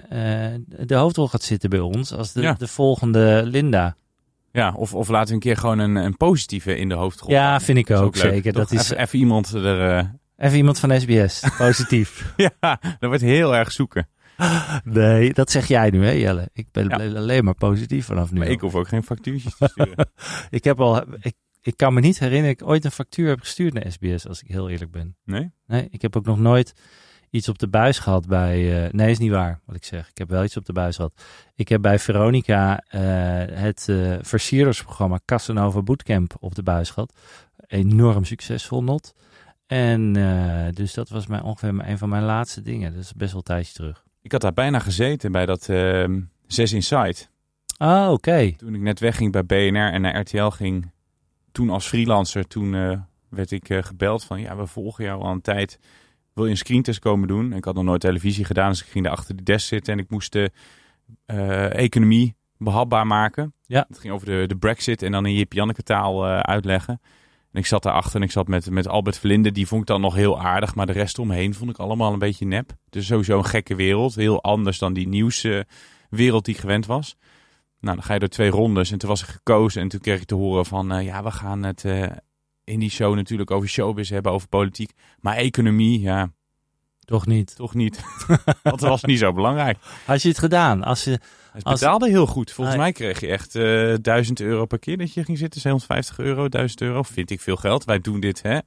eh, 0.54 0.60
de 0.66 0.94
hoofdrol 0.94 1.28
gaat 1.28 1.42
zitten 1.42 1.70
bij 1.70 1.78
ons. 1.80 2.12
Als 2.12 2.32
de, 2.32 2.40
Ja. 2.40 2.52
de 2.52 2.68
volgende 2.68 3.42
Linda. 3.44 3.96
Ja, 4.52 4.72
of, 4.76 4.94
of 4.94 5.08
laten 5.08 5.28
we 5.28 5.34
een 5.34 5.40
keer 5.40 5.56
gewoon 5.56 5.78
een, 5.78 5.96
een 5.96 6.16
positieve 6.16 6.76
in 6.76 6.88
de 6.88 6.94
hoofdrol. 6.94 7.30
Ja, 7.30 7.60
vind 7.60 7.78
ik 7.78 7.90
ook, 7.90 8.16
zeker. 8.16 8.52
toch? 8.52 8.68
Dat 8.68 8.72
is 8.80 8.90
even, 8.90 9.02
even 9.02 9.18
iemand 9.18 9.52
er... 9.52 9.96
eh, 9.96 10.04
even 10.36 10.56
iemand 10.56 10.78
van 10.78 11.00
SBS. 11.00 11.42
Positief. 11.58 12.32
ja, 12.60 12.78
dat 12.80 12.96
wordt 13.00 13.22
heel 13.22 13.56
erg 13.56 13.72
zoeken. 13.72 14.08
nee, 14.84 15.32
dat 15.32 15.50
zeg 15.50 15.68
jij 15.68 15.90
nu, 15.90 16.04
hè 16.04 16.10
Jelle? 16.10 16.48
Ik 16.52 16.66
ben 16.72 16.88
Ja. 16.88 17.18
alleen 17.18 17.44
maar 17.44 17.54
positief 17.54 18.06
vanaf 18.06 18.30
nu. 18.32 18.38
Maar 18.38 18.48
ik 18.48 18.60
hoef 18.60 18.74
ook 18.74 18.88
geen 18.88 19.02
factuurtjes 19.02 19.56
te 19.56 19.68
sturen. 19.68 20.10
Ik 20.58 20.64
heb 20.64 20.80
al, 20.80 21.02
ik, 21.20 21.34
ik 21.62 21.76
kan 21.76 21.94
me 21.94 22.00
niet 22.00 22.18
herinneren 22.18 22.56
dat 22.56 22.60
ik 22.66 22.68
ooit 22.72 22.84
een 22.84 22.90
factuur 22.90 23.28
heb 23.28 23.40
gestuurd 23.40 23.72
naar 23.74 23.92
SBS, 23.92 24.28
als 24.28 24.42
ik 24.42 24.48
heel 24.48 24.68
eerlijk 24.70 24.90
ben. 24.90 25.16
Nee? 25.24 25.50
Nee, 25.66 25.88
ik 25.90 26.02
heb 26.02 26.16
ook 26.16 26.24
nog 26.26 26.38
nooit 26.38 26.72
iets 27.30 27.48
op 27.48 27.58
de 27.58 27.68
buis 27.68 27.98
gehad 27.98 28.26
bij. 28.26 28.84
eh, 28.84 28.92
nee, 28.92 29.10
is 29.10 29.18
niet 29.18 29.30
waar 29.30 29.60
wat 29.64 29.76
ik 29.76 29.84
zeg. 29.84 30.08
Ik 30.08 30.18
heb 30.18 30.28
wel 30.28 30.44
iets 30.44 30.56
op 30.56 30.64
de 30.64 30.72
buis 30.72 30.96
gehad. 30.96 31.22
Ik 31.54 31.68
heb 31.68 31.82
bij 31.82 31.98
Veronica 31.98 32.78
eh, 32.88 33.00
het 33.62 33.86
eh 33.88 34.16
versierdersprogramma 34.20 35.20
Casanova 35.24 35.82
Bootcamp 35.82 36.34
op 36.40 36.54
de 36.54 36.62
buis 36.62 36.90
gehad. 36.90 37.12
Enorm 37.66 38.24
succesvol 38.24 38.82
not. 38.82 39.14
En 39.66 40.12
dus 40.74 40.94
dat 40.94 41.08
was 41.08 41.26
mijn, 41.26 41.42
ongeveer 41.42 41.88
een 41.88 41.98
van 41.98 42.08
mijn 42.08 42.22
laatste 42.22 42.62
dingen. 42.62 42.92
Dat 42.92 43.02
is 43.02 43.12
best 43.12 43.30
wel 43.30 43.38
een 43.38 43.44
tijdje 43.44 43.72
terug. 43.72 44.04
Ik 44.22 44.32
had 44.32 44.40
daar 44.40 44.52
bijna 44.52 44.78
gezeten 44.78 45.32
bij 45.32 45.46
dat 45.46 45.68
ehm 45.68 46.20
6 46.46 46.72
Inside. 46.72 47.16
Ah, 47.76 48.12
oké. 48.12 48.52
Toen 48.56 48.74
ik 48.74 48.80
net 48.80 49.00
wegging 49.00 49.32
bij 49.32 49.44
BNR 49.44 49.92
en 49.92 50.00
naar 50.00 50.20
RTL 50.20 50.48
ging, 50.48 50.90
toen 51.52 51.70
als 51.70 51.86
freelancer, 51.86 52.46
toen 52.46 52.70
werd 53.28 53.50
ik 53.50 53.66
gebeld 53.80 54.24
van 54.24 54.40
ja, 54.40 54.56
we 54.56 54.66
volgen 54.66 55.04
jou 55.04 55.22
al 55.22 55.30
een 55.30 55.40
tijd. 55.40 55.78
Wil 56.38 56.46
je 56.46 56.52
een 56.52 56.58
screentest 56.58 56.98
komen 56.98 57.28
doen? 57.28 57.52
Ik 57.52 57.64
had 57.64 57.74
nog 57.74 57.84
nooit 57.84 58.00
televisie 58.00 58.44
gedaan, 58.44 58.70
dus 58.70 58.80
ik 58.80 58.86
ging 58.86 59.04
daar 59.04 59.12
achter 59.12 59.36
de 59.36 59.42
desk 59.42 59.66
zitten 59.66 59.92
en 59.92 59.98
ik 59.98 60.10
moest 60.10 60.32
de 60.32 60.50
eh, 61.26 61.74
economie 61.74 62.36
behapbaar 62.56 63.06
maken. 63.06 63.52
Ja. 63.66 63.84
Het 63.88 63.98
ging 63.98 64.12
over 64.12 64.26
de, 64.26 64.44
de 64.46 64.56
brexit 64.56 65.02
en 65.02 65.12
dan 65.12 65.26
in 65.26 65.34
Jip 65.34 65.52
Janneke 65.52 65.82
taal 65.82 66.26
eh, 66.26 66.38
uitleggen. 66.38 67.00
En 67.52 67.60
ik 67.60 67.66
zat 67.66 67.82
daarachter 67.82 68.16
en 68.16 68.22
ik 68.22 68.30
zat 68.30 68.48
met, 68.48 68.70
met 68.70 68.88
Albert 68.88 69.18
Verlinde. 69.18 69.52
Die 69.52 69.66
vond 69.66 69.80
ik 69.80 69.86
dan 69.86 70.00
nog 70.00 70.14
heel 70.14 70.40
aardig, 70.40 70.74
maar 70.74 70.86
de 70.86 70.92
rest 70.92 71.18
omheen 71.18 71.54
vond 71.54 71.70
ik 71.70 71.78
allemaal 71.78 72.12
een 72.12 72.18
beetje 72.18 72.46
nep. 72.46 72.72
Dus 72.90 73.06
sowieso 73.06 73.38
een 73.38 73.44
gekke 73.44 73.74
wereld. 73.74 74.14
Heel 74.14 74.42
anders 74.42 74.78
dan 74.78 74.92
die 74.92 75.08
nieuwswereld 75.08 76.44
die 76.44 76.54
ik 76.54 76.60
gewend 76.60 76.86
was. 76.86 77.16
Nou, 77.80 77.96
dan 77.96 78.04
ga 78.04 78.12
je 78.12 78.18
door 78.18 78.28
twee 78.28 78.50
rondes 78.50 78.90
en 78.90 78.98
toen 78.98 79.08
was 79.08 79.22
ik 79.22 79.28
gekozen. 79.28 79.82
En 79.82 79.88
toen 79.88 80.00
kreeg 80.00 80.20
ik 80.20 80.26
te 80.26 80.34
horen 80.34 80.66
van, 80.66 80.92
eh, 80.92 81.04
ja, 81.04 81.22
we 81.22 81.30
gaan 81.30 81.62
het 81.62 81.84
eh, 81.84 82.06
in 82.68 82.78
die 82.80 82.90
show 82.90 83.14
natuurlijk 83.14 83.50
over 83.50 83.68
showbiz 83.68 84.10
hebben, 84.10 84.32
over 84.32 84.48
politiek. 84.48 84.90
Maar 85.20 85.36
economie, 85.36 86.00
ja, 86.00 86.30
Toch 87.04 87.26
niet. 87.26 87.56
toch 87.56 87.74
niet. 87.74 88.00
Want 88.62 88.62
dat 88.62 88.80
was 88.80 89.04
niet 89.04 89.18
zo 89.18 89.32
belangrijk. 89.32 89.78
Had 90.06 90.22
je 90.22 90.28
het 90.28 90.38
gedaan? 90.38 90.84
Als 90.84 91.04
je, 91.04 91.10
Het 91.52 91.64
Als- 91.64 91.80
betaalde 91.80 92.08
heel 92.08 92.26
goed. 92.26 92.52
Volgens 92.52 92.76
Ah, 92.76 92.82
mij 92.82 92.92
kreeg 92.92 93.20
je 93.20 93.26
echt 93.26 93.54
eh 93.54 93.94
1000 94.02 94.40
euro 94.40 94.66
per 94.66 94.78
keer 94.78 94.96
dat 94.98 95.14
je 95.14 95.24
ging 95.24 95.38
zitten. 95.38 95.60
750 95.60 96.18
euro, 96.18 96.48
1000 96.48 96.80
euro. 96.80 97.02
Vind 97.02 97.30
ik 97.30 97.40
veel 97.40 97.56
geld. 97.56 97.84
Wij 97.84 97.98
doen 98.00 98.20
dit, 98.20 98.42
hè. 98.42 98.58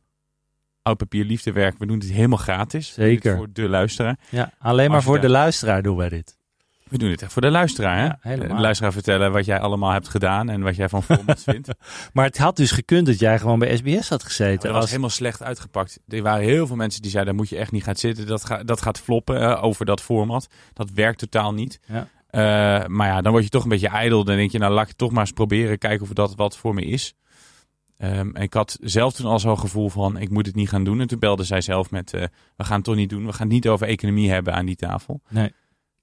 Oud 0.81 0.97
papier 0.97 1.25
liefdewerk. 1.25 1.77
We 1.77 1.85
doen 1.85 1.99
dit 1.99 2.11
helemaal 2.11 2.37
gratis. 2.37 2.85
Dit 2.85 2.93
Zeker. 2.95 3.35
Voor 3.37 3.47
de 3.53 3.69
luisteraar. 3.69 4.19
ja, 4.29 4.53
alleen 4.59 4.91
maar 4.91 5.03
voor 5.03 5.19
de 5.21 5.29
luisteraar 5.29 5.81
doen 5.81 5.97
wij 5.97 6.09
dit. 6.09 6.37
We 6.91 6.97
doen 6.97 7.09
het 7.09 7.21
echt 7.21 7.33
voor 7.33 7.41
de 7.41 7.49
luisteraar. 7.51 7.97
Hè? 7.97 8.03
Ja, 8.05 8.17
helemaal. 8.21 8.55
De 8.55 8.61
luisteraar 8.61 8.93
vertellen 8.93 9.31
wat 9.31 9.45
jij 9.45 9.59
allemaal 9.59 9.91
hebt 9.91 10.07
gedaan 10.07 10.49
en 10.49 10.61
wat 10.61 10.75
jij 10.75 10.89
van 10.89 11.03
formats 11.03 11.43
vindt. 11.43 11.69
Maar 12.13 12.25
het 12.25 12.37
had 12.37 12.55
dus 12.55 12.71
gekund 12.71 13.05
dat 13.05 13.19
jij 13.19 13.39
gewoon 13.39 13.59
bij 13.59 13.77
SBS 13.77 14.09
had 14.09 14.21
Ja, 14.21 14.27
gezeten. 14.27 14.61
dat 14.61 14.71
was 14.71 14.81
Als- 14.81 14.89
helemaal 14.89 15.09
slecht 15.09 15.43
uitgepakt. 15.43 15.99
Er 16.07 16.21
waren 16.21 16.43
heel 16.43 16.67
veel 16.67 16.75
mensen 16.75 17.01
die 17.01 17.11
zeiden, 17.11 17.33
daar 17.33 17.41
moet 17.43 17.51
je 17.51 17.57
echt 17.57 17.71
niet 17.71 17.83
gaan 17.83 17.95
zitten. 17.95 18.27
Dat, 18.27 18.45
ga, 18.45 18.63
dat 18.63 18.81
gaat 18.81 18.99
floppen 18.99 19.41
eh, 19.41 19.63
over 19.63 19.85
dat 19.85 20.01
format. 20.01 20.47
Dat 20.73 20.91
werkt 20.91 21.19
totaal 21.19 21.53
niet. 21.53 21.79
Ja. 21.87 22.07
Eh, 22.29 22.87
maar 22.87 23.07
ja, 23.07 23.21
dan 23.21 23.31
word 23.31 23.43
je 23.43 23.49
toch 23.49 23.63
een 23.63 23.69
beetje 23.69 23.87
ijdel. 23.87 24.23
Dan 24.23 24.35
denk 24.35 24.51
je, 24.51 24.57
nou 24.59 24.73
laat 24.73 24.81
ik 24.83 24.87
het 24.89 24.97
toch 24.97 25.11
maar 25.11 25.21
eens 25.21 25.31
proberen. 25.31 25.77
Kijken 25.77 26.01
of 26.05 26.13
dat 26.13 26.35
wat 26.35 26.57
voor 26.57 26.73
me 26.73 26.81
is. 26.85 27.13
Ehm, 27.97 28.29
en 28.35 28.41
ik 28.41 28.53
had 28.53 28.77
zelf 28.81 29.13
toen 29.13 29.25
al 29.25 29.39
zo'n 29.39 29.59
gevoel 29.59 29.89
van, 29.89 30.17
ik 30.17 30.29
moet 30.29 30.45
het 30.45 30.55
niet 30.55 30.69
gaan 30.69 30.83
doen. 30.83 30.99
En 31.01 31.07
toen 31.07 31.19
belde 31.19 31.43
zij 31.43 31.61
zelf 31.61 31.91
met, 31.91 32.13
eh, 32.13 32.23
we 32.55 32.63
gaan 32.63 32.75
het 32.75 32.83
toch 32.85 32.95
niet 32.95 33.09
doen. 33.09 33.25
We 33.25 33.31
gaan 33.33 33.45
het 33.45 33.55
niet 33.55 33.67
over 33.67 33.87
economie 33.87 34.31
hebben 34.31 34.53
aan 34.53 34.65
die 34.65 34.75
tafel. 34.75 35.21
Nee. 35.29 35.53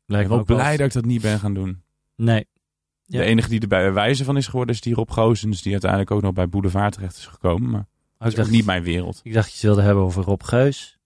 Ik 0.09 0.17
ben 0.17 0.29
wel 0.29 0.45
blij 0.45 0.77
dat 0.77 0.87
ik 0.87 0.93
dat 0.93 1.05
niet 1.05 1.23
ben 1.23 1.39
gaan 1.39 1.55
doen. 1.55 1.83
Nee. 2.17 2.47
Ja. 3.05 3.19
De 3.19 3.25
enige 3.25 3.49
die 3.49 3.61
erbij 3.61 3.93
wijze 3.93 4.25
van 4.25 4.37
is 4.37 4.47
geworden 4.47 4.75
is 4.75 4.81
die 4.81 4.95
Rob 4.95 5.11
Goosens. 5.11 5.63
Die 5.63 5.73
uiteindelijk 5.73 6.11
ook 6.11 6.23
nog 6.23 6.33
bij 6.33 6.49
Boulevard 6.49 6.93
terecht 6.93 7.17
is 7.17 7.27
gekomen. 7.27 7.71
Maar 7.71 7.81
Oh, 7.81 8.19
dat 8.19 8.29
is 8.29 8.35
dacht, 8.35 8.51
niet 8.51 8.67
mijn 8.67 8.83
wereld. 8.83 9.21
ik 9.23 9.33
dacht 9.33 9.47
je 9.49 9.53
het 9.55 9.63
wilde 9.63 9.83
hebben 9.83 10.05
over 10.05 10.23
Rob 10.25 10.43
Geus. 10.43 10.99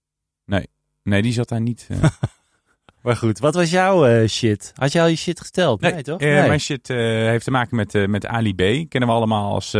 Nee, 1.03 1.21
die 1.21 1.33
zat 1.33 1.49
daar 1.49 1.61
niet. 1.61 1.85
eh. 1.89 2.03
Maar 3.01 3.15
goed, 3.15 3.39
wat 3.39 3.53
was 3.55 3.69
jouw 3.69 4.05
eh, 4.05 4.27
shit? 4.27 4.71
Had 4.75 4.91
je 4.91 5.01
al 5.01 5.07
je 5.07 5.15
shit 5.15 5.41
geteld? 5.41 5.81
Nee, 5.81 6.01
toch? 6.03 6.19
eh, 6.19 6.47
Mijn 6.47 6.59
shit 6.59 6.87
heeft 6.87 7.43
te 7.43 7.51
maken 7.51 7.75
met, 7.75 8.07
met 8.07 8.25
Ali 8.25 8.53
B. 8.53 8.89
Kennen 8.89 9.09
we 9.09 9.15
allemaal 9.15 9.53
als 9.53 9.71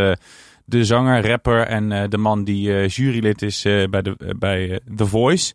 de 0.66 0.86
zanger, 0.86 1.28
rapper 1.28 1.68
en 1.68 2.10
de 2.10 2.18
man 2.18 2.44
die 2.44 2.88
jurylid 2.88 3.42
is 3.42 3.62
bij, 3.62 4.02
de, 4.02 4.36
bij 4.40 4.80
The 4.96 5.06
Voice. 5.06 5.54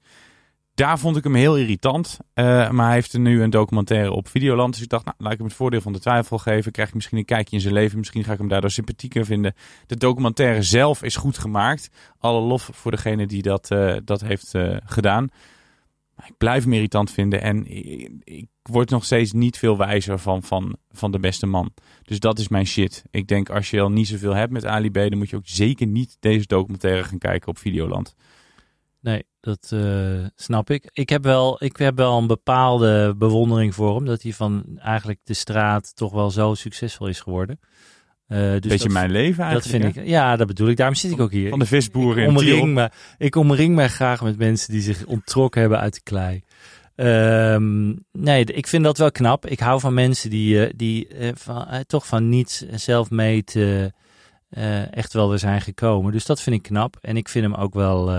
Daar 0.79 0.99
vond 0.99 1.17
ik 1.17 1.25
hem 1.25 1.35
heel 1.35 1.57
irritant. 1.57 2.19
Eh, 2.35 2.71
maar 2.71 2.87
hij 2.87 2.95
heeft 2.95 3.13
er 3.13 3.21
nu 3.21 3.43
een 3.43 3.51
documentaire 3.51 4.13
op 4.13 4.29
Videoland. 4.29 4.73
Dus 4.73 4.83
ik 4.83 4.89
dacht, 4.89 5.05
nou, 5.05 5.17
laat 5.19 5.33
ik 5.33 5.39
hem 5.39 5.47
het 5.47 5.57
voordeel 5.57 5.81
van 5.81 5.93
de 5.93 5.99
twijfel 5.99 6.39
geven. 6.39 6.73
Krijg 6.73 6.89
ik 6.89 6.95
misschien 6.95 7.19
een 7.19 7.25
kijkje 7.25 7.57
in 7.57 7.63
zijn 7.63 7.75
leven. 7.75 7.99
Misschien 7.99 8.25
ga 8.25 8.33
ik 8.33 8.39
hem 8.39 8.49
daardoor 8.49 8.71
sympathieker 8.71 9.25
vinden. 9.25 9.55
De 9.87 9.97
documentaire 9.97 10.63
zelf 10.63 11.03
is 11.03 11.17
goed 11.17 11.39
gemaakt. 11.39 11.91
Alle 12.19 12.41
lof 12.41 12.71
voor 12.73 12.91
degene 12.91 13.27
die 13.27 13.43
dat, 13.43 13.71
eh, 13.71 13.97
dat 14.05 14.21
heeft 14.21 14.55
eh, 14.55 14.77
gedaan. 14.85 15.29
Maar 16.15 16.27
ik 16.29 16.37
blijf 16.39 16.65
hem 16.65 16.73
irritant 16.73 17.11
vinden. 17.11 17.43
En 17.43 17.67
ik, 17.67 18.11
ik 18.25 18.47
word 18.63 18.91
nog 18.91 19.05
steeds 19.05 19.33
niet 19.33 19.59
veel 19.59 19.77
wijzer 19.77 20.19
van, 20.19 20.43
van, 20.43 20.77
van 20.91 21.13
de 21.13 21.19
beste 21.19 21.47
man. 21.47 21.75
Dus 22.03 22.21
dat 22.21 22.39
is 22.39 22.49
mijn 22.49 22.67
shit. 22.67 23.05
Ik 23.11 23.29
denk 23.29 23.51
als 23.51 23.71
je 23.71 23.81
al 23.81 23.91
niet 23.91 24.09
zoveel 24.09 24.35
hebt 24.35 24.53
met 24.53 24.65
Ali 24.65 24.91
B, 24.91 24.95
dan 24.95 25.19
moet 25.19 25.31
je 25.31 25.37
ook 25.37 25.49
zeker 25.49 25.87
niet 25.87 26.17
deze 26.21 26.47
documentaire 26.47 27.05
gaan 27.05 27.19
kijken 27.19 27.49
op 27.49 27.59
Videoland. 27.59 28.15
Nee, 29.01 29.25
dat 29.49 29.73
eh, 29.73 30.25
snap 30.35 30.71
ik. 30.71 30.89
Ik 30.93 31.09
heb, 31.09 31.23
wel, 31.23 31.65
ik 31.65 31.77
heb 31.77 31.97
wel 31.97 32.19
een 32.19 32.27
bepaalde 32.27 33.15
bewondering 33.17 33.75
voor 33.75 33.95
hem. 33.95 34.05
Dat 34.05 34.23
hij 34.23 34.33
van 34.33 34.65
eigenlijk 34.79 35.21
de 35.25 35.35
straat 35.35 35.97
toch 35.97 36.13
wel 36.13 36.31
zo 36.31 36.55
succesvol 36.55 37.07
is 37.07 37.21
geworden. 37.21 37.61
Eh, 38.27 38.39
dus 38.39 38.61
Beetje 38.61 38.79
dat, 38.79 38.89
mijn 38.89 39.11
leven 39.11 39.45
Dat 39.45 39.53
eigenlijk. 39.53 39.85
vind 39.85 39.95
hè? 39.95 40.01
ik. 40.03 40.09
Ja, 40.09 40.37
dat 40.37 40.47
bedoel 40.47 40.69
ik. 40.69 40.77
Daarom 40.77 40.95
zit 40.95 41.11
ik 41.11 41.21
ook 41.21 41.31
hier. 41.31 41.51
Van 41.51 41.59
de 41.59 41.67
visboeren 41.67 42.23
ik 42.23 42.29
in 42.29 42.37
omring, 42.37 42.75
me, 42.75 42.91
ik 43.19 43.37
omring 43.37 43.75
me 43.75 43.89
graag 43.89 44.23
met 44.23 44.39
mensen 44.39 44.73
die 44.73 44.83
zich 44.83 45.05
onttrokken 45.05 45.61
hebben 45.61 45.81
uit 45.81 45.95
de 45.95 46.03
klei. 46.03 46.43
Ehm, 46.95 47.95
nee, 48.13 48.45
ik 48.45 48.67
vind 48.67 48.85
dat 48.85 48.99
wel 48.99 49.11
knap. 49.11 49.47
Ik 49.47 49.61
hou 49.61 49.81
van 49.81 49.95
mensen 49.95 50.31
die, 50.31 50.67
eh, 50.67 50.73
die 50.77 51.09
van, 51.35 51.67
toch 51.87 52.07
van 52.07 52.29
niets 52.29 52.65
zelf 52.69 53.11
meten 53.11 53.95
eh, 54.49 54.97
echt 54.97 55.13
wel 55.13 55.33
er 55.33 55.39
zijn 55.39 55.61
gekomen. 55.61 56.13
Dus 56.13 56.27
dat 56.27 56.41
vind 56.41 56.57
ik 56.57 56.63
knap. 56.63 56.97
En 57.01 57.17
ik 57.17 57.29
vind 57.29 57.45
hem 57.45 57.55
ook 57.55 57.75
wel 57.75 58.11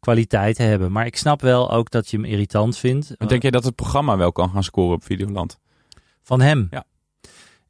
eh, 0.00 0.06
kwaliteit 0.14 0.58
hebben. 0.58 0.92
Maar 0.92 1.06
ik 1.06 1.16
snap 1.16 1.40
wel 1.40 1.70
ook 1.70 1.90
dat 1.90 2.10
je 2.10 2.16
hem 2.16 2.26
irritant 2.26 2.76
vindt. 2.76 3.14
Maar 3.18 3.28
denk 3.28 3.42
jij 3.42 3.50
dat 3.50 3.64
het 3.64 3.74
programma 3.74 4.16
wel 4.16 4.32
kan 4.32 4.50
gaan 4.50 4.64
scoren 4.64 4.94
op 4.94 5.04
Videoland? 5.04 5.58
Van 6.22 6.40
hem? 6.40 6.66
Ja. 6.70 6.84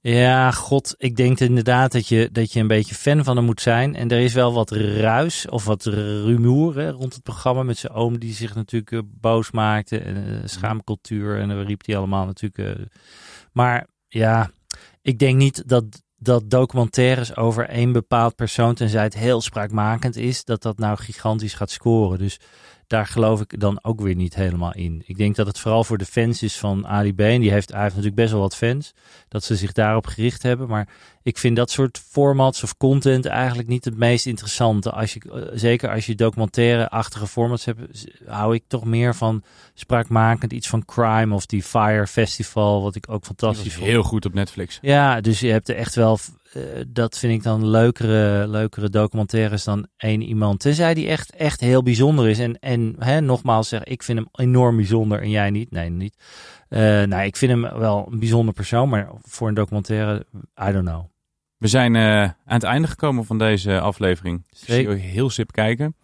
Ja, 0.02 0.50
god, 0.50 0.94
ik 0.98 1.16
denk 1.16 1.40
inderdaad 1.40 1.92
dat 1.92 2.08
je, 2.08 2.28
dat 2.32 2.52
je 2.52 2.60
een 2.60 2.66
beetje 2.66 2.94
fan 2.94 3.24
van 3.24 3.36
hem 3.36 3.44
moet 3.44 3.60
zijn. 3.60 3.94
En 3.94 4.08
er 4.08 4.20
is 4.20 4.32
wel 4.32 4.52
wat 4.52 4.70
ruis 4.70 5.48
of 5.48 5.64
wat 5.64 5.84
rumoer 5.84 6.76
hè, 6.76 6.90
rond 6.90 7.14
het 7.14 7.22
programma 7.22 7.62
met 7.62 7.78
zijn 7.78 7.92
oom 7.92 8.18
die 8.18 8.34
zich 8.34 8.54
natuurlijk 8.54 8.92
eh, 8.92 8.98
boos 9.04 9.50
maakte. 9.50 9.98
En 9.98 10.16
eh, 10.16 10.48
schaamcultuur 10.48 11.38
en 11.40 11.48
dan 11.48 11.60
riep 11.60 11.86
hij 11.86 11.96
allemaal 11.96 12.26
natuurlijk. 12.26 12.58
eh. 12.78 12.86
maar 13.52 13.86
ja, 14.08 14.50
ik 15.02 15.18
denk 15.18 15.36
niet 15.36 15.68
dat, 15.68 15.84
dat 16.22 16.50
documentaires 16.50 17.36
over 17.36 17.68
één 17.68 17.92
bepaald 17.92 18.36
persoon, 18.36 18.74
tenzij 18.74 19.02
het 19.02 19.14
heel 19.14 19.40
spraakmakend 19.40 20.16
is, 20.16 20.44
dat 20.44 20.62
dat 20.62 20.78
nou 20.78 20.96
gigantisch 20.96 21.54
gaat 21.54 21.70
scoren. 21.70 22.18
Dus 22.18 22.40
daar 22.86 23.06
geloof 23.06 23.40
ik 23.40 23.60
dan 23.60 23.78
ook 23.82 24.00
weer 24.00 24.14
niet 24.14 24.34
helemaal 24.34 24.74
in. 24.74 25.02
Ik 25.06 25.16
denk 25.16 25.36
dat 25.36 25.46
het 25.46 25.58
vooral 25.58 25.84
voor 25.84 25.98
de 25.98 26.04
fans 26.04 26.42
is 26.42 26.58
van 26.58 26.86
Ali 26.86 27.14
B. 27.14 27.16
Die 27.16 27.50
heeft, 27.50 27.70
hij 27.70 27.82
heeft 27.82 27.94
natuurlijk 27.94 28.20
best 28.20 28.32
wel 28.32 28.40
wat 28.40 28.56
fans. 28.56 28.92
Dat 29.28 29.44
ze 29.44 29.56
zich 29.56 29.72
daarop 29.72 30.06
gericht 30.06 30.42
hebben. 30.42 30.68
Maar 30.68 30.88
ik 31.22 31.38
vind 31.38 31.56
dat 31.56 31.70
soort 31.70 31.98
formats 32.08 32.62
of 32.62 32.76
content 32.76 33.26
eigenlijk 33.26 33.68
niet 33.68 33.84
het 33.84 33.96
meest 33.96 34.26
interessante. 34.26 34.90
Als 34.90 35.14
je, 35.14 35.20
eh, 35.32 35.42
zeker 35.52 35.90
als 35.90 36.06
je 36.06 36.14
documentaire-achtige 36.14 37.26
formats 37.26 37.64
hebt, 37.64 38.06
hou 38.26 38.54
ik 38.54 38.64
toch 38.66 38.84
meer 38.84 39.14
van 39.14 39.42
spraakmakend. 39.74 40.52
Iets 40.52 40.68
van 40.68 40.84
Crime 40.84 41.34
of 41.34 41.46
die 41.46 41.62
Fire 41.62 42.06
Festival, 42.06 42.82
wat 42.82 42.94
ik 42.94 43.04
ook 43.10 43.24
fantastisch 43.24 43.66
is 43.66 43.74
vond. 43.74 43.86
heel 43.86 44.02
goed 44.02 44.24
op 44.24 44.34
Netflix. 44.34 44.78
Ja, 44.82 45.20
dus 45.20 45.40
je 45.40 45.50
hebt 45.50 45.68
er 45.68 45.76
echt 45.76 45.94
wel, 45.94 46.18
eh, 46.52 46.62
dat 46.88 47.18
vind 47.18 47.32
ik 47.32 47.42
dan 47.42 47.68
leukere, 47.68 48.48
leukere 48.48 48.90
documentaires 48.90 49.64
dan 49.64 49.86
één 49.96 50.22
iemand. 50.22 50.60
Tenzij 50.60 50.94
die 50.94 51.08
echt, 51.08 51.30
echt 51.30 51.60
heel 51.60 51.82
bijzonder 51.82 52.28
is. 52.28 52.38
En, 52.38 52.58
en 52.58 52.94
hè, 52.98 53.20
nogmaals 53.20 53.68
zeg, 53.68 53.84
ik 53.84 54.02
vind 54.02 54.18
hem 54.18 54.28
enorm 54.32 54.76
bijzonder 54.76 55.22
en 55.22 55.30
jij 55.30 55.50
niet. 55.50 55.70
Nee, 55.70 55.90
niet. 55.90 56.16
Eh 56.68 56.80
nou, 56.80 57.22
ik 57.22 57.36
vind 57.36 57.52
hem 57.52 57.78
wel 57.78 58.08
een 58.10 58.18
bijzonder 58.18 58.54
persoon, 58.54 58.88
maar 58.88 59.10
voor 59.22 59.48
een 59.48 59.54
documentaire, 59.54 60.26
I 60.68 60.72
don't 60.72 60.86
know. 60.86 61.04
We 61.60 61.68
zijn 61.68 61.96
eh, 61.96 62.22
aan 62.22 62.34
het 62.44 62.62
einde 62.62 62.88
gekomen 62.88 63.24
van 63.24 63.38
deze 63.38 63.80
aflevering. 63.80 64.42
Zeker. 64.50 64.92
je 64.92 64.98
heel 64.98 65.30
sip 65.30 65.52
kijken. 65.52 65.94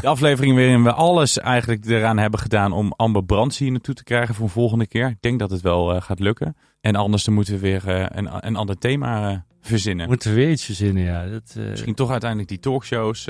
De 0.00 0.06
aflevering 0.06 0.54
waarin 0.54 0.82
we 0.82 0.92
alles 0.92 1.38
eigenlijk 1.38 1.86
eraan 1.86 2.18
hebben 2.18 2.40
gedaan 2.40 2.72
om 2.72 2.92
Amber 2.96 3.24
Brands 3.24 3.58
hier 3.58 3.70
naartoe 3.70 3.94
te 3.94 4.04
krijgen 4.04 4.34
voor 4.34 4.44
een 4.44 4.50
volgende 4.50 4.86
keer. 4.86 5.08
Ik 5.08 5.20
denk 5.20 5.38
dat 5.38 5.50
het 5.50 5.60
wel 5.60 5.94
eh, 5.94 6.02
gaat 6.02 6.20
lukken. 6.20 6.56
En 6.80 6.96
anders 6.96 7.24
dan 7.24 7.34
moeten 7.34 7.54
we 7.54 7.60
weer 7.60 7.88
eh, 7.88 8.06
een, 8.08 8.46
een 8.46 8.56
ander 8.56 8.78
thema 8.78 9.44
verzinnen. 9.60 10.08
Moeten 10.08 10.30
we 10.30 10.36
weer 10.36 10.50
iets 10.50 10.64
verzinnen, 10.64 11.02
ja. 11.02 11.26
Dat, 11.26 11.56
Misschien 11.70 11.94
toch 11.94 12.10
uiteindelijk 12.10 12.48
die 12.48 12.60
talkshows. 12.60 13.28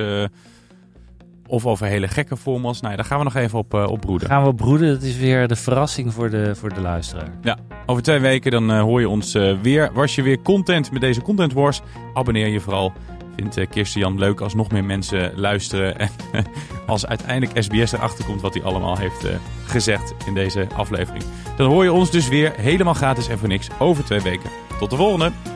Of 1.49 1.67
over 1.67 1.87
hele 1.87 2.09
gekke 2.09 2.37
formats. 2.37 2.81
Nou, 2.81 2.91
ja, 2.91 2.97
daar 2.97 3.07
gaan 3.07 3.19
we 3.19 3.25
nog 3.25 3.35
even 3.35 3.59
op, 3.59 3.75
eh 3.75 3.91
op 3.91 4.01
broeden. 4.01 4.29
gaan 4.29 4.45
we 4.45 4.55
broeden. 4.55 4.93
Dat 4.93 5.03
is 5.03 5.17
weer 5.17 5.49
de 5.49 5.57
verrassing 5.57 6.13
voor 6.13 6.31
de, 6.31 6.55
voor 6.55 6.75
de 6.75 6.81
luisteraar. 6.81 7.31
Over 7.87 8.03
twee 8.03 8.19
weken 8.19 8.51
dan 8.51 8.71
eh, 8.71 8.81
hoor 8.81 9.01
je 9.01 9.09
ons 9.09 9.35
eh, 9.35 9.53
weer. 9.63 9.91
Was 9.93 10.15
je 10.15 10.23
weer 10.23 10.43
content 10.43 10.91
met 10.91 11.01
deze 11.01 11.23
Content 11.23 11.53
Wars? 11.53 11.81
Abonneer 12.15 12.49
je 12.49 12.61
vooral. 12.61 12.93
Vindt 13.37 13.59
uh, 13.59 13.67
Kirsten 13.71 14.01
Jan 14.01 14.19
leuk 14.19 14.41
als 14.41 14.55
nog 14.55 14.71
meer 14.71 14.85
mensen 14.85 15.33
luisteren. 15.35 15.99
En 15.99 16.11
als 16.87 17.07
uiteindelijk 17.07 17.63
SBS 17.63 17.93
erachter 17.93 18.25
komt 18.25 18.41
wat 18.41 18.55
hij 18.55 18.63
allemaal 18.63 18.99
heeft 18.99 19.27
gezegd 19.67 20.15
in 20.27 20.35
deze 20.35 20.67
aflevering. 20.77 21.25
Dan 21.57 21.71
hoor 21.71 21.85
je 21.85 21.93
ons 21.93 22.11
dus 22.11 22.29
weer 22.29 22.53
helemaal 22.57 22.95
gratis 22.95 23.29
en 23.29 23.39
voor 23.39 23.49
niks 23.49 23.69
over 23.79 24.05
twee 24.05 24.21
weken. 24.21 24.51
Tot 24.79 24.91
de 24.91 24.97
volgende! 24.97 25.56